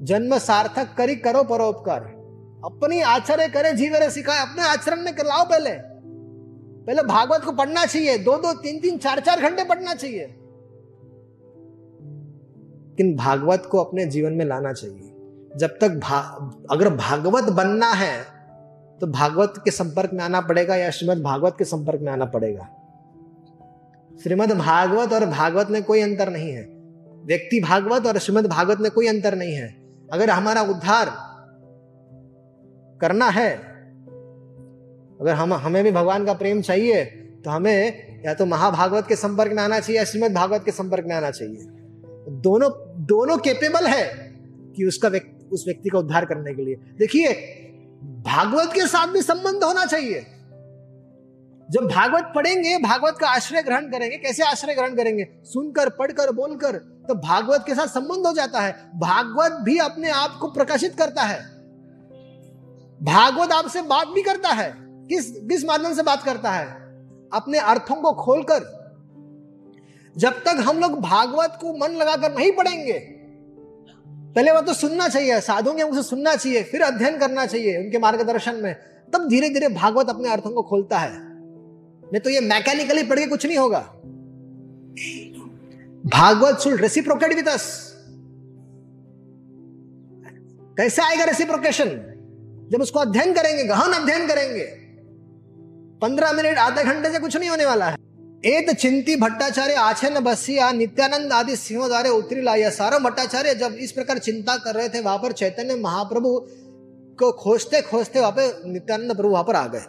जन्म 0.00 0.38
सार्थक 0.38 0.96
करी 0.96 1.16
करो 1.16 1.42
परोपकार। 1.42 2.00
अपनी 2.64 3.00
आचरण 3.00 3.48
करे 3.48 3.72
जीवन 3.72 4.10
सिखाए, 4.10 4.38
अपने 4.38 4.62
आचरण 4.62 5.00
में 5.00 5.12
लाओ 5.12 5.44
पहले। 5.44 5.70
पहले 6.86 7.02
भागवत 7.02 7.44
को 7.44 7.52
पढ़ना 7.52 7.86
चाहिए, 7.86 8.18
दो 8.18 8.36
दो, 8.36 8.52
तीन 8.52 8.80
तीन, 8.80 8.98
चार 8.98 9.20
चार 9.20 9.40
घंटे 9.40 9.64
पढ़ना 9.64 9.94
चाहिए। 9.94 10.26
लेकिन 12.88 13.16
भागवत 13.16 13.68
को 13.70 13.78
अपने 13.78 14.06
जीवन 14.06 14.32
में 14.32 14.44
लाना 14.44 14.72
चाहिए। 14.72 15.09
जब 15.50 15.78
तक 15.80 15.90
भा, 15.98 16.18
अगर 16.70 16.88
भागवत 16.88 17.44
बनना 17.52 17.90
है 17.92 18.16
तो 19.00 19.06
भागवत 19.06 19.54
के 19.64 19.70
संपर्क 19.70 20.10
में 20.12 20.22
आना 20.24 20.40
पड़ेगा 20.40 20.76
या 20.76 20.90
श्रीमद 20.90 21.22
भागवत 21.22 21.54
के 21.58 21.64
संपर्क 21.64 22.00
में 22.00 22.12
आना 22.12 22.24
पड़ेगा? 22.24 22.68
श्रीमद 24.22 24.52
भागवत 24.52 25.12
और 25.12 25.26
भागवत 25.26 25.70
में 25.70 25.82
कोई 25.82 26.00
अंतर 26.00 26.30
नहीं 26.30 26.50
है। 26.50 26.62
व्यक्ति 27.26 27.60
भागवत 27.60 28.06
और 28.06 28.18
श्रीमद 28.18 28.46
भागवत 28.46 28.80
में 28.80 28.90
कोई 28.90 29.08
अंतर 29.08 29.34
नहीं 29.34 29.54
है। 29.54 29.68
अगर 30.12 30.30
हमारा 30.30 30.62
उद्धार 30.62 31.12
करना 33.00 33.28
है 33.28 33.50
अगर 35.20 35.34
हम 35.34 35.52
हमें 35.54 35.82
भी 35.84 35.90
भगवान 35.92 36.24
का 36.26 36.32
प्रेम 36.34 36.60
चाहिए 36.62 37.04
तो 37.44 37.50
हमें 37.50 38.22
या 38.26 38.34
तो 38.34 38.46
महाभागवत 38.46 39.06
के 39.06 39.16
संपर्क 39.16 39.52
में 39.52 39.62
आना 39.62 39.80
चाहिए 39.80 39.98
या 39.98 40.04
श्रीमद 40.04 40.34
भागवत 40.34 40.64
के 40.64 40.70
संपर्क 40.72 41.04
में 41.06 41.14
आना 41.16 41.30
चाहिए। 41.30 41.66
दोनों 42.40 42.70
दोनों 43.06 43.36
केपेबल 43.38 43.86
है 43.86 44.06
कि 44.76 44.84
उसका 44.84 45.08
व्यक्ति 45.08 45.39
उस 45.52 45.64
व्यक्ति 45.66 45.88
का 45.88 45.98
उद्धार 45.98 46.24
करने 46.24 46.54
के 46.54 46.64
लिए। 46.64 46.74
देखिए, 46.74 47.32
भागवत 48.04 48.70
के 48.74 48.86
साथ 48.86 49.08
भी 49.08 49.22
संबंध 49.22 49.64
होना 49.64 49.84
चाहिए। 49.84 50.26
जब 51.70 51.88
भागवत 51.94 52.32
पढ़ेंगे, 52.34 52.78
भागवत 52.78 53.18
का 53.20 53.28
आश्रय 53.28 53.62
ग्रहण 53.62 53.80
करेंगे, 53.80 54.16
कैसे 54.16 54.42
आश्रय 54.42 54.74
ग्रहण 54.74 54.94
करेंगे? 54.94 55.26
सुनकर, 55.44 55.88
पढ़कर, 55.88 56.32
बोलकर 56.32 57.00
तो 57.08 57.14
भागवत 57.14 57.64
के 57.66 57.74
साथ 57.74 57.86
संबंध 57.86 58.26
हो 58.26 58.32
जाता 58.32 58.60
है। 58.60 58.72
भागवत 58.94 59.52
भी 59.52 59.78
अपने 59.78 60.10
आप 60.10 60.38
को 60.40 60.48
प्रकाशित 60.48 60.96
करता 60.98 61.22
है। 61.22 61.40
भागवत 63.02 63.52
आपसे 63.52 63.82
बात 63.82 64.08
भी 64.08 64.22
करता 64.22 64.48
है। 64.48 64.74
किस 64.80 65.30
किस 65.30 65.64
माध्यम 65.64 65.94
से 65.94 66.02
बात 66.02 66.22
करता 66.22 66.50
है? 66.50 66.66
अपने 67.32 67.58
अर्थों 67.58 67.96
को 67.96 68.12
खोलकर। 68.12 68.80
जब 70.16 70.32
तक 70.32 70.56
हम 70.60 70.78
लोग 70.78 71.00
भागवत 71.00 71.58
को 71.60 71.76
मन 71.76 71.88
लगाकर 71.88 72.38
नहीं 72.38 72.52
पढ़ेंगे 72.52 73.19
पहले 74.36 74.52
बात 74.52 74.66
तो 74.66 74.72
सुनना 74.74 75.08
चाहिए, 75.08 75.40
साधुओं 75.40 75.74
के 75.74 75.84
मुझसे 75.84 76.02
सुनना 76.02 76.34
चाहिए, 76.36 76.62
फिर 76.62 76.82
अध्ययन 76.82 77.18
करना 77.18 77.46
चाहिए 77.46 77.76
उनके 77.78 77.98
मार्गदर्शन 77.98 78.56
में। 78.56 78.74
तब 79.12 79.28
धीरे 79.28 79.48
धीरे 79.48 79.68
भागवत 79.70 80.10
अपने 80.10 80.30
अर्थों 80.32 80.50
को 80.50 80.62
खोलता 80.62 80.98
है। 80.98 81.10
नहीं 81.12 82.20
तो 82.20 82.30
ये 82.30 82.40
मैकेनिकली 82.40 83.02
पढ़ 83.02 83.18
के 83.18 83.26
कुछ 83.26 83.46
नहीं 83.46 83.58
होगा। 83.58 83.80
Bhagwat 86.08 86.60
should 86.60 86.80
reciprocate 86.80 87.34
with 87.34 87.48
us 87.48 87.66
कैसे 90.76 91.02
आएगा 91.02 91.24
रेसिप्रोकेशन 91.24 91.88
जब 92.72 92.82
उसको 92.82 92.98
अध्ययन 92.98 93.32
करेंगे, 93.32 93.64
गहन 93.64 93.92
अध्ययन 93.92 94.26
करेंगे, 94.28 94.64
पंद्रह 96.02 96.32
मिनट, 96.32 96.58
आधे 96.58 96.84
घंटे 96.84 97.10
से 97.12 97.18
कुछ 97.18 97.36
नहीं 97.36 97.50
होने 97.50 97.64
वाला 97.66 97.88
है। 97.88 97.96
एत 98.44 98.70
चिंती 98.72 99.14
भट्टाचार्य 99.16 99.74
आछन 99.74 100.18
बसिया 100.20 100.70
नित्यानंद 100.72 101.32
आदि 101.32 101.56
सिंह 101.56 101.86
द्वारे 101.86 102.08
उतरी 102.08 102.42
लाया 102.42 102.70
सारा 102.70 102.98
भट्टाचार्य 102.98 103.54
जब 103.54 103.72
इस 103.76 103.92
प्रकार 103.92 104.18
चिंता 104.18 104.56
कर 104.56 104.74
रहे 104.74 104.88
थे, 104.88 105.00
वहाँ 105.00 105.18
पर 105.18 105.32
चैतन्य 105.32 105.74
महाप्रभु 105.74 106.30
को 107.18 107.30
खोजते 107.32 107.82
खोजते 107.82 108.20
वहाँ 108.20 108.32
पर 108.32 108.62
नित्यानंद 108.66 109.16
प्रभु 109.16 109.28
वहाँ 109.28 109.44
पर 109.44 109.56
आ 109.56 109.66
गए। 109.66 109.84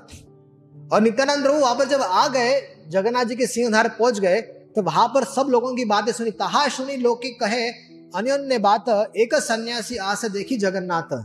और 0.94 1.02
नित्यानंद 1.02 1.44
प्रभु 1.44 1.60
वहाँ 1.60 1.76
पर 1.76 1.86
जब 1.86 2.02
आ 2.02 2.28
गए, 2.28 2.62
जगन्नाथ 2.90 3.26
जी 3.26 3.36
के 3.36 3.48
सिंहधार 3.48 3.90
पहुँच 3.90 4.20
गए 4.20 4.42
तो 4.42 4.82
वहाँ 4.82 5.08
पर 5.08 5.24
सब 5.30 5.48
लोगों 5.50 5.76
की 5.76 5.86
बातें 5.86 6.12
सुनी। 6.12 6.32
तहा 6.32 6.68
सुनी 6.70 6.98
लोग 6.98 7.22
की 7.22 7.30
कहे 7.36 7.68
अन्य 8.14 8.58
बात, 8.60 8.86
एक 9.18 9.36
सन्यासी 9.36 9.98
आस 9.98 10.26
देखी 10.28 10.58
जगन्नाथ। 10.58 11.18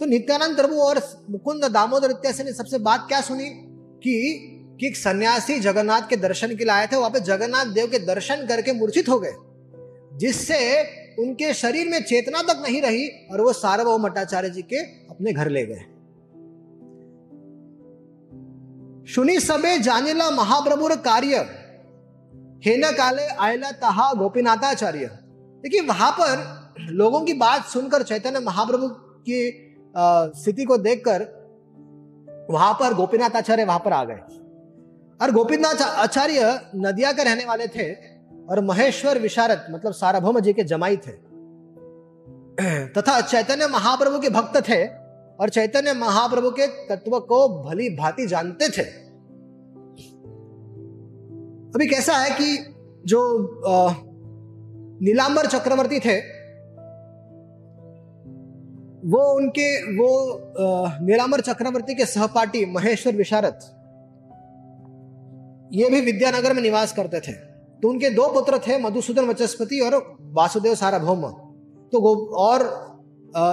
तो 0.00 0.06
नित्यानंद 0.06 0.56
प्रभु 0.56 0.80
और 0.80 1.06
मुकुंद 1.30 1.64
दामोदर 1.64 2.10
इत्यादि 2.10 2.44
ने 2.44 2.52
सबसे 2.54 2.78
बात 2.80 3.06
क्या 3.08 3.20
सुनी? 3.22 3.50
कि 4.00 4.54
कि 4.80 4.86
एक 4.86 4.96
सन्यासी 4.96 5.58
जगन्नाथ 5.60 6.08
के 6.08 6.16
दर्शन 6.18 6.48
के 6.48 6.64
लिए 6.64 6.72
आए 6.72 6.86
थे, 6.86 6.96
वहाँ 6.96 7.10
पे 7.10 7.20
जगन्नाथ 7.22 7.72
देव 7.74 7.86
के 7.86 7.98
दर्शन 8.06 8.46
करके 8.46 8.72
मूर्छित 8.74 9.08
हो 9.08 9.18
गए, 9.20 9.32
जिससे 10.18 10.58
उनके 11.18 11.52
शरीर 11.54 11.88
में 11.88 12.02
चेतना 12.02 12.42
तक 12.44 12.62
नहीं 12.62 12.80
रही 12.82 13.08
और 13.32 13.40
वो 13.40 13.52
सार्वभौम 13.54 14.02
भट्टाचार्य 14.02 14.50
जी 14.50 14.62
के 14.64 14.82
अपने 15.10 15.32
घर 15.32 15.48
ले 15.48 15.64
गए। 15.66 15.84
सुनी 19.08 19.38
सबे 19.40 19.78
जानेला 19.80 20.30
महाप्रभुर 20.32 20.94
कार्य, 21.02 21.36
हेन 22.64 22.90
काले 22.92 23.26
आयला 23.26 23.70
तहा 23.80 24.12
गोपीनाथाचार्य। 24.14 25.06
देखिए, 25.64 25.80
वहाँ 25.82 26.10
पर 26.12 26.90
लोगों 26.92 27.20
की 27.20 27.32
बात 27.36 27.64
सुनकर 27.66 28.02
चैतन्य 28.04 28.40
महाप्रभु 28.40 28.88
की 29.26 29.40
स्थिति 30.36 30.64
को 30.64 30.76
देखकर 30.78 31.26
वहाँ 32.50 32.72
पर 32.74 32.94
गोपीनाथ 32.94 33.36
आचार्य 33.36 33.64
वहाँ 33.64 33.82
पर 33.84 33.92
आ 33.92 34.04
गए। 34.04 34.20
और 35.22 35.30
गोपीनाथ 35.32 35.82
आचार्य 35.82 36.60
नदिया 36.76 37.12
के 37.12 37.24
रहने 37.24 37.44
वाले 37.44 37.66
थे 37.66 37.92
और 38.50 38.60
महेश्वर 38.64 39.18
विशारद 39.18 39.66
मतलब 39.70 39.92
सार्वभौम 39.92 40.40
जी 40.40 40.52
के 40.52 40.64
जमाई 40.64 40.96
थे। 40.96 41.12
तथा 42.86 43.20
चैतन्य 43.20 43.66
महाप्रभु 43.66 44.18
के 44.18 44.30
भक्त 44.30 44.68
थे 44.68 44.86
और 45.40 45.48
चैतन्य 45.48 45.92
महाप्रभु 45.92 46.50
के 46.50 46.66
तत्व 46.66 47.20
को 47.20 47.48
भली 47.48 47.96
भांति 47.96 48.26
जानते 48.26 48.68
थे। 48.68 48.82
अभी 51.74 51.86
कैसा 51.86 52.12
है 52.12 52.30
कि 52.30 52.74
जो 53.06 53.20
नीलांबर 55.02 55.46
चक्रवर्ती 55.46 55.98
थे, 55.98 56.18
वो 59.08 59.34
उनके, 59.34 59.82
वो 59.82 60.40
नीलांबर 61.06 61.40
चक्रवर्ती 61.40 61.94
के 61.94 62.06
सहपाठी 62.06 62.66
महेश्वर 62.66 63.16
विशारद 63.16 63.77
ये 65.72 65.88
भी 65.90 66.00
विद्यानगर 66.02 66.52
में 66.54 66.62
निवास 66.62 66.92
करते 66.92 67.20
थे। 67.20 67.32
तो 67.82 67.88
उनके 67.88 68.10
दो 68.10 68.28
पुत्र 68.32 68.58
थे 68.58 68.78
मधुसूदन 68.78 69.24
वचस्पति 69.26 69.80
और 69.80 69.94
वासुदेव 70.34 70.74
साराभौम। 70.74 71.22
तो 71.92 72.00
गो 72.00 72.14
और 72.38 72.62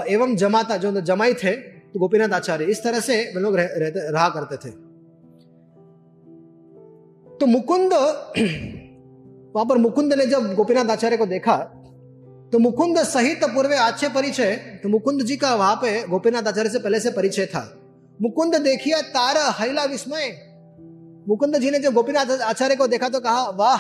एवं 0.10 0.36
जमाता 0.36 0.78
जो 0.78 0.92
जमाई 1.04 1.34
थे 1.34 1.52
तो 1.52 2.00
गोपीनाथ 2.00 2.34
आचार्य 2.34 2.66
इस 2.66 2.84
तरह 2.84 3.00
से 3.00 3.16
वे 3.36 3.42
लोग 3.42 3.56
रह, 3.56 3.70
रहा 3.76 4.30
करते 4.30 4.58
थे। 4.58 4.72
तो 7.30 7.46
मुकुंद 7.48 7.94
वहाँ 9.54 9.66
पर 9.66 9.78
मुकुंद 9.78 10.14
ने 10.14 10.26
जब 10.26 10.54
गोपीनाथ 10.56 10.90
आचार्य 10.92 11.18
को 11.18 11.26
देखा 11.28 11.56
तो 12.54 12.60
मुकुंद 12.60 12.98
सहित 13.06 13.44
पूर्वे 13.46 13.78
आच्छे 13.78 14.10
परिचय 14.10 14.56
तो 14.84 14.90
मुकुंद 14.90 15.22
जी 15.24 15.36
का 15.38 15.54
वहाँ 15.56 15.76
पे 15.76 16.02
गोपीनाथ 16.08 16.48
आचार्य 16.48 16.70
से 16.70 16.80
पहले 16.80 17.00
से 17.00 17.12
परिचय 17.12 17.46
था। 17.46 17.62
मुकुंद 18.20 18.56
देखिए 18.64 19.02
तारा 19.12 19.50
हैला 19.60 19.84
विस्मय 19.86 20.30
मुकुंद 21.30 21.58
जी 21.58 21.72
ने 21.72 21.80
जब 21.80 21.94
गोपीनाथ 21.94 22.26
आचार्य 22.26 22.76
को 22.76 22.88
देखा 22.88 23.10
तो 23.10 23.20
कहा, 23.20 23.50
वाह, 23.50 23.78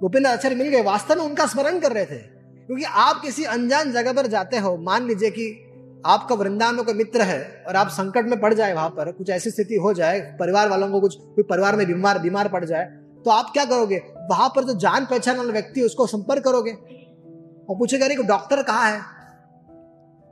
गोपीनाथ 0.00 0.32
आचार्य 0.32 0.56
मिल 0.56 0.68
गए। 0.68 0.82
वास्तव 0.82 1.14
में 1.14 1.24
उनका 1.24 1.46
स्मरण 1.46 1.78
कर 1.78 1.92
रहे 1.92 2.04
थे। 2.04 2.18
क्योंकि 2.66 2.84
आप 2.84 3.20
किसी 3.22 3.44
अनजान 3.44 3.92
जगह 3.92 4.12
पर 4.12 4.26
जाते 4.26 4.56
हो, 4.56 4.76
मान 4.76 5.06
लीजिए 5.06 5.30
कि 5.30 5.62
आपका 6.06 6.34
वृंदावन 6.34 6.74
में 6.74 6.84
कोई 6.84 6.94
मित्र 6.94 7.22
है 7.22 7.64
और 7.68 7.76
आप 7.76 7.88
संकट 7.88 8.24
में 8.24 8.40
पड़ 8.40 8.54
जाए 8.54 8.74
वहाँ 8.74 8.88
पर, 8.88 9.12
कुछ 9.12 9.30
ऐसी 9.30 9.50
स्थिति 9.50 9.74
हो 9.74 9.94
जाए, 9.94 10.20
परिवार 10.40 10.68
वालों 10.68 10.90
को 10.90 11.00
कुछ, 11.00 11.16
कोई 11.16 11.44
परिवार 11.44 11.76
में 11.76 11.86
बीमार 11.86 12.18
बीमार 12.18 12.48
पड़ 12.48 12.64
जाए 12.64 12.84
तो 13.24 13.30
आप 13.30 13.50
क्या 13.52 13.64
करोगे? 13.64 14.02
वहाँ 14.30 14.48
पर 14.48 14.64
जो 14.64 14.74
जान 14.74 15.04
पहचान 15.04 15.36
वाला 15.36 15.52
व्यक्ति 15.52 15.82
उसको 15.82 16.06
संपर्क 16.06 16.44
करोगे? 16.44 16.70
और 17.68 17.78
पूछेगा 17.78 18.06
नहीं 18.06 18.18
डॉक्टर 18.18 18.62
कहाँ 18.62 18.90
है? 18.90 19.00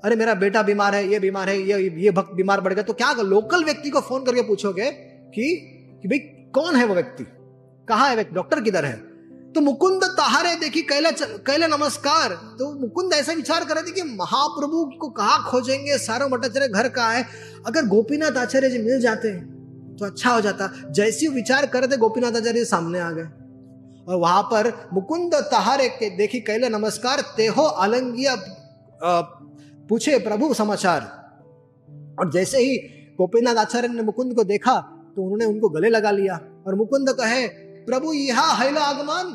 अरे, 0.04 0.16
मेरा 0.16 0.34
बेटा 0.34 0.62
बीमार 0.62 0.94
है, 0.94 1.08
ये 1.08 1.18
बीमार 1.18 1.48
है, 1.48 1.60
ये 1.60 1.94
ये 1.96 2.10
भक्त 2.10 2.32
बीमार 2.32 2.60
पड़ 2.60 2.72
गया। 2.72 2.82
तो 2.82 2.92
क्या 2.92 3.12
लोकल 3.12 3.64
व्यक्ति 3.64 3.90
को 3.90 4.00
फ़ोन 4.00 4.24
करके 4.24 4.42
पूछोगे 4.42 4.90
कि 5.34 5.70
कि 6.04 6.08
भाई, 6.08 6.18
कौन 6.54 6.76
है 6.76 6.84
वो 6.84 6.94
व्यक्ति? 6.94 7.24
कहाँ 7.88 8.08
है 8.08 8.14
व्यक्ति? 8.14 8.34
डॉक्टर 8.34 8.60
किधर 8.60 8.84
है? 8.84 8.96
तो 9.52 9.60
मुकुंद 9.60 10.04
तहारे 10.16 10.54
देखी, 10.56 10.82
कैला 10.82 11.10
कैला 11.46 11.66
नमस्कार। 11.66 12.32
तो 12.58 12.72
मुकुंद 12.80 13.12
ऐसा 13.12 13.32
विचार 13.32 13.64
कर 13.64 13.74
रहे 13.74 13.82
थे 13.82 13.92
कि 13.92 14.02
महाप्रभु 14.02 14.84
को 15.00 15.08
कहा 15.08 15.38
खोजेंगे? 15.50 15.98
सारो 15.98 16.28
भट्टाचार्य 16.28 16.68
घर 16.68 16.88
कहा 16.88 17.10
है? 17.12 17.24
अगर 17.66 17.86
गोपीनाथ 17.86 18.36
आचार्य 18.36 18.70
जी 18.70 18.78
मिल 18.78 19.00
जाते 19.00 19.32
तो 19.96 20.04
अच्छा 20.06 20.30
हो 20.30 20.40
जाता। 20.40 20.70
जैसी 20.90 21.28
विचार 21.28 21.66
कर 21.66 21.80
रहे 21.80 21.88
थे, 21.88 21.96
गोपीनाथ 21.96 22.32
आचार्य 22.32 22.64
सामने 22.64 23.00
आ 23.00 23.10
गए। 23.10 23.24
और 24.08 24.16
वहाँ 24.16 24.42
पर 24.42 24.72
मुकुंद 24.92 25.34
तहारे 25.34 25.88
के 25.88 26.10
देखी, 26.16 26.40
कैला 26.40 26.68
नमस्कार, 26.68 27.20
तेहो 27.36 27.62
अलंगिया 27.62 28.36
पूछे, 29.88 30.18
प्रभु 30.18 30.54
समाचार। 30.54 31.00
और 32.18 32.30
जैसे 32.32 32.58
ही 32.58 32.76
गोपीनाथ 33.16 33.54
आचार्य 33.54 33.88
ने 33.88 34.02
मुकुंद 34.02 34.34
को 34.34 34.44
देखा 34.44 34.93
तो 35.16 35.22
उन्होंने 35.22 35.44
उनको 35.44 35.68
गले 35.68 35.88
लगा 35.88 36.10
लिया 36.10 36.34
और 36.66 36.74
मुकुंद 36.74 37.10
कहे, 37.10 37.46
प्रभु, 37.86 38.12
यहाँ 38.12 38.56
हैला 38.56 38.80
आगमन। 38.82 39.26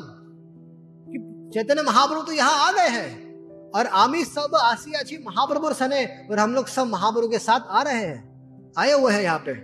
चैतन्य 1.54 1.82
महाप्रभु 1.82 2.22
तो 2.22 2.32
यहाँ 2.32 2.68
आ 2.68 2.72
गए 2.72 2.88
हैं। 2.88 3.70
और 3.70 3.86
आमी 3.86 4.24
सब 4.24 4.54
आसी 4.56 4.92
आची 4.92 5.16
महाप्रभु 5.26 5.72
सने 5.74 6.04
और 6.30 6.38
हम 6.38 6.54
लोग 6.54 6.66
सब 6.68 6.86
महाप्रभु 6.86 7.28
के 7.28 7.38
साथ 7.38 7.60
आ 7.68 7.82
रहे 7.82 7.94
हैं। 7.94 8.72
आए 8.78 8.92
हुए 8.92 9.12
हैं 9.12 9.22
यहाँ 9.22 9.38
पे। 9.38 9.54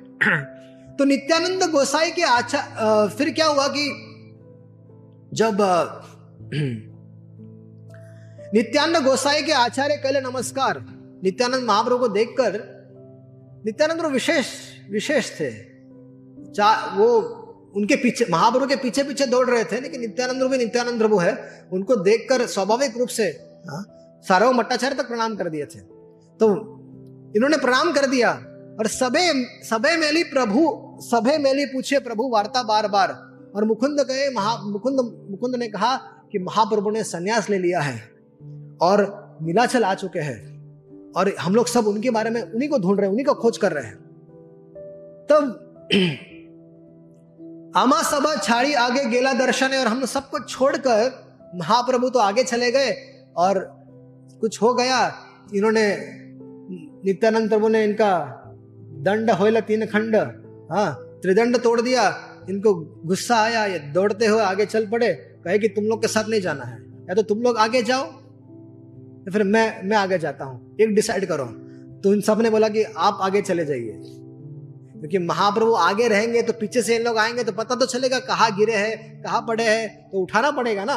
तो 0.96 1.04
नित्यानंद 1.04 1.70
गोसाई 1.70 2.10
के 2.10 2.22
आचा 2.24 2.60
फिर 3.08 3.32
क्या 3.32 3.46
हुआ 3.46 3.66
कि 3.68 3.86
जब 5.32 5.56
नित्यानंद 8.54 9.04
गोसाई 9.04 9.42
के 9.42 9.52
आचार्य 9.54 9.96
कहले 9.96 10.20
नमस्कार। 10.20 10.78
नित्यानंद 11.24 11.64
महाप्रभु 11.64 11.98
को 11.98 12.08
देखकर, 12.08 12.52
नित्यानंद 13.66 14.12
विशेष 14.12 14.46
विशेष 14.90 15.30
थे। 15.40 15.50
वो 16.96 17.08
उनके 17.76 17.96
पीछे 17.96 18.26
महाप्रभु 18.30 18.66
के 18.66 18.76
पीछे 18.76 19.02
पीछे 19.02 19.26
दौड़ 19.26 19.50
रहे 19.50 19.64
थे 19.64 19.80
लेकिन 19.80 20.00
नित्यानंद 20.00 20.42
भी 20.42 20.58
नित्यानंद 20.58 20.98
प्रभु 20.98 21.16
है 21.16 21.66
उनको 21.72 21.96
देखकर 21.96 22.46
स्वाभाविक 22.46 22.96
रूप 22.96 23.08
से 23.08 23.24
हाँ, 23.68 23.84
सार्व 24.28 24.52
मट्टाचार्य 24.52 24.96
तक 24.96 25.08
प्रणाम 25.08 25.36
कर 25.36 25.48
दिए 25.48 25.66
थे। 25.66 25.80
तो 26.40 26.48
इन्होंने 27.36 27.56
प्रणाम 27.56 27.92
कर 27.92 28.06
दिया 28.06 28.32
और 28.78 28.86
सबे 28.86 29.44
सबे 29.64 29.96
मेली 29.96 30.24
प्रभु 30.24 30.82
सभे 31.00 31.38
मेली 31.38 31.66
पूछे 31.66 31.98
प्रभु 31.98 32.28
वार्ता 32.28 32.62
बार 32.62 32.88
बार 32.88 33.08
और 33.56 33.64
मुकुंद 33.64 34.00
गए 34.00 34.28
महा 34.30 34.56
मुकुंद 34.62 35.00
मुकुंद 35.30 35.56
ने 35.56 35.68
कहा 35.68 35.96
कि 36.32 36.38
महाप्रभु 36.38 36.90
ने 36.90 37.04
संन्यास 37.04 37.50
ले 37.50 37.58
लिया 37.58 37.80
है 37.80 37.96
और 38.80 39.04
नीलाचल 39.42 39.84
आ 39.84 39.94
चुके 39.94 40.18
हैं 40.18 40.38
और 41.16 41.34
हम 41.40 41.54
लोग 41.54 41.66
सब 41.66 41.86
उनके 41.86 42.10
बारे 42.10 42.30
में 42.30 42.42
उन्हीं 42.42 42.68
को 42.68 42.78
ढूंढ 42.78 42.98
रहे 42.98 43.06
हैं 43.06 43.10
उन्हीं 43.10 43.26
को 43.26 43.34
खोज 43.34 43.58
कर 43.58 43.72
रहे 43.72 43.84
हैं। 43.84 43.96
तब 45.30 45.62
आमा 47.76 48.00
सब 48.02 48.26
छाड़ी 48.42 48.72
आगे 48.74 49.04
गेला 49.04 49.32
दर्शन 49.32 49.72
है 49.72 49.78
और 49.78 49.86
हम 49.86 50.04
सबको 50.04 50.38
छोड़कर 50.40 51.50
महाप्रभु 51.54 52.08
तो 52.08 52.18
आगे 52.18 52.44
चले 52.44 52.70
गए 52.72 52.92
और 53.36 53.58
कुछ 54.40 54.60
हो 54.62 54.72
गया। 54.74 55.00
इन्होंने 55.54 55.84
नित्यानंद 57.04 57.48
प्रभु 57.48 57.68
ने 57.68 57.84
इनका 57.84 58.12
दंड 59.04 59.30
होयला 59.30 59.60
तीन 59.62 59.86
खंड 59.86 60.16
हाँ 60.72 60.88
त्रिदंड 61.22 61.58
तोड़ 61.58 61.80
दिया। 61.80 62.08
इनको 62.50 62.74
गुस्सा 63.06 63.36
आया, 63.36 63.64
ये 63.66 63.78
दौड़ते 63.92 64.26
हुए 64.26 64.42
आगे 64.42 64.66
चल 64.66 64.86
पड़े। 64.86 65.12
कहे 65.44 65.58
कि 65.58 65.68
तुम 65.68 65.84
लोग 65.84 66.02
के 66.02 66.08
साथ 66.08 66.28
नहीं 66.28 66.40
जाना 66.40 66.64
है। 66.64 66.78
या 67.08 67.14
तो 67.14 67.22
तुम 67.24 67.42
लोग 67.42 67.58
आगे 67.58 67.82
जाओ 67.82 68.04
या 68.04 69.32
फिर 69.32 69.42
मैं 69.44 69.66
मैं 69.84 69.96
आगे 69.96 70.18
जाता 70.18 70.44
हूँ। 70.44 70.76
एक 70.80 70.94
डिसाइड 70.94 71.26
करो। 71.26 71.44
तो 72.00 72.14
इन 72.14 72.20
सबने 72.20 72.50
बोला 72.50 72.68
कि 72.68 72.82
आप 72.82 73.18
आगे 73.22 73.42
चले 73.42 73.64
जाइए। 73.64 74.24
क्योंकि 74.96 75.18
महाप्रभु 75.18 75.74
आगे 75.74 76.08
रहेंगे 76.08 76.42
तो 76.42 76.52
पीछे 76.52 76.82
से 76.82 76.96
इन 76.96 77.02
लोग 77.02 77.18
आएँगे 77.18 77.44
तो 77.44 77.52
पता 77.52 77.74
तो 77.74 77.86
चलेगा 77.86 78.18
कहाँ 78.20 78.50
गिरे 78.56 78.74
हैं, 78.74 79.22
कहाँ 79.22 79.40
पड़े 79.48 79.64
हैं 79.64 80.10
तो 80.10 80.18
उठाना 80.18 80.50
पड़ेगा 80.50 80.84
ना। 80.84 80.96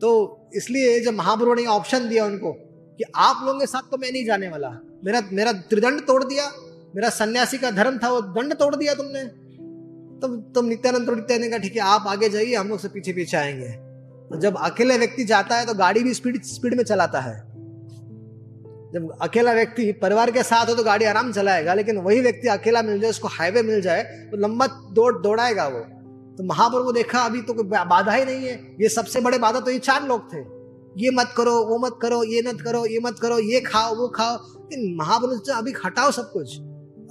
तो 0.00 0.50
इसलिए 0.56 1.00
जब 1.00 1.14
महाप्रभु 1.14 1.54
ने 1.54 1.64
ऑप्शन 1.66 2.08
दिया 2.08 2.24
उनको 2.24 2.52
कि 2.98 3.04
आप 3.16 3.42
लोगों 3.44 3.58
के 3.60 3.66
साथ 3.66 3.90
तो 3.90 3.98
मैं 3.98 4.12
नहीं 4.12 4.24
जाने 4.26 4.48
वाला, 4.48 4.68
मेरा 5.04 5.22
मेरा 5.32 5.52
त्रिदंड 5.52 6.00
तोड़ 6.06 6.22
दिया, 6.24 6.46
मेरा 6.96 7.08
सन्यासी 7.10 7.58
का 7.58 7.70
धर्म 7.70 7.98
था 7.98 8.10
वो 8.10 8.20
दंड 8.20 8.54
तोड़ 8.54 8.74
दिया 8.76 8.94
तुमने। 8.94 9.24
तब 10.20 10.52
तब 10.56 10.68
नित्यानंद 10.68 11.10
नित्यानंद 11.10 11.50
का 11.50 11.58
ठीक 11.58 11.74
है, 11.74 11.80
आप 11.80 12.04
आगे 12.06 12.28
जाइए, 12.28 12.54
हम 12.54 12.68
लोग 12.68 12.78
से 12.78 12.88
पीछे 12.88 13.12
पीछे 13.12 13.36
आएँगे। 13.36 13.68
तो 14.28 14.40
जब 14.40 14.56
अकेले 14.60 14.98
व्यक्ति 14.98 15.24
जाता 15.24 15.56
है 15.56 15.66
तो 15.66 15.74
गाड़ी 15.74 16.02
भी 16.02 16.14
स्पीड 16.14 16.42
स्पीड 16.44 16.74
में 16.74 16.84
चलाता 16.84 17.20
है। 17.20 17.36
जब 18.94 19.10
अकेला 19.22 19.52
व्यक्ति 19.52 19.90
परिवार 19.92 20.30
के 20.30 20.42
साथ 20.42 20.66
हो 20.66 20.74
तो 20.74 20.82
गाड़ी 20.82 21.04
आराम 21.04 21.32
चलाएगा, 21.32 21.74
लेकिन 21.74 21.98
वही 21.98 22.20
व्यक्ति 22.20 22.48
अकेला 22.48 22.82
मिल 22.82 23.00
जाए, 23.00 23.10
उसको 23.10 23.28
हाईवे 23.28 23.62
मिल 23.62 23.80
जाए 23.80 24.02
तो 24.30 24.36
लंबा 24.36 24.66
दौड़ 24.92 25.14
दौड़ाएगा 25.18 25.66
वो। 25.68 25.80
तो 26.36 26.44
महाप्रभु 26.44 26.92
देखा, 26.92 27.20
अभी 27.20 27.40
तो 27.42 27.54
कोई 27.54 27.64
बाधा 27.64 28.12
ही 28.12 28.24
नहीं 28.24 28.46
है। 28.46 28.54
ये 28.80 28.88
सबसे 28.88 29.20
बड़े 29.20 29.38
बाधा 29.38 29.60
तो 29.60 29.70
ये 29.70 29.78
चार 29.78 30.02
लोग 30.02 30.32
थे। 30.32 30.38
ये 30.96 31.10
मत 31.10 31.34
करो, 31.36 31.54
वो 31.64 31.78
मत 31.78 31.98
करो, 32.02 32.22
ये 32.24 32.42
मत 32.42 32.60
करो, 32.60 32.84
ये 32.86 33.00
मत 33.00 33.18
करो, 33.18 33.38
ये 33.38 33.60
खाओ, 33.60 33.94
वो 33.94 34.08
खाओ। 34.08 34.36
लेकिन 34.36 34.96
महाप्रभु 34.96 35.52
अभी 35.52 35.74
हटाओ 35.84 36.10
सब 36.10 36.30
कुछ। 36.32 36.58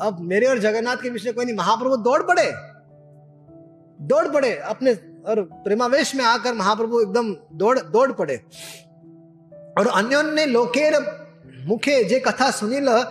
अब 0.02 0.18
मेरे 0.22 0.48
और 0.48 0.60
जगन्नाथ 0.60 0.98
के 0.98 1.10
विषय 1.10 1.32
कोई 1.32 1.46
नहीं, 1.46 1.56
महाप्रभु 1.56 1.98
दौड़ 1.98 2.22
पड़े। 2.24 2.52
दौड़ 4.00 4.28
पड़े, 4.28 4.56
अपने 4.56 4.94
और 5.28 5.42
प्रेमावेश 5.64 6.16
में 6.16 6.24
आकर 6.26 6.54
महाप्रभु 6.54 7.02
एकदम 7.02 7.34
दौड़ 7.54 7.80
दौड़ 7.80 8.12
पड़े। 8.12 8.36
और 9.78 9.88
अन्योन्य 9.88 10.46
लोकेर 10.46 10.94
मुखे 11.68 12.04
जे 12.04 12.20
कथा 12.20 12.52
सुनील, 12.52 13.04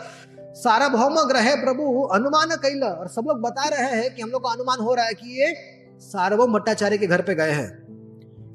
सारा 0.55 0.89
भौम 0.89 1.29
ग्रह 1.29 1.55
प्रभु, 1.55 2.03
अनुमान 2.03 2.57
कैल 2.57 2.85
और 2.85 3.09
सब 3.09 3.25
लोग 3.29 3.41
बता 3.41 3.69
रहे 3.69 4.03
हैं 4.03 4.15
कि 4.15 4.23
हम 4.23 4.31
लोग 4.31 4.43
को 4.43 4.49
अनुमान 4.49 4.79
हो 4.79 4.95
रहा 4.95 5.05
है 5.05 5.15
कि 5.15 5.41
ये 5.41 5.55
सार्वभौम 6.01 6.53
भट्टाचार्य 6.53 6.99
के 6.99 7.07
घर 7.07 7.23
पे 7.23 7.35
गए 7.35 7.51
हैं। 7.51 7.87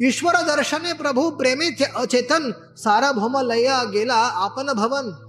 ईश्वर 0.03 0.33
दर्शन 0.33 0.93
प्रभु, 0.93 1.29
प्रेमी 1.29 1.75
अचेतन, 1.95 2.53
सारा 2.75 3.11
भौम 3.11 3.51
लया 3.51 3.83
गेला 3.83 4.15
आपन 4.15 4.73
भवन। 4.73 5.27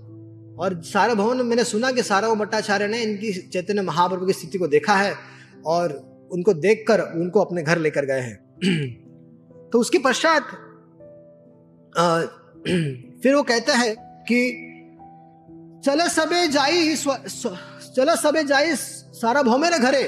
और 0.59 0.83
सारा 0.83 1.15
भवन 1.15 1.37
मैंने 1.37 1.65
सुना 1.65 1.93
कि 1.93 2.03
सारा 2.03 2.35
भट्टाचार्य 2.35 2.87
ने 2.87 3.03
इनकी 3.03 3.33
चैतन्य 3.33 3.83
महाप्रभु 3.83 4.27
की 4.27 4.33
स्थिति 4.33 4.59
को 4.59 4.67
देखा 4.67 4.97
है 4.97 5.15
और 5.67 6.13
उनको 6.33 6.55
देखकर 6.55 7.01
उनको 7.01 7.41
अपने 7.41 7.63
घर 7.63 7.79
लेकर 7.79 8.05
गए 8.05 8.21
हैं। 8.21 8.61
तो 9.73 9.79
उसके 9.79 9.99
पश्चात 9.99 10.43
फिर 13.23 13.35
वो 13.35 13.43
कहते 13.43 13.73
है 13.73 14.12
कि 14.29 14.41
चले 15.85 16.09
सबे 16.11 16.47
जाई 16.49 16.95
चले 16.97 18.17
सबे 18.17 18.45
जाई 18.45 18.75
सारा 18.75 19.43
भौमे 19.43 19.71
न 19.71 19.79
घरे, 19.79 20.03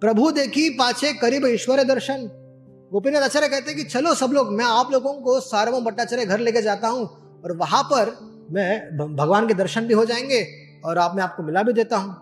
प्रभु 0.00 0.30
देखी 0.30 0.68
पाछे 0.70 1.12
करीब 1.14 1.46
ईश्वर 1.46 1.82
दर्शन। 1.84 2.28
गोपीनाथ 2.92 3.22
आचार्य 3.22 3.48
कहते 3.48 3.70
हैं 3.70 3.76
कि 3.76 3.84
चलो 3.84 4.14
सब 4.14 4.32
लोग, 4.32 4.52
मैं 4.52 4.64
आप 4.64 4.92
लोगों 4.92 5.12
को 5.14 5.38
सार्वभौम 5.40 5.84
भट्टाचार्य 5.84 6.24
घर 6.26 6.38
लेके 6.40 6.62
जाता 6.62 6.88
हूँ 6.88 7.06
और 7.44 7.56
वहाँ 7.56 7.82
पर 7.82 8.16
मैं 8.52 9.14
भगवान 9.16 9.48
के 9.48 9.54
दर्शन 9.54 9.86
भी 9.86 9.94
हो 9.94 10.04
जाएँगे 10.04 10.46
और 10.84 10.98
आप, 10.98 11.14
मैं 11.16 11.22
आपको 11.22 11.42
मिला 11.42 11.62
भी 11.62 11.72
देता 11.72 11.96
हूँ। 11.96 12.14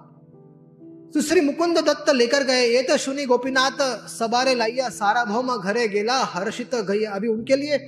तो 1.15 1.21
श्री 1.21 1.41
मुकुंद 1.41 1.79
दत्त 1.79 2.11
लेकर 2.11 2.45
गए, 2.45 2.67
ये 2.67 2.83
तो 2.83 2.97
सुनी 2.97 3.25
गोपीनाथ, 3.27 3.81
सबारे 4.09 4.55
लाइया 4.55 4.89
सारा 4.91 5.25
भौम 5.25 5.57
घरे 5.57 5.89
गेला, 5.89 6.19
हर्षित 6.25 6.75
गई 6.75 7.03
अभी 7.07 7.29
उनके 7.29 7.57
लिए। 7.57 7.79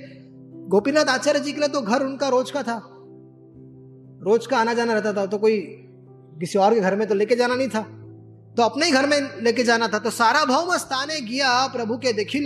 गोपीनाथ 0.69 1.05
आचार्य 1.05 1.39
जी 1.39 1.51
के 1.51 1.59
लिए 1.59 1.69
तो 1.69 1.81
घर 1.81 2.03
उनका 2.03 2.27
रोज 2.29 2.51
का 2.51 2.63
था। 2.63 2.75
रोज 4.25 4.45
का 4.47 4.57
आना 4.57 4.73
जाना 4.73 4.93
रहता 4.93 5.13
था 5.13 5.25
तो 5.25 5.37
कोई 5.37 5.57
किसी 6.39 6.59
और 6.59 6.73
के 6.73 6.79
घर 6.79 6.95
में 6.95 7.07
तो 7.07 7.15
लेके 7.15 7.35
जाना 7.35 7.55
नहीं 7.55 7.67
था। 7.69 7.81
तो 8.57 8.63
अपने 8.63 8.85
ही 8.85 8.91
घर 8.91 9.05
में 9.05 9.19
लेके 9.43 9.63
जाना 9.63 9.87
था। 9.87 9.99
तो 9.99 10.09
सारा 10.11 10.43
भौम 10.45 10.75
स्थाने 10.77 11.19
गया 11.21 11.65
प्रभु 11.67 11.97
के 11.97 12.13
देखिल। 12.13 12.45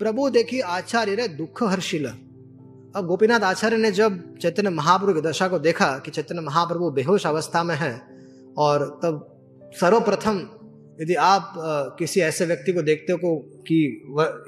प्रभु 0.00 0.28
देखी 0.30 0.60
आचार्य 0.60 1.14
रे 1.14 1.28
दुख 1.30 1.62
हर्षिल। 1.64 2.06
अब 2.06 3.06
गोपीनाथ 3.06 3.40
आचार्य 3.40 3.76
ने 3.76 3.90
जब 3.92 4.18
चैतन्य 4.38 4.70
महाप्रभु 4.70 5.12
की 5.12 5.20
दशा 5.20 5.48
को 5.48 5.58
देखा 5.58 5.86
कि 5.98 6.10
चैतन्य 6.10 6.40
महाप्रभु 6.40 6.90
बेहोश 6.90 7.26
अवस्था 7.26 7.62
में 7.62 7.74
है, 7.76 7.92
और 8.58 8.84
तब 9.02 9.28
सर्वप्रथम 9.74 10.38
यदि 11.00 11.14
आप 11.16 11.54
किसी 11.98 12.20
ऐसे 12.20 12.46
व्यक्ति 12.46 12.72
को 12.72 12.82
देखते 12.82 13.12
हो 13.14 13.36
कि 13.68 13.78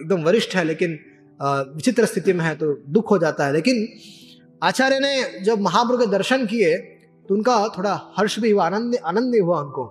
एकदम 0.00 0.22
वरिष्ठ 0.22 0.56
है, 0.56 0.64
लेकिन 0.64 0.98
विचित्र 1.40 2.06
स्थिति 2.06 2.32
में 2.32 2.44
है 2.44 2.54
तो 2.54 2.72
दुख 2.88 3.10
हो 3.10 3.18
जाता 3.18 3.46
है। 3.46 3.52
लेकिन 3.52 3.86
आचार्य 4.64 4.98
ने 4.98 5.40
जब 5.44 5.60
महाप्रभु 5.60 5.98
के 5.98 6.06
दर्शन 6.06 6.46
किए 6.46 6.76
तो 7.28 7.34
उनका 7.34 7.56
थोड़ा 7.68 7.92
हर्ष 8.18 8.38
भी 8.38 8.50
हुआ, 8.50 8.66
आनंद 8.66 8.96
आनंद 9.06 9.32
भी 9.32 9.38
हुआ 9.38 9.60
उनको 9.60 9.84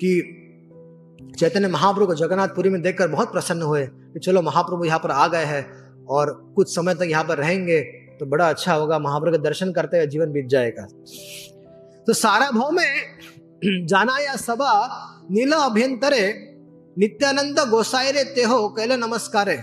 कि 0.00 0.10
चैतन्य 1.38 1.68
महाप्रभु 1.68 2.06
को 2.06 2.14
जगन्नाथपुरी 2.14 2.70
में 2.70 2.80
देखकर 2.82 3.08
बहुत 3.08 3.32
प्रसन्न 3.32 3.62
हुए 3.62 3.86
कि 3.86 4.20
चलो 4.20 4.42
महाप्रभु 4.42 4.84
यहाँ 4.84 4.98
पर 4.98 5.10
आ 5.10 5.26
गए 5.28 5.44
हैं 5.44 5.62
और 6.06 6.32
कुछ 6.56 6.74
समय 6.74 6.94
तक 6.94 7.06
यहाँ 7.10 7.24
पर 7.24 7.38
रहेंगे 7.38 7.80
तो 8.18 8.26
बड़ा 8.26 8.48
अच्छा 8.48 8.74
होगा, 8.74 8.98
महाप्रभु 8.98 9.36
के 9.36 9.42
दर्शन 9.42 9.72
करते 9.72 9.96
हुए 9.96 10.06
जीवन 10.06 10.32
बीत 10.32 10.46
जाएगा। 10.46 10.86
तो 12.06 12.12
सारा 12.12 12.50
भाव 12.50 12.70
में 12.70 12.86
जाना 13.86 14.18
या 14.18 14.36
सभा, 14.36 14.72
नील 15.30 15.52
अभ्यंतरे, 15.52 16.26
नित्यानंद 16.96 17.58
गोसाई 17.70 18.24
तेहो 18.34 18.68
कैल 18.68 18.92
नमस्कारे। 19.00 19.56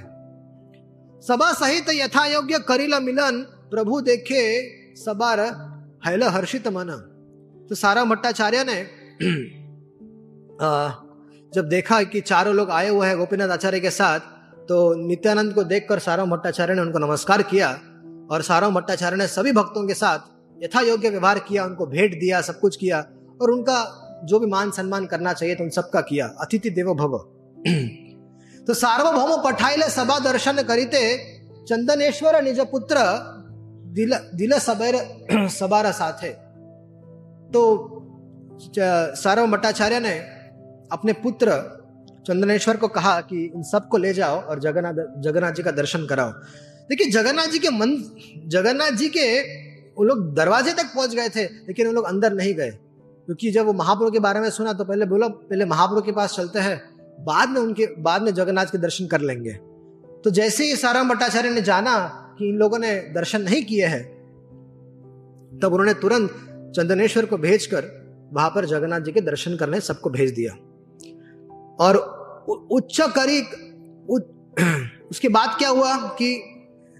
सभा 1.23 1.51
सहित 1.53 1.89
यथा 1.95 2.25
योग्य 2.25 2.59
करिल 2.67 2.99
मिलन 3.03 3.45
प्रभु 3.71 4.01
देखे 4.01 4.61
सबार 4.95 5.39
हैल 6.07 6.23
हर्षित 6.23 6.67
मन। 6.67 6.87
तो 7.69 7.75
सारा 7.75 8.03
भट्टाचार्य 8.03 8.63
ने 8.63 8.87
जब 11.53 11.69
देखा 11.69 12.03
कि 12.03 12.21
चारों 12.21 12.55
लोग 12.55 12.71
आए 12.71 12.89
हुए 12.89 13.07
हैं 13.07 13.17
गोपीनाथ 13.17 13.49
आचार्य 13.49 13.79
के 13.79 13.89
साथ 13.89 14.19
तो 14.67 15.07
नित्यानंद 15.07 15.53
को 15.53 15.63
देखकर 15.63 15.99
सारा 15.99 16.25
भट्टाचार्य 16.25 16.73
ने 16.73 16.81
उनको 16.81 16.99
नमस्कार 16.99 17.43
किया 17.43 17.79
और 18.31 18.41
सारा 18.41 18.69
भट्टाचार्य 18.69 19.17
ने 19.17 19.27
सभी 19.27 19.51
भक्तों 19.51 19.87
के 19.87 19.93
साथ 19.93 20.19
यथा 20.63 20.81
योग्य 20.81 21.09
व्यवहार 21.09 21.39
किया, 21.39 21.65
उनको 21.65 21.85
भेंट 21.85 22.19
दिया, 22.19 22.41
सब 22.41 22.59
कुछ 22.59 22.75
किया 22.75 23.05
और 23.41 23.51
उनका 23.51 23.97
जो 24.25 24.39
भी 24.39 24.47
मान 24.47 24.71
सम्मान 24.71 25.05
करना 25.05 25.33
चाहिए 25.33 25.55
तो 25.55 25.63
उन 25.63 25.69
सबका 25.69 26.01
किया। 26.01 26.35
अतिथि 26.39 26.69
देवो 26.69 26.95
भव। 26.95 27.29
तो 28.67 28.73
सार्वभौम 28.73 29.43
पठाइले 29.43 29.89
सभा 29.89 30.19
दर्शन 30.19 30.61
करीते 30.61 31.17
चंदनेश्वर 31.67 32.41
निज 32.41 32.59
पुत्र 32.59 32.95
दिल 33.91 34.57
सबेर, 34.59 34.95
सबार 35.49 35.91
साथे 35.91 36.29
तो 37.51 37.61
भट्टाचार्य 39.47 39.99
ने 39.99 40.13
अपने 40.91 41.13
पुत्र 41.13 41.53
चंदनेश्वर 42.27 42.77
को 42.77 42.87
कहा 42.87 43.19
कि 43.21 43.43
इन 43.55 43.63
सबको 43.63 43.97
ले 43.97 44.13
जाओ 44.13 44.41
और 44.41 44.59
जगन्नाथ 44.59 45.21
जगन्नाथ 45.21 45.51
जी 45.51 45.63
का 45.63 45.71
दर्शन 45.71 46.05
कराओ। 46.05 46.31
देखिए, 46.89 47.09
जगन्नाथ 47.11 47.47
जी 47.47 47.59
के 47.59 47.69
मन, 47.69 47.95
जगन्नाथ 48.47 48.91
जी 48.91 49.07
के, 49.07 49.41
वो 49.91 50.03
लोग 50.03 50.33
दरवाजे 50.35 50.73
तक 50.73 50.93
पहुँच 50.95 51.15
गए 51.15 51.29
थे, 51.29 51.43
लेकिन 51.43 51.87
वो 51.87 51.93
लोग 51.93 52.05
अंदर 52.05 52.33
नहीं 52.33 52.53
गए। 52.53 52.69
क्योंकि 52.69 53.51
जब 53.51 53.65
वो 53.65 53.73
महाप्रभु 53.73 54.11
के 54.11 54.19
बारे 54.19 54.39
में 54.39 54.49
सुना 54.49 54.73
तो 54.73 54.83
पहले 54.83 55.05
बोला, 55.05 55.27
पहले 55.27 55.65
महाप्रभु 55.65 56.01
के 56.01 56.11
पास 56.11 56.35
चलते 56.35 56.59
हैं, 56.59 56.81
बाद 57.19 57.49
में 57.49 57.61
उनके, 57.61 57.85
बाद 57.99 58.21
में 58.21 58.33
जगन्नाथ 58.33 58.65
के 58.65 58.77
दर्शन 58.77 59.07
कर 59.07 59.21
लेंगे। 59.21 59.53
तो 60.23 60.29
जैसे 60.29 60.63
ही 60.63 60.75
सारा 60.75 61.03
भट्टाचार्य 61.03 61.49
ने 61.49 61.61
जाना 61.61 62.20
कि 62.41 62.49
इन 62.49 62.55
लोगों 62.55 62.79
ने 62.79 62.95
दर्शन 62.95 63.41
नहीं 63.41 63.65
किए 63.65 63.85
हैं। 63.85 64.03
तब 65.63 65.73
उन्होंने 65.73 65.93
तुरंत 65.93 66.31
चंदनेश्वर 66.75 67.25
को 67.25 67.37
भेजकर 67.37 68.01
वहाँ 68.33 68.49
पर 68.49 68.65
जगन्नाथ 68.65 68.99
जी 68.99 69.11
के 69.11 69.21
दर्शन 69.21 69.55
करने 69.55 69.79
सबको 69.79 70.09
भेज 70.09 70.31
दिया। 70.31 70.53
और 71.79 71.95
उच्च 72.71 73.01
करी 73.01 73.41
उसके 75.11 75.29
बाद 75.29 75.55
क्या 75.57 75.69
हुआ 75.69 75.97
कि 75.97 76.43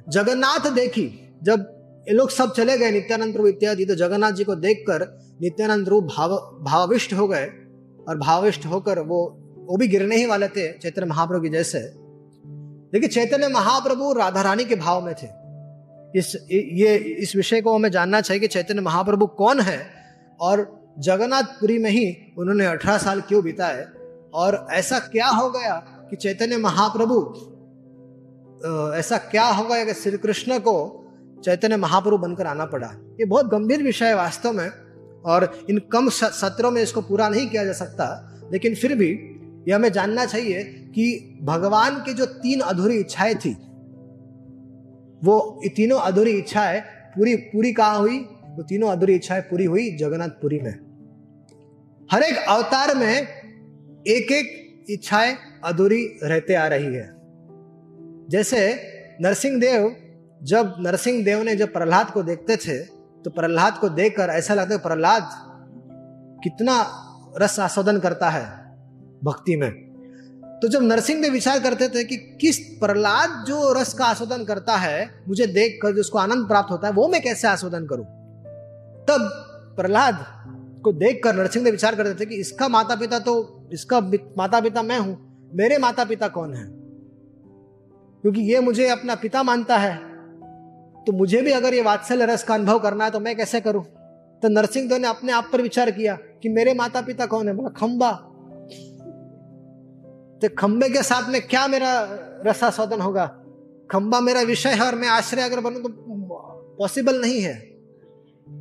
जगन्नाथ 0.09 0.71
देखी, 0.71 1.35
जब 1.43 1.65
ये 2.09 2.13
लोग 2.13 2.29
सब 2.29 2.53
चले 2.53 2.77
गए 2.77 2.91
नित्यानंद 2.91 3.37
रूप 3.37 3.47
इत्यादि 3.47 3.85
तो 3.85 3.95
जगन्नाथ 3.95 4.31
जी 4.31 4.43
को 4.43 4.55
देखकर 4.55 5.19
नित्यानंद 5.41 5.89
रूप 5.89 6.03
भाव 6.03 6.59
भाविष्ट 6.61 7.13
हो 7.13 7.27
गए। 7.27 7.45
और 8.07 8.17
भाविष्ट 8.17 8.65
होकर 8.65 8.99
वो 8.99 9.37
वो 9.57 9.77
भी 9.77 9.87
गिरने 9.87 10.15
ही 10.15 10.25
वाले 10.25 10.47
थे, 10.47 10.77
चैत्र 10.77 11.05
महाप्रभु 11.05 11.41
की 11.41 11.49
जैसे। 11.49 11.79
लेकिन 12.93 13.09
चैतन्य 13.09 13.47
महाप्रभु 13.47 14.13
राधा 14.13 14.41
रानी 14.41 14.65
के 14.65 14.75
भाव 14.75 15.05
में 15.05 15.13
थे। 15.13 15.27
इस 16.19 16.35
ये, 16.51 16.95
इस 16.95 17.35
विषय 17.35 17.61
को 17.61 17.75
हमें 17.75 17.89
जानना 17.91 18.21
चाहिए 18.21 18.39
कि 18.39 18.47
चैतन्य 18.47 18.81
महाप्रभु 18.81 19.25
कौन 19.27 19.59
है 19.59 19.79
और 20.39 20.65
जगन्नाथपुरी 20.99 21.77
में 21.77 21.89
ही 21.91 22.15
उन्होंने 22.37 22.65
अठारह 22.65 22.97
साल 22.97 23.21
क्यों 23.21 23.43
बिताए 23.43 23.85
और 24.33 24.67
ऐसा 24.71 24.99
क्या 24.99 25.27
हो 25.27 25.49
गया 25.49 25.75
कि 26.09 26.15
चैतन्य 26.15 26.57
महाप्रभु 26.57 27.17
ऐसा 28.97 29.17
क्या 29.17 29.45
हो 29.45 29.63
गया 29.63 29.85
कि 29.85 29.93
श्री 29.93 30.17
कृष्ण 30.17 30.59
को 30.59 30.75
चैतन्य 31.45 31.77
महाप्रभु 31.77 32.17
बनकर 32.17 32.47
आना 32.47 32.65
पड़ा? 32.65 32.87
ये 33.19 33.25
बहुत 33.25 33.45
गंभीर 33.45 33.83
विषय 33.83 34.05
है 34.05 34.15
वास्तव 34.15 34.51
में 34.51 34.69
और 35.25 35.65
इन 35.69 35.77
कम 35.91 36.09
सत्रों 36.09 36.71
में 36.71 36.81
इसको 36.81 37.01
पूरा 37.01 37.29
नहीं 37.29 37.47
किया 37.49 37.65
जा 37.65 37.73
सकता, 37.73 38.05
लेकिन 38.51 38.75
फिर 38.75 38.95
भी 38.95 39.13
यह 39.67 39.75
हमें 39.75 39.91
जानना 39.91 40.25
चाहिए 40.25 40.63
कि 40.95 41.39
भगवान 41.43 42.01
की 42.03 42.13
जो 42.13 42.25
तीन 42.25 42.59
अधूरी 42.59 42.99
इच्छाएँ 42.99 43.35
थी, 43.35 43.51
वो 45.21 45.61
तीनों 45.75 45.99
अधूरी 45.99 46.31
इच्छाएँ 46.31 46.79
पूरी 47.15 47.35
पूरी 47.35 47.73
कहा 47.73 47.91
हुई? 47.91 48.17
वो 48.47 48.63
तीनों 48.63 48.89
अधूरी 48.89 49.15
इच्छाएँ 49.15 49.41
पूरी 49.41 49.65
हुई 49.65 49.89
जगन्नाथपुरी 49.97 50.59
में। 50.59 50.71
हर 52.11 52.23
एक 52.23 52.37
अवतार 52.49 52.95
में 52.95 53.27
एक 54.07 54.31
एक 54.31 54.87
इच्छाएँ 54.89 55.35
अधूरी 55.63 56.05
रहते 56.23 56.53
आ 56.53 56.67
रही 56.67 56.93
है। 56.95 57.09
जैसे 58.29 58.59
नरसिंह 59.21 59.59
देव 59.59 59.95
जब 60.43 60.75
नरसिंह 60.79 61.23
देव 61.25 61.43
ने 61.43 61.55
जब 61.55 61.73
प्रहलाद 61.73 62.09
को 62.11 62.23
देखते 62.23 62.55
थे 62.57 62.77
तो 63.23 63.29
प्रहलाद 63.29 63.77
को 63.77 63.89
देखकर 63.89 64.29
ऐसा 64.29 64.53
लगता 64.53 64.73
है, 64.73 64.79
प्रहलाद 64.79 65.29
कितना 66.43 66.75
रस 67.41 67.59
आस्वादन 67.59 67.99
करता 67.99 68.29
है। 68.29 68.60
भक्ति 69.23 69.55
में। 69.55 69.71
तो 70.61 70.67
जब 70.67 70.83
नरसिंह 70.83 71.21
देव 71.21 71.31
विचार 71.31 71.59
करते 71.59 71.87
थे 71.89 72.03
कि 72.03 72.17
किस 72.41 72.57
प्रहलाद 72.79 73.43
जो 73.47 73.71
रस 73.73 73.93
का 73.93 74.05
आस्वादन 74.05 74.43
करता 74.45 74.75
है, 74.75 75.23
मुझे 75.27 75.47
देख 75.47 75.79
कर 75.81 75.95
जिसको 75.95 76.17
आनंद 76.19 76.47
प्राप्त 76.47 76.71
होता 76.71 76.87
है, 76.87 76.93
वो 76.93 77.07
मैं 77.07 77.21
कैसे 77.21 77.47
आस्वादन 77.47 77.85
करूँ? 77.85 78.05
तब 79.05 79.29
प्रहलाद 79.77 80.25
को 80.83 80.91
देखकर 80.93 81.35
नरसिंह 81.35 81.63
देव 81.65 81.71
विचार 81.71 81.95
करते 81.95 82.13
थे 82.15 82.29
कि 82.29 82.35
इसका 82.35 82.67
माता 82.67 82.95
पिता 82.95 83.19
तो 83.19 83.69
इसका 83.73 83.99
माता 84.37 84.59
पिता 84.61 84.81
मैं 84.81 84.99
हूँ, 84.99 85.17
मेरे 85.53 85.77
माता 85.77 86.05
पिता 86.05 86.27
कौन 86.27 86.53
है? 86.53 86.65
क्योंकि 88.23 88.41
ये 88.43 88.59
मुझे 88.59 88.87
अपना 88.89 89.15
पिता 89.15 89.43
मानता 89.43 89.77
है 89.77 89.95
तो 91.07 91.11
मुझे 91.11 91.41
भी 91.41 91.51
अगर 91.51 91.73
ये 91.73 91.81
वात्सल्य 91.81 92.25
रस 92.25 92.43
का 92.43 92.53
अनुभव 92.53 92.79
करना 92.79 93.05
है 93.05 93.11
तो 93.11 93.19
मैं 93.19 93.35
कैसे 93.37 93.61
करूँ? 93.61 93.83
तो 94.43 94.49
नरसिंह 94.49 94.87
देव 94.89 94.97
ने 94.97 95.07
अपने 95.07 95.31
आप 95.31 95.49
पर 95.53 95.61
विचार 95.61 95.91
किया 95.91 96.15
कि 96.41 96.49
मेरे 96.49 96.73
माता 96.73 97.01
पिता 97.01 97.25
कौन 97.25 97.47
है? 97.47 97.53
बोला, 97.53 97.69
खंबा। 97.69 98.11
तो 100.41 100.49
खंबे 100.49 100.89
के 100.89 101.03
साथ 101.03 101.29
में 101.29 101.41
क्या 101.47 101.67
मेरा 101.67 102.07
रसास्वादन 102.47 103.01
होगा? 103.01 103.25
खंबा 103.91 104.19
मेरा 104.19 104.41
विषय 104.41 104.69
है 104.69 104.85
और 104.85 104.95
मैं 104.95 105.07
आश्रय 105.07 105.41
अगर 105.41 105.59
बनू 105.59 105.79
तो 105.79 105.89
पॉसिबल 106.79 107.21
नहीं 107.21 107.41
है। 107.41 107.53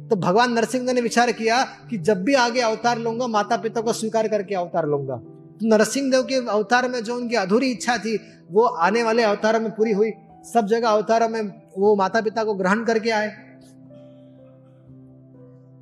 तो 0.08 0.16
भगवान 0.16 0.52
नरसिंह 0.52 0.92
ने 0.92 1.00
विचार 1.00 1.32
किया 1.32 1.62
कि 1.90 1.98
जब 1.98 2.22
भी 2.24 2.34
आगे 2.34 2.60
अवतार 2.60 2.98
लूँगा 2.98 3.26
माता 3.26 3.56
पिता 3.56 3.80
को 3.80 3.92
स्वीकार 3.92 4.28
करके 4.28 4.54
अवतार 4.54 4.86
लूँगा। 4.86 5.16
तो 5.16 5.66
नरसिंह 5.66 6.10
देव 6.10 6.22
के 6.22 6.34
अवतार 6.34 6.88
में 6.88 7.04
जो 7.04 7.16
उनकी 7.16 7.36
अधूरी 7.36 7.70
इच्छा 7.70 7.96
थी, 7.98 8.16
वो 8.50 8.64
आने 8.64 9.02
वाले 9.02 9.22
अवतारों 9.22 9.60
में 9.60 9.70
पूरी 9.70 9.92
हुई। 9.92 10.12
सब 10.54 10.66
जगह 10.66 10.88
अवतारों 10.88 11.28
में 11.28 11.42
वो 11.78 11.96
माता 11.96 12.20
पिता 12.20 12.44
को 12.44 12.54
ग्रहण 12.54 12.84
करके 12.84 13.10
आए। 13.10 13.28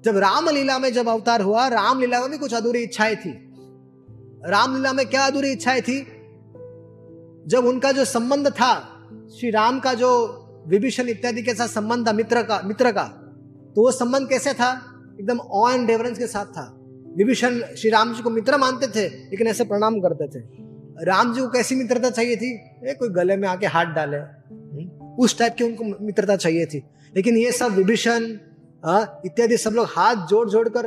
जब 0.05 0.17
रामलीला 0.17 0.79
में 0.79 0.93
जब 0.93 1.09
अवतार 1.09 1.43
हुआ, 1.43 1.69
रामलीला 1.69 2.21
में 2.21 2.31
भी 2.31 2.39
कुछ 2.39 2.55
अधूरी 2.55 2.83
इच्छाएँ 2.83 3.17
थी। 3.17 3.48
रामलीला 4.49 4.93
में 4.93 5.07
क्या 5.07 5.27
अधूरी 5.27 5.51
इच्छाएँ 5.51 5.81
थी? 5.81 6.07
जब 7.47 7.65
उनका 7.65 7.93
जो 7.93 8.05
संबंध 8.05 8.49
था 8.49 8.71
श्री 9.39 9.51
राम 9.51 9.81
का 9.81 9.95
जो 9.95 10.09
विभीषण 10.67 11.09
इत्यादि 11.09 11.43
के 11.43 11.55
साथ 11.55 11.69
संबंध 11.69 12.07
था 12.09 12.13
मित्र 12.13 12.43
का 12.43 12.61
मित्र 12.65 12.93
का 12.93 13.05
तो 13.75 13.83
वो 13.83 13.91
संबंध 13.93 14.29
कैसे 14.29 14.53
था? 14.55 14.71
एकदम 15.21 15.39
ऑ 15.41 15.71
एंड 15.71 15.91
रेवरेंस 15.91 16.19
के 16.19 16.27
साथ 16.27 16.47
था। 16.47 16.75
विभीषण 17.17 17.61
श्री 17.79 17.91
राम 17.91 18.15
जी 18.15 18.23
को 18.23 18.31
मित्र 18.31 18.57
मानते 18.57 18.87
थे 18.87 19.09
लेकिन 19.09 19.47
ऐसे 19.47 19.65
प्रणाम 19.65 20.01
करते 20.01 20.29
थे। 20.29 20.45
राम 21.05 21.33
जी 21.35 21.41
को 21.41 21.49
कैसी 21.49 21.75
मित्रता 21.75 22.11
चाहिए 22.11 22.37
थी? 22.37 22.53
ए, 22.85 22.95
कोई 22.95 23.09
गले 23.09 23.37
में 23.37 23.49
आके 23.49 23.67
हाथ 23.67 23.87
डाले। 23.87 24.17
हम्म, 24.17 25.07
उस 25.19 25.39
टाइप 25.39 25.55
की 25.55 25.65
उनको 25.65 25.85
मित्रता 26.05 26.37
चाहिए 26.37 26.67
थी। 26.67 26.83
लेकिन 27.17 27.37
ये 27.37 27.53
सब 27.53 27.73
विभीषण 27.73 28.25
इत्यादि 29.25 29.57
सब 29.57 29.71
लोग 29.71 29.87
हाथ 29.91 30.27
जोड़ 30.27 30.49
जोड़ 30.49 30.69
कर 30.69 30.87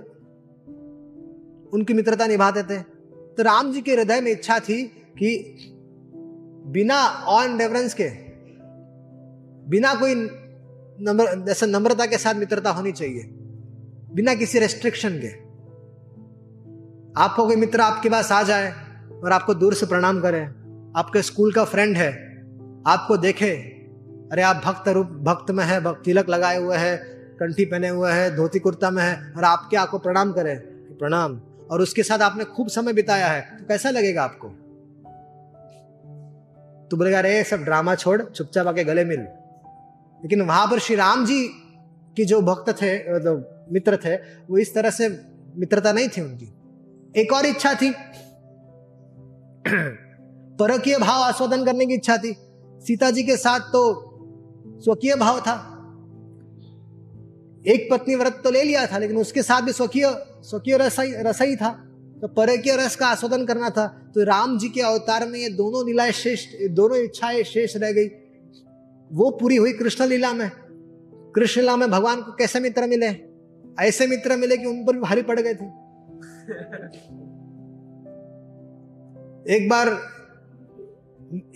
उनकी 1.73 1.93
मित्रता 1.93 2.27
निभाते 2.27 2.63
थे। 2.63 3.00
तो 3.37 3.43
राम 3.43 3.71
जी 3.73 3.81
के 3.81 3.91
हृदय 3.91 4.21
में 4.21 4.31
इच्छा 4.31 4.59
थी 4.59 4.83
कि 5.17 5.29
बिना 6.67 7.01
ऑन 7.27 7.59
रेफरेंस 7.59 7.93
के, 7.93 8.09
बिना 9.69 9.93
कोई 9.93 10.15
नम्र, 10.15 11.45
जैसे 11.45 11.65
नम्रता 11.65 12.05
के 12.05 12.17
साथ 12.17 12.33
मित्रता 12.33 12.69
होनी 12.69 12.91
चाहिए, 12.91 13.23
बिना 14.13 14.33
किसी 14.35 14.59
रेस्ट्रिक्शन 14.59 15.17
के। 15.17 15.29
आपको 17.21 17.45
कोई 17.45 17.55
मित्र 17.55 17.81
आपके 17.81 18.09
पास 18.09 18.31
आ 18.31 18.41
जाए 18.43 18.71
और 19.23 19.31
आपको 19.31 19.53
दूर 19.53 19.73
से 19.73 19.85
प्रणाम 19.85 20.21
करे, 20.21 20.41
आपके 20.95 21.21
स्कूल 21.21 21.53
का 21.53 21.65
फ्रेंड 21.65 21.97
है, 21.97 22.11
आपको 22.87 23.17
देखे, 23.17 23.51
अरे 24.31 24.41
आप 24.41 24.61
भक्त 24.65 24.87
रूप, 24.87 25.07
भक्त 25.07 25.51
में 25.51 25.63
है, 25.65 25.79
भक्त 25.81 26.01
तिलक 26.05 26.29
लगाए 26.29 26.57
हुए 26.57 26.77
है, 26.77 26.95
कंठी 27.39 27.65
पहने 27.65 27.89
हुए 27.89 28.11
है, 28.11 28.35
धोती 28.35 28.59
कुर्ता 28.59 28.91
में 28.91 29.03
है, 29.03 29.33
और 29.37 29.43
आपके 29.43 29.77
आपको 29.77 29.97
प्रणाम 29.97 30.31
करे, 30.31 30.55
प्रणाम। 30.99 31.41
और 31.71 31.81
उसके 31.81 32.03
साथ 32.03 32.19
आपने 32.19 32.43
खूब 32.43 32.67
समय 32.67 32.93
बिताया 32.93 33.27
है 33.27 33.41
तो 33.41 33.65
कैसा 33.65 33.89
लगेगा 33.89 34.23
आपको? 34.23 34.47
तो 36.87 36.97
बोलेगा, 36.97 37.17
अरे 37.17 37.43
सब 37.43 37.57
ड्रामा 37.57 37.95
छोड़, 37.95 38.23
चुपचाप 38.23 38.67
आके 38.67 38.83
गले 38.83 39.05
मिल। 39.05 39.19
लेकिन 40.23 40.41
वहाँ 40.41 40.67
पर 40.67 40.79
श्री 40.79 40.95
राम 40.95 41.25
जी 41.25 41.47
की 42.15 42.25
जो 42.25 42.41
भक्त 42.41 42.69
थे 42.69 43.15
मतलब 43.15 43.67
मित्र 43.71 43.97
थे, 43.97 44.15
वो 44.15 44.57
इस 44.57 44.73
तरह 44.73 44.89
से 44.89 45.21
मित्रता 45.55 45.91
नहीं 45.91 46.09
थी 46.09 46.21
उनकी। 46.21 46.53
एक 47.21 47.33
और 47.33 47.45
इच्छा 47.45 47.73
थी। 47.73 47.91
परकीय 50.57 50.97
भाव 50.97 51.21
आस्वादन 51.21 51.65
करने 51.65 51.85
की 51.85 51.93
इच्छा 51.93 52.17
थी। 52.17 52.35
सीता 52.79 53.11
जी 53.11 53.23
के 53.23 53.37
साथ 53.37 53.59
तो 53.59 54.07
स्वकीय 54.83 55.15
भाव 55.15 55.39
था। 55.39 55.67
एक 57.67 57.87
पत्नी 57.91 58.15
व्रत 58.15 58.41
तो 58.43 58.51
ले 58.51 58.63
लिया 58.63 58.87
था, 58.87 58.97
लेकिन 58.97 59.17
उसके 59.17 59.43
साथ 59.43 59.61
भी 59.61 59.71
स्वकीय 59.71 60.25
स्वकीय 60.43 60.77
रसई 60.77 61.13
रसई 61.15 61.55
था। 61.55 61.87
तो 62.21 62.27
परकीय 62.27 62.75
रस 62.75 62.95
का 62.95 63.07
आस्वादन 63.07 63.45
करना 63.45 63.69
था। 63.69 63.87
तो 63.87 64.23
राम 64.23 64.57
जी 64.57 64.69
के 64.69 64.81
अवतार 64.81 65.27
में 65.27 65.39
ये 65.39 65.49
दोनों 65.49 65.85
लीलाएँ 65.85 66.11
शेष, 66.11 66.45
दोनों 66.69 66.97
इच्छाएँ 66.97 67.43
शेष 67.43 67.77
रह 67.77 67.91
गई। 67.91 68.07
वो 69.11 69.29
पूरी 69.31 69.55
हुई 69.55 69.73
कृष्ण 69.73 70.05
लीला 70.05 70.33
में। 70.33 70.51
कृष्ण 71.35 71.61
लीला 71.61 71.75
में 71.75 71.91
भगवान 71.91 72.21
को 72.21 72.31
कैसे 72.31 72.59
मित्र 72.59 72.87
मिले? 72.87 73.31
ऐसे 73.79 74.07
मित्र 74.07 74.35
मिले 74.35 74.57
कि 74.57 74.65
उन 74.65 74.85
पर 74.85 74.93
भी 74.93 74.99
भारी 74.99 75.21
पड़ 75.21 75.39
गए 75.39 75.53
थे। 75.53 75.65
एक 79.55 79.69
बार 79.69 79.87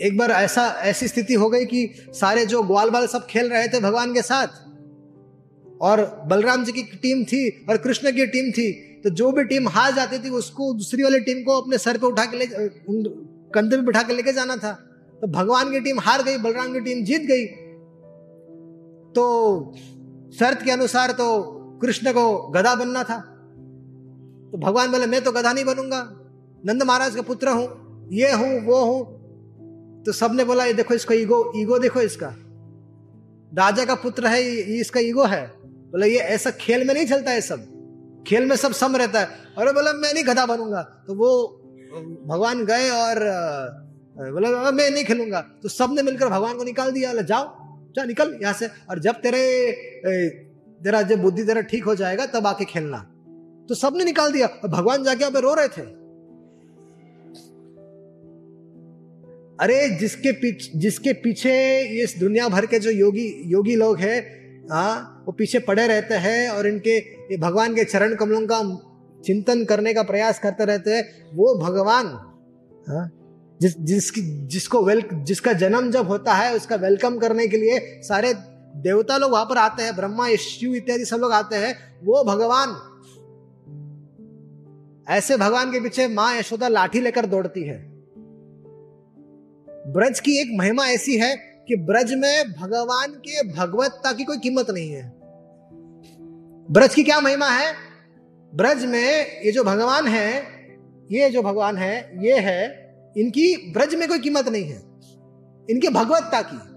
एक 0.01 0.17
बार 0.17 0.31
ऐसा, 0.31 0.67
ऐसी 0.67 1.07
स्थिति 1.07 1.33
हो 1.33 1.49
गई 1.49 1.65
कि 1.65 1.93
सारे 2.09 2.45
जो 2.45 2.63
ग्वाल 2.63 2.89
बाल 2.89 3.07
सब 3.07 3.25
खेल 3.25 3.49
रहे 3.49 3.67
थे 3.67 3.79
भगवान 3.79 4.13
के 4.13 4.21
साथ 4.21 4.47
और 5.81 6.03
बलराम 6.27 6.63
जी 6.65 6.71
की 6.71 6.83
टीम 6.83 7.23
थी 7.23 7.49
और 7.69 7.77
कृष्ण 7.77 8.11
की 8.11 8.25
टीम 8.27 8.51
थी 8.51 8.71
तो 9.03 9.09
जो 9.11 9.31
भी 9.31 9.43
टीम 9.43 9.67
हार 9.69 9.91
जाती 9.93 10.17
थी, 10.19 10.29
उसको 10.31 10.73
दूसरी 10.73 11.03
वाली 11.03 11.19
टीम 11.21 11.43
को 11.43 11.59
अपने 11.61 11.77
सर 11.77 11.97
पे 11.97 12.05
उठा 12.07 12.25
के 12.25 12.37
ले 12.37 12.45
कंधे 12.45 13.75
पे 13.75 13.81
बिठा 13.81 14.01
के 14.03 14.13
लेके 14.13 14.33
जाना 14.33 14.55
था। 14.57 14.71
तो 15.21 15.27
भगवान 15.29 15.71
की 15.71 15.79
टीम 15.79 15.99
हार 15.99 16.23
गई, 16.23 16.37
बलराम 16.37 16.73
की 16.73 16.79
टीम 16.79 17.03
जीत 17.05 17.21
गई। 17.21 17.45
तो 19.15 19.23
शर्त 20.39 20.63
के 20.63 20.71
अनुसार 20.71 21.11
तो 21.11 21.27
कृष्ण 21.81 22.11
को 22.13 22.25
गधा 22.51 22.73
बनना 22.75 23.03
था। 23.03 23.17
तो 24.51 24.57
भगवान 24.57 24.91
बोले, 24.91 25.05
मैं 25.05 25.23
तो 25.23 25.31
गधा 25.31 25.51
नहीं 25.53 25.65
बनूँगा, 25.65 26.01
नंद 26.63 26.83
महाराज 26.83 27.15
का 27.15 27.21
पुत्र 27.21 27.49
हूँ, 27.49 28.07
ये 28.11 28.31
हूँ, 28.31 28.59
वो 28.65 28.83
हूँ। 28.85 30.03
तो 30.05 30.11
सबने 30.11 30.43
बोला, 30.43 30.65
ये 30.65 30.73
देखो, 30.73 30.93
इसका 30.93 31.15
ईगो 31.15 31.51
ईगो 31.57 31.79
देखो 31.79 32.01
इसका। 32.01 32.27
राजा 33.51 33.85
का 33.85 33.95
पुत्र 33.95 34.27
है 34.27 34.41
इसका 34.79 34.99
ईगो 34.99 35.23
है। 35.25 35.43
बोला, 35.95 36.05
ये 36.05 36.17
ऐसा 36.17 36.51
खेल 36.51 36.87
में 36.87 36.93
नहीं 36.93 37.05
चलता 37.05 37.31
है 37.31 37.41
सब। 37.41 37.59
खेल 38.27 38.45
में 38.45 38.55
सब 38.55 38.71
सम 38.71 38.95
रहता 38.95 39.19
है। 39.19 39.27
और 39.57 39.73
बोला, 39.73 39.93
मैं 39.93 40.13
नहीं 40.13 40.23
गधा 40.23 40.45
बनूँगा। 40.45 40.81
तो 41.07 41.15
वो, 41.15 41.47
भगवान 42.25 42.65
गए 42.65 42.89
और 42.89 43.19
बोला 44.17 44.71
मैं 44.71 44.91
नहीं 44.91 45.05
खेलूँगा। 45.05 45.41
तो 45.63 45.69
सबने 45.69 46.01
मिलकर 46.01 46.29
भगवान 46.29 46.57
को 46.57 46.63
निकाल 46.63 46.91
दिया, 46.91 47.09
बोला, 47.09 47.21
जाओ, 47.21 47.55
जा, 47.95 48.03
निकल 48.03 48.39
यहाँ 48.41 48.53
से। 48.53 48.67
और 48.67 48.99
जब 48.99 49.15
तेरे 49.15 49.71
तेरा 50.83 51.01
जब 51.01 51.21
बुद्धि 51.21 51.43
तेरा 51.43 51.61
ठीक 51.61 51.83
हो 51.83 51.95
जाएगा, 51.95 52.25
तब 52.25 52.47
आके 52.47 52.65
खेलना। 52.65 52.97
तो 53.69 53.75
सबने 53.75 54.03
निकाल 54.03 54.31
दिया 54.31 54.47
और 54.47 54.69
भगवान 54.69 55.03
जाके 55.03 55.23
अब 55.25 55.37
रो 55.37 55.53
रहे 55.53 55.67
थे। 55.67 56.05
अरे, 59.59 59.89
जिसके 59.89 60.31
पीछे 60.31 60.79
जिसके 60.79 61.13
पीछे 61.13 61.81
इस 62.03 62.17
दुनिया 62.17 62.47
भर 62.47 62.65
के 62.65 62.79
जो 62.79 62.91
योगी 62.91 63.43
योगी 63.45 63.75
लोग 63.75 63.97
हैं 63.99 64.44
हाँ 64.71 65.23
वो 65.25 65.31
पीछे 65.31 65.59
पड़े 65.59 65.87
रहते 65.87 66.15
हैं 66.15 66.49
और 66.49 66.67
इनके 66.67 67.37
भगवान 67.37 67.75
के 67.75 67.83
चरण 67.83 68.15
कमलों 68.15 68.41
का 68.47 68.61
चिंतन 69.25 69.65
करने 69.65 69.93
का 69.93 70.03
प्रयास 70.03 70.39
करते 70.39 70.65
रहते 70.65 70.91
हैं, 70.91 71.03
वो 71.33 71.55
भगवान 71.55 72.07
हाँ 72.87 73.09
जिस, 73.61 73.79
जिसकी, 73.79 74.21
जिसको 74.47 74.83
वेल, 74.83 75.03
जिसका 75.13 75.53
जन्म 75.53 75.91
जब 75.91 76.07
होता 76.07 76.33
है, 76.33 76.55
उसका 76.55 76.75
वेलकम 76.75 77.17
करने 77.17 77.47
के 77.47 77.57
लिए 77.57 77.79
सारे 78.03 78.33
देवता 78.75 79.17
लोग 79.17 79.31
वहाँ 79.31 79.45
पर 79.45 79.57
आते 79.57 79.83
हैं, 79.83 79.95
ब्रह्मा 79.95 80.35
शिव 80.35 80.75
इत्यादि 80.75 81.05
सब 81.05 81.17
लोग 81.17 81.31
आते 81.31 81.55
हैं, 81.55 81.99
वो 82.03 82.23
भगवान, 82.23 82.75
ऐसे 85.09 85.37
भगवान 85.37 85.71
के 85.71 85.79
पीछे 85.79 86.07
माँ 86.07 86.35
यशोदा 86.37 86.67
लाठी 86.67 87.01
लेकर 87.01 87.25
दौड़ती 87.25 87.63
है। 87.63 87.77
ब्रज 89.87 90.19
की 90.19 90.41
एक 90.41 90.47
महिमा 90.59 90.87
ऐसी 90.87 91.17
है 91.17 91.54
कि 91.67 91.75
ब्रज 91.75 92.13
में 92.13 92.51
भगवान 92.51 93.11
के 93.11 93.53
भगवत्ता 93.53 94.13
की 94.13 94.23
कोई 94.23 94.37
कीमत 94.37 94.69
नहीं 94.69 94.91
है। 94.91 95.13
ब्रज 96.71 96.95
की 96.95 97.03
क्या 97.03 97.19
महिमा 97.19 97.49
है? 97.49 97.75
ब्रज 98.55 98.85
में 98.85 99.41
ये 99.41 99.51
जो 99.51 99.63
भगवान 99.63 100.07
है, 100.07 100.43
ये 101.11 101.29
जो 101.29 101.41
भगवान 101.41 101.77
है, 101.77 102.25
ये 102.25 102.39
है, 102.39 102.85
इनकी 103.17 103.73
ब्रज 103.73 103.95
में 103.95 104.07
कोई 104.07 104.19
कीमत 104.19 104.47
नहीं 104.47 104.63
है। 104.63 104.83
इनके 105.69 105.89
भगवत्ता 105.89 106.41
की। 106.41 106.75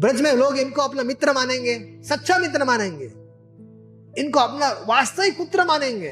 ब्रज 0.00 0.20
में 0.20 0.32
लोग 0.32 0.58
इनको 0.58 0.82
अपना 0.82 1.02
मित्र 1.02 1.32
मानेंगे, 1.32 2.02
सच्चा 2.02 2.38
मित्र 2.38 2.64
मानेंगे। 2.64 3.06
इनको 4.22 4.40
अपना 4.40 4.68
वास्तविक 4.68 5.38
पुत्र 5.38 5.64
मानेंगे। 5.64 6.08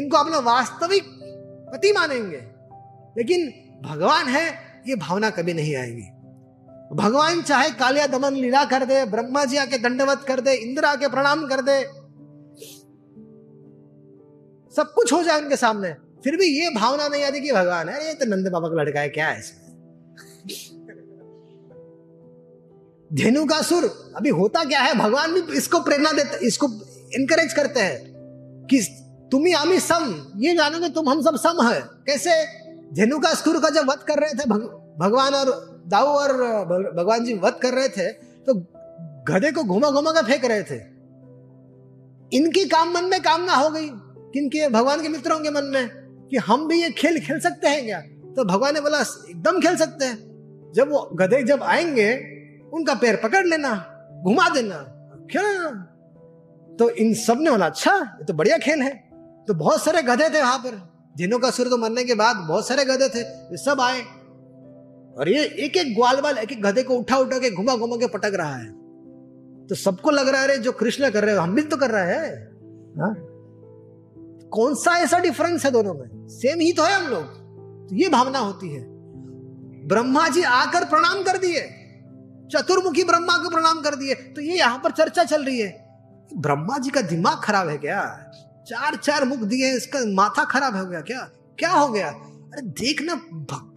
इनको 0.00 0.16
अपना 0.16 0.38
वास्तविक 0.38 1.04
पति 1.72 1.92
मानेंगे। 1.92 2.42
लेकिन 3.18 3.52
भगवान 3.90 4.26
है 4.26 4.65
ये 4.86 4.94
भावना 4.96 5.30
कभी 5.30 5.54
नहीं 5.54 5.74
आएगी। 5.76 6.08
भगवान 6.94 7.42
चाहे 7.42 7.70
कालिया 7.76 8.06
दमन, 8.06 8.34
लीला 8.34 8.64
कर 8.64 8.84
दे 8.84 9.04
ब्रह्मा 9.06 9.44
जी 9.44 9.56
आके 9.56 9.78
दंडवत 9.78 10.24
कर 10.28 10.40
दे, 10.40 10.52
इंदिरा 10.54 10.94
के 10.94 11.08
प्रणाम 11.08 11.46
कर 11.46 11.60
दे, 11.60 11.82
सब 14.74 14.92
कुछ 14.94 15.12
हो 15.12 15.22
जाए 15.22 15.40
उनके 15.40 15.56
सामने, 15.56 15.92
फिर 16.24 16.36
भी 16.36 16.46
ये 16.46 16.70
भावना 16.70 17.08
नहीं 17.08 17.24
आती 17.24 17.40
कि 17.40 17.52
भगवान 17.52 17.88
है 17.88 17.94
अरे 17.96 18.14
तो 18.14 18.26
नंद 18.26 18.48
बाबा 18.48 18.68
का 18.68 18.74
लड़का 18.74 19.00
है, 19.00 19.08
क्या 19.08 19.28
है 19.28 19.38
इसमें? 19.38 19.64
धेनु 23.10 23.44
का 23.46 23.60
सुर, 23.62 23.84
अभी 24.16 24.28
होता 24.32 24.64
क्या 24.64 24.80
है? 24.80 24.94
भगवान 24.94 25.32
भी 25.34 25.56
इसको 25.56 25.80
प्रेरणा 25.80 26.12
देते, 26.12 26.46
इसको 26.46 26.66
इनकरेज 27.14 27.52
करते 27.52 27.80
हैं 27.80 28.66
कि 28.70 28.80
तुम 29.32 29.46
ही 29.46 29.52
आमी 29.54 29.78
सम, 29.80 30.04
ये 30.38 30.54
जानो 30.56 30.78
कि 30.78 30.88
तुम 30.90 31.08
हम 31.08 31.22
सब 31.22 31.36
सम 31.38 31.62
है। 31.66 31.80
कैसे? 32.06 32.30
धेनु 32.94 33.18
का 33.18 33.32
सुर 33.34 33.60
का 33.60 33.68
जब 33.70 33.90
वध 33.90 34.02
कर 34.08 34.18
रहे 34.18 34.34
थे 34.34 34.44
भगवान 34.98 35.34
और 35.34 35.50
दाऊ 35.88 36.06
और 36.06 36.32
भगवान 36.96 37.24
जी 37.24 37.34
वध 37.34 37.58
कर 37.62 37.74
रहे 37.74 37.88
थे 37.88 38.08
तो 38.46 38.54
गधे 39.28 39.50
को 39.52 39.62
घुमा 39.64 39.90
घुमा 39.90 40.12
कर 40.12 40.24
फेंक 40.24 40.44
रहे 40.44 40.62
थे। 40.62 40.76
इनकी 42.32 42.64
काम 42.64 42.92
मन 42.94 43.04
में 43.04 43.20
कामना 43.22 43.54
हो 43.54 43.70
गई 43.70 43.88
किनके 44.32 44.68
भगवान 44.68 45.02
के 45.02 45.08
मित्रों 45.08 45.38
के 45.40 45.50
मन 45.50 45.64
में, 45.64 45.88
कि 46.28 46.36
हम 46.36 46.66
भी 46.68 46.80
ये 46.82 46.90
खेल 46.90 47.18
खेल 47.20 47.40
सकते 47.40 47.68
हैं 47.68 47.84
क्या? 47.84 48.00
तो 48.36 48.44
भगवान 48.44 48.74
ने 48.74 48.80
बोला, 48.80 49.00
एकदम 49.30 49.60
खेल 49.60 49.76
सकते 49.76 50.04
हैं। 50.04 50.72
जब 50.74 50.90
वो 50.90 51.00
गधे 51.14 51.42
जब 51.42 51.62
आएँगे, 51.62 52.12
उनका 52.72 52.94
पैर 52.94 53.16
पकड़ 53.16 53.44
लेना, 53.46 53.74
घुमा 54.24 54.48
देना, 54.48 54.78
खेलना। 55.30 55.70
तो 56.68 56.88
इन 56.90 57.14
सबने 57.16 57.50
बोला 57.50 57.66
अच्छा 57.66 57.94
ये 57.94 58.24
तो 58.24 58.34
बढ़िया 58.34 58.58
खेल 58.58 58.82
है। 58.82 58.90
तो 59.48 59.54
बहुत 59.54 59.84
सारे 59.84 60.02
गधे 60.02 60.28
थे 60.30 60.40
वहाँ 60.40 60.58
पर। 60.58 60.80
जिनों 61.16 61.38
का 61.38 61.50
सूर्य 61.50 61.70
तो 61.70 61.76
मरने 61.76 62.04
के 62.04 62.14
बाद 62.14 62.36
बहुत 62.38 62.68
सारे 62.68 62.84
गधे 62.84 63.08
थे 63.08 63.56
सब 63.56 63.80
आए। 63.80 64.00
और 65.18 65.28
ये 65.28 65.44
एक 65.44 65.76
एक 65.76 65.94
ग्वाल 65.94 66.20
वाल 66.20 66.38
एक 66.38 66.52
एक 66.52 66.62
गधे 66.62 66.82
को 66.82 66.94
उठा 66.94 67.16
उठा 67.16 67.38
के 67.38 67.50
घुमा 67.50 67.76
घुमा 67.76 67.96
के 67.96 68.06
पटक 68.06 68.32
रहा 68.34 68.56
है। 68.56 68.86
तो 69.66 69.74
सबको 69.74 70.10
लग 70.10 70.28
रहा 70.28 70.42
है 70.42 70.58
जो 70.58 70.72
कृष्ण 70.72 71.10
कर 71.10 71.24
रहे 71.24 71.34
हो, 71.34 71.40
हम 71.40 71.54
भी 71.54 71.62
तो 71.62 71.76
कर 71.76 71.90
रहे 71.90 72.14
हैं। 72.14 72.46
हा? 72.92 73.14
कौन 74.48 74.74
सा 74.74 74.98
ऐसा 74.98 75.18
डिफरेंस 75.18 75.64
है 75.64 75.70
दोनों 75.70 75.94
में? 75.94 76.28
सेम 76.28 76.60
ही 76.60 76.72
तो 76.72 76.82
है 76.82 76.92
हम 76.92 77.06
लोग। 77.06 77.24
तो 77.88 77.96
ये 77.96 78.08
भावना 78.08 78.38
होती 78.38 78.68
है। 78.68 78.84
ब्रह्मा 79.86 80.28
जी 80.28 80.42
आकर 80.42 80.84
प्रणाम 80.84 81.22
कर 81.22 81.38
दिए। 81.38 81.60
चतुर्मुखी 82.52 83.04
ब्रह्मा 83.04 83.38
को 83.38 83.50
प्रणाम 83.50 83.80
कर 83.80 83.94
दिए। 83.94 84.14
तो 84.14 84.40
ये 84.40 84.56
यहाँ 84.56 84.80
पर 84.84 84.90
चर्चा 84.90 85.24
चल 85.24 85.44
रही 85.44 85.60
है। 85.60 85.86
ब्रह्मा 86.36 86.78
जी 86.78 86.90
का 86.90 87.00
दिमाग 87.00 87.40
खराब 87.44 87.68
है 87.68 87.78
क्या? 87.78 88.30
चार 88.68 88.96
चार 88.96 89.24
मुख 89.24 89.38
दिए 89.38 89.76
इसका 89.76 89.98
माथा 90.06 90.44
खराब 90.44 90.76
हो 90.76 90.84
गया 90.84 91.00
क्या? 91.00 91.30
क्या 91.58 91.72
हो 91.72 91.88
गया? 91.88 92.10
अरे 92.52 92.62
देखना 92.62 93.14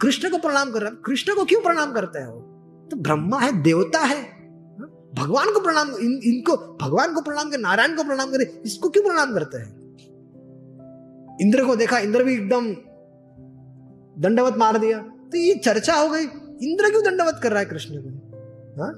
कृष्ण 0.01 0.29
को 0.29 0.37
प्रणाम 0.37 0.71
कर 0.71 0.81
रहा 0.81 0.89
है। 0.89 0.95
कृष्ण 1.05 1.35
को 1.35 1.45
क्यों 1.45 1.61
प्रणाम 1.61 1.91
करते 1.93 2.19
हो 2.19 2.39
तो 2.91 2.97
ब्रह्मा 2.97 3.39
है 3.39 3.51
देवता 3.61 3.99
है? 3.99 4.21
भगवान 5.15 5.53
को 5.53 5.59
प्रणाम 5.59 5.89
इन, 5.89 6.19
इनको 6.23 6.55
भगवान 6.81 7.13
को 7.13 7.21
प्रणाम 7.21 7.49
कर 7.49 7.57
नारायण 7.57 7.95
को 7.95 8.03
प्रणाम 8.03 8.31
करे 8.31 8.61
इसको 8.65 8.89
क्यों 8.89 9.03
प्रणाम 9.03 9.33
करते 9.33 9.57
हैं? 9.57 9.79
इंद्र 11.41 11.65
को 11.65 11.75
देखा 11.75 11.97
इंद्र 11.97 12.23
भी 12.23 12.33
एकदम 12.33 12.69
दंडवत 14.21 14.57
मार 14.57 14.77
दिया। 14.77 14.99
तो 15.01 15.37
ये 15.37 15.55
चर्चा 15.55 15.93
हो 15.93 16.09
गई 16.09 16.23
इंद्र 16.69 16.89
क्यों 16.89 17.03
दंडवत 17.03 17.39
कर 17.43 17.51
रहा 17.51 17.59
है 17.59 17.65
कृष्ण 17.65 17.95
को? 17.97 18.09
हा? 18.81 18.91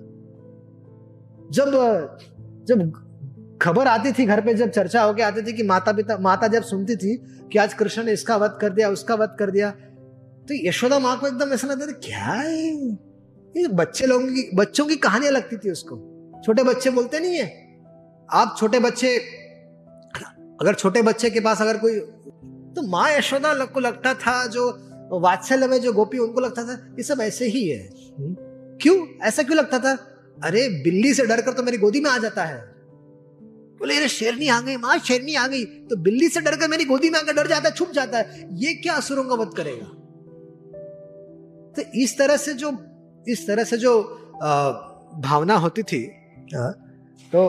जब 1.51 1.71
जब 2.65 2.81
खबर 3.61 3.87
आती 3.87 4.11
थी 4.11 4.25
घर 4.25 4.41
पे 4.41 4.53
जब 4.53 4.69
चर्चा 4.69 5.01
होके 5.03 5.23
आती 5.23 5.41
थी 5.41 5.53
कि 5.53 5.63
माता 5.63 5.91
पिता 5.91 6.17
माता 6.17 6.47
जब 6.47 6.63
सुनती 6.63 6.95
थी 6.95 7.15
कि 7.51 7.59
आज 7.59 7.73
कृष्ण 7.73 8.03
ने 8.03 8.13
इसका 8.13 8.37
वध 8.37 8.57
कर 8.61 8.69
दिया, 8.69 8.89
उसका 8.89 9.15
वध 9.15 9.35
कर 9.39 9.51
दिया 9.51 9.69
तो 10.41 10.67
यशोदा 10.67 10.99
माँ 10.99 11.19
को 11.19 11.27
एकदम 11.27 11.53
ऐसा 11.53 11.67
लगता 11.67 11.87
था 11.87 11.91
क्या 11.91 12.25
है? 12.25 12.75
ये 13.57 13.67
बच्चे 13.67 14.05
लोगों 14.05 14.27
की, 14.27 14.49
बच्चों 14.55 14.85
की 14.85 14.95
कहानियाँ 14.95 15.33
लगती 15.33 15.57
थी 15.57 15.71
उसको। 15.71 15.97
छोटे 16.45 16.63
बच्चे 16.63 16.89
बोलते 16.89 17.19
नहीं 17.19 17.35
है। 17.35 17.47
आप 18.33 18.55
छोटे 18.59 18.79
बच्चे, 18.79 19.17
अगर 20.61 20.73
छोटे 20.73 21.01
बच्चे 21.01 21.29
के 21.29 21.39
पास 21.39 21.61
अगर 21.61 21.77
कोई 21.77 21.99
तो 22.75 22.87
माँ 22.87 23.09
यशोदा 23.11 23.53
को 23.65 23.79
लगता 23.79 24.13
था 24.13 24.45
जो 24.47 24.69
वात्सल्य 25.13 25.67
में 25.67 25.79
जो 25.81 25.93
गोपी, 25.93 26.17
उनको 26.17 26.41
लगता 26.41 26.63
था, 26.63 26.73
ये 26.73 27.03
सब 27.03 27.21
ऐसे 27.21 27.45
ही 27.45 27.67
है? 27.69 27.89
क्यों? 28.81 29.27
ऐसा 29.27 29.43
क्यों 29.43 29.57
लगता 29.57 29.79
था? 29.79 29.91
अरे, 30.43 30.67
बिल्ली 30.83 31.13
से 31.13 31.25
डर 31.25 31.41
कर 31.41 31.53
तो 31.53 31.63
मेरी 31.63 31.77
गोदी 31.77 31.99
में 31.99 32.11
आ 32.11 32.17
जाता 32.17 32.43
है। 32.43 32.80
बोले 33.81 33.95
अरे 33.97 34.07
शेरनी 34.09 34.47
आ 34.47 34.59
गई 34.61 34.75
माँ 34.77 34.97
शेरनी 34.99 35.35
आ 35.35 35.45
गई। 35.47 35.63
तो 35.89 35.95
बिल्ली 35.97 36.27
से 36.29 36.41
डर 36.41 36.55
कर 36.55 36.67
मेरी 36.67 36.85
गोदी 36.85 37.09
में 37.09 37.19
आकर 37.19 37.33
डर 37.33 37.47
जाता 37.47 37.69
है 37.69 37.75
छुप 37.75 37.91
जाता 37.91 38.17
है। 38.17 38.47
ये 38.55 38.73
क्या 38.73 38.93
असुरों 38.93 39.23
का 39.23 39.35
वध 39.35 39.53
करेगा? 39.57 39.85
तो 41.75 41.81
इस 41.99 42.17
तरह 42.17 42.37
से 42.37 42.53
जो 42.53 42.71
इस 43.27 43.45
तरह 43.47 43.63
से 43.63 43.77
जो 43.77 43.91
आ, 44.43 44.69
भावना 45.21 45.55
होती 45.55 45.83
थी 45.83 46.01
तो 47.33 47.47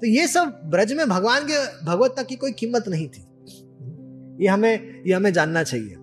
तो 0.00 0.06
ये 0.06 0.26
सब 0.28 0.60
ब्रज 0.64 0.92
में 0.92 1.08
भगवान 1.08 1.44
के 1.44 1.58
भगवत्ता 1.86 2.22
की 2.22 2.36
कोई 2.36 2.52
कीमत 2.52 2.88
नहीं 2.88 3.08
थी। 3.08 3.22
ये 4.42 4.48
हमें 4.48 5.02
ये 5.06 5.12
हमें 5.12 5.32
जानना 5.32 5.62
चाहिए। 5.62 5.94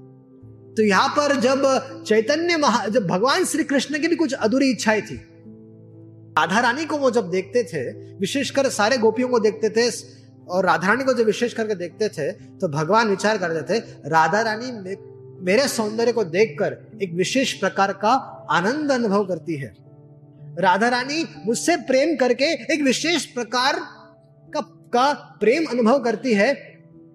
तो 0.77 0.83
यहाँ 0.83 1.09
पर 1.09 1.35
जब 1.39 1.65
चैतन्य 2.07 2.57
महा 2.57 2.85
जब 2.87 3.07
भगवान 3.07 3.45
श्री 3.45 3.63
कृष्ण 3.63 3.99
की 3.99 4.07
भी 4.07 4.15
कुछ 4.15 4.33
अधूरी 4.33 4.69
इच्छाएँ 4.71 5.01
थी 5.01 5.17
राधा 6.37 6.59
रानी 6.59 6.85
को 6.85 6.97
वो 6.97 7.11
जब 7.11 7.29
देखते 7.29 7.63
थे 7.63 8.13
विशेषकर 8.15 8.69
सारे 8.69 8.97
गोपियों 8.97 9.29
को 9.29 9.39
देखते 9.39 9.69
थे 9.69 9.89
और 10.49 10.65
राधा 10.65 10.87
रानी 10.87 11.03
को 11.03 11.13
जब 11.13 11.25
विशेष 11.25 11.53
करके 11.53 11.75
देखते 11.75 12.09
थे 12.09 12.31
तो 12.31 12.67
भगवान 12.67 13.09
विचार 13.09 13.37
करते 13.37 13.73
थे 13.73 13.83
राधा 14.05 14.41
रानी 14.41 14.95
मेरे 15.45 15.67
सौंदर्य 15.67 16.11
को 16.11 16.23
देखकर 16.23 16.77
एक 17.03 17.13
विशेष 17.13 17.53
प्रकार 17.53 17.93
का 17.93 18.13
आनंद 18.51 18.91
अनुभव 18.91 19.25
करती 19.25 19.55
है। 19.55 19.73
राधा 20.59 20.87
रानी 20.89 21.25
मुझसे 21.45 21.75
प्रेम 21.75 22.15
करके 22.15 22.73
एक 22.73 22.81
विशेष 22.81 23.25
प्रकार 23.25 23.79
का, 24.53 24.61
का 24.61 25.13
प्रेम 25.13 25.65
अनुभव 25.65 25.99
करती 25.99 26.33
है 26.33 26.53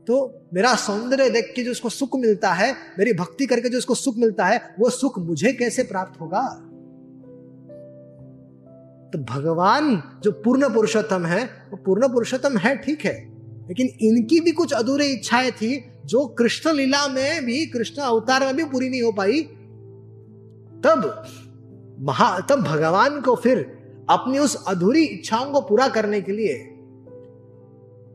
तो 0.07 0.45
मेरा 0.55 0.75
सौंदर्य 0.75 1.31
देख 1.31 1.53
के 1.57 1.63
जो 1.63 1.71
उसको 1.71 1.89
सुख 1.89 2.17
मिलता 2.17 2.53
है 2.53 2.75
मेरी 2.99 3.13
भक्ति 3.13 3.47
करके 3.47 3.69
जो 3.69 3.79
उसको 3.79 3.95
सुख 3.95 4.17
मिलता 4.17 4.47
है 4.47 4.75
वो 4.79 4.91
सुख 4.91 5.19
मुझे 5.19 5.53
कैसे 5.53 5.83
प्राप्त 5.83 6.21
होगा? 6.21 6.66
तो 9.13 9.19
भगवान 9.19 10.03
जो 10.23 10.33
पूर्ण 10.33 10.75
पुरुषोत्तम 10.75 11.27
है, 11.27 11.45
वो 11.45 11.77
पूर्ण 11.77 12.09
पुरुषोत्तम 12.09 12.57
है, 12.57 12.77
ठीक 12.77 13.05
है। 13.05 13.37
लेकिन 13.69 13.87
इनकी 14.01 14.41
भी 14.41 14.53
कुछ 14.53 14.73
अधूरी 14.73 15.07
इच्छाएँ 15.07 15.51
थी, 15.51 15.93
जो 16.07 16.27
कृष्ण 16.27 16.73
लीला 16.73 17.09
में 17.09 17.45
भी, 17.45 17.67
कृष्ण 17.67 18.03
अवतार 18.03 18.45
में 18.45 18.57
भी 18.57 18.65
पूरी 18.65 18.89
नहीं 18.89 19.03
हो 19.03 19.13
पाई। 19.13 19.43
तब 20.85 21.25
महा, 22.01 22.41
तब 22.41 22.63
भगवान 22.63 23.21
को 23.21 23.35
फिर 23.35 23.59
अपनी 24.11 24.39
उस 24.39 24.65
अधूरी 24.69 25.05
इच्छाओं 25.05 25.53
को 25.53 25.61
पूरा 25.61 25.89
करने 25.89 26.21
के 26.21 26.33
लिए, 26.33 26.53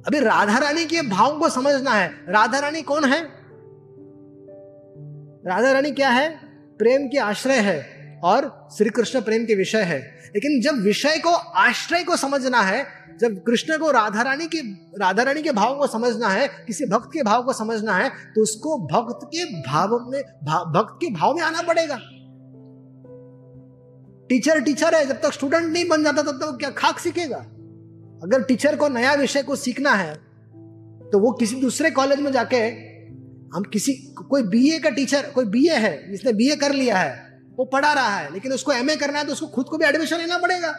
अभी 0.08 0.20
राधा 0.20 0.58
रानी 0.58 0.86
के 0.86 1.02
भाव 1.02 1.40
को 1.40 1.50
समझना 1.50 1.92
है। 1.92 2.12
राधा 2.30 2.60
रानी 2.60 2.82
कौन 2.82 3.06
है? 3.06 3.24
राधा 5.48 5.72
रानी 5.72 5.92
क्या 5.92 6.10
है? 6.10 6.40
प्रेम 6.80 7.08
के 7.08 7.18
आश्रय 7.18 7.58
है। 7.58 8.01
और 8.24 8.70
श्री 8.78 8.90
कृष्ण 8.90 9.22
प्रेम 9.22 9.46
के 9.46 9.56
विषय 9.56 9.82
है। 9.82 10.00
लेकिन 10.36 10.62
जब 10.62 10.84
विषय 10.84 11.18
को 11.18 11.30
आश्रय 11.30 12.04
को 12.04 12.16
समझना 12.16 12.62
है 12.62 12.86
जब 13.22 13.42
कृष्ण 13.44 13.78
को 13.78 13.92
राधा 13.92 14.22
रानी 14.22 14.48
के 14.48 14.60
राधा 15.00 15.24
रानी 15.24 15.42
के 15.44 15.52
भाव 15.52 15.78
को 15.78 15.88
समझना 15.88 16.28
है 16.28 16.48
किसी 16.68 16.86
भक्त 16.86 17.10
के 17.14 17.24
भाव 17.24 17.44
को 17.44 17.54
समझना 17.54 17.96
है 17.96 18.10
तो 18.10 18.42
उसको 18.42 18.78
भक्त 18.88 19.20
के 19.26 19.46
भाव 19.62 19.98
में 20.10 20.22
भा, 20.22 20.64
भक्त 20.64 20.98
के 21.02 21.14
भाव 21.14 21.34
में 21.36 21.42
आना 21.44 21.62
पड़ेगा। 21.62 22.00
टीचर 24.30 24.62
टीचर 24.62 24.96
है 24.96 25.06
जब 25.06 25.22
तक 25.22 25.34
स्टूडेंट 25.34 25.72
नहीं 25.74 25.88
बन 25.88 26.04
जाता 26.04 26.22
तब 26.22 26.32
तक 26.32 26.58
क्या 26.60 26.70
खाक 26.70 27.00
सीखेगा? 27.00 27.38
अगर 28.24 28.44
टीचर 28.44 28.76
को 28.76 28.88
नया 28.88 29.14
विषय 29.14 29.44
को 29.44 29.56
सीखना 29.56 29.92
है 29.92 30.14
तो 31.12 31.20
वो 31.20 31.32
किसी 31.32 31.56
दूसरे 31.56 31.92
कॉलेज 31.92 32.20
में 32.20 32.32
जाके 32.32 32.58
हम 33.56 33.64
किसी 33.64 33.94
कोई 34.30 34.44
बीए 34.44 34.80
का 34.80 34.90
टीचर 34.90 35.32
कोई 35.36 35.46
बीए 35.46 35.76
है 35.76 36.12
जिसने 36.12 36.34
बीए 36.34 36.56
कर 36.56 36.74
लिया 36.74 36.98
है 36.98 37.31
वो 37.52 37.66
पढ़ा 37.66 37.92
रहा 37.94 38.16
है, 38.16 38.32
लेकिन 38.34 38.54
उसको 38.54 38.72
एमए 38.74 38.96
करना 38.96 39.20
है 39.20 39.26
तो 39.26 39.32
उसको 39.32 39.48
खुद 39.48 39.66
को 39.66 39.78
भी 39.78 39.86
एडमिशन 39.86 40.18
लेना 40.18 40.38
पड़ेगा। 40.38 40.70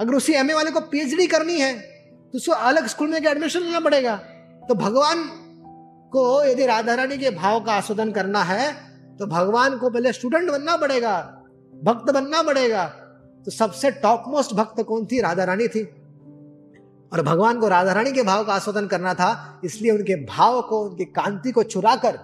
अगर 0.00 0.14
उसी 0.14 0.32
एमए 0.34 0.54
वाले 0.54 0.70
को 0.70 0.80
पीएचडी 0.82 1.26
करनी 1.26 1.58
है 1.60 1.74
तो 1.74 2.38
उसको 2.38 2.52
अलग 2.52 2.86
स्कूल 2.86 3.08
में 3.10 3.20
एडमिशन 3.20 3.60
लेना 3.60 3.80
पड़ेगा। 3.80 4.16
तो 4.62 4.74
भगवान 4.76 5.24
को 6.12 6.44
यदि 6.44 6.66
राधा 6.66 6.94
रानी 6.94 7.18
के 7.18 7.30
भाव 7.32 7.60
का 7.60 7.72
आस्वादन 7.72 8.12
करना 8.12 8.42
है 8.44 8.72
तो 9.18 9.26
भगवान 9.28 9.76
को 9.78 9.90
पहले 9.90 10.12
स्टूडेंट 10.12 10.50
बनना 10.50 10.76
पड़ेगा, 10.76 11.18
भक्त 11.74 12.12
बनना 12.12 12.42
पड़ेगा। 12.42 12.84
तो 13.46 13.50
सबसे 13.50 13.90
टॉप 13.92 14.24
मोस्ट 14.28 14.52
भक्त 14.54 14.82
कौन 14.82 15.06
थी? 15.06 15.20
राधा 15.20 15.44
रानी 15.44 15.68
थी। 15.68 15.82
और 17.12 17.22
भगवान 17.22 17.58
को 17.60 17.68
राधा 17.68 17.92
रानी 17.92 18.12
के 18.12 18.22
भाव 18.22 18.44
का 18.44 18.52
आस्वादन 18.54 18.86
करना 18.86 19.14
था, 19.14 19.60
इसलिए 19.64 19.92
उनके 19.92 20.14
भाव 20.26 20.60
को, 20.62 20.80
उनकी 20.80 21.04
कांति 21.06 21.52
को 21.52 21.62
चुराकर 21.64 22.16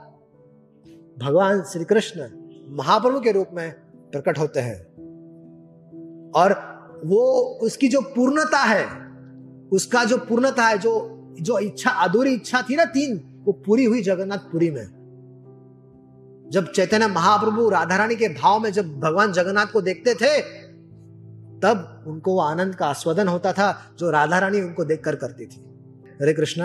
भगवान 1.19 1.63
श्री 1.63 1.85
कृष्ण 1.85 2.29
महाप्रभु 2.71 3.21
के 3.21 3.33
रूप 3.33 3.47
में 3.53 3.73
प्रकट 4.13 4.39
होते 4.39 4.61
हैं। 4.61 4.91
और 6.31 6.53
वो 7.05 7.21
उसकी 7.63 7.89
जो 7.89 8.01
पूर्णता 8.01 8.59
है, 8.59 8.87
उसका 9.73 10.05
जो 10.05 10.17
पूर्णता 10.19 10.67
है, 10.67 10.79
जो 10.79 11.17
जो 11.41 11.59
इच्छा, 11.59 11.91
अधूरी 11.91 12.35
इच्छा 12.35 12.63
थी 12.63 12.77
ना 12.77 12.85
तीन, 12.85 13.43
वो 13.45 13.53
पूरी 13.53 13.85
हुई 13.85 14.03
जगन्नाथपुरी 14.03 14.71
में। 14.71 15.01
जब 16.53 16.73
चैतन्य 16.73 17.07
महाप्रभु 17.07 17.69
राधा 17.69 17.97
रानी 17.97 18.17
के 18.17 18.29
भाव 18.29 18.61
में 18.61 18.73
जब 18.73 19.01
भगवान 19.01 19.33
जगन्नाथ 19.33 19.67
को 19.67 19.81
देखते 19.81 20.15
थे, 20.15 20.41
तब 21.61 22.05
उनको 22.07 22.33
वो 22.35 22.41
आनंद 22.41 22.75
का 22.75 22.87
आस्वादन 22.87 23.29
होता 23.29 23.53
था, 23.53 23.95
जो 23.99 24.11
राधा 24.11 24.39
रानी 24.39 24.61
उनको 24.61 24.85
देखकर 24.85 25.17
करती 25.17 25.47
थी। 25.47 25.67
हरे 26.23 26.33
कृष्णा। 26.33 26.59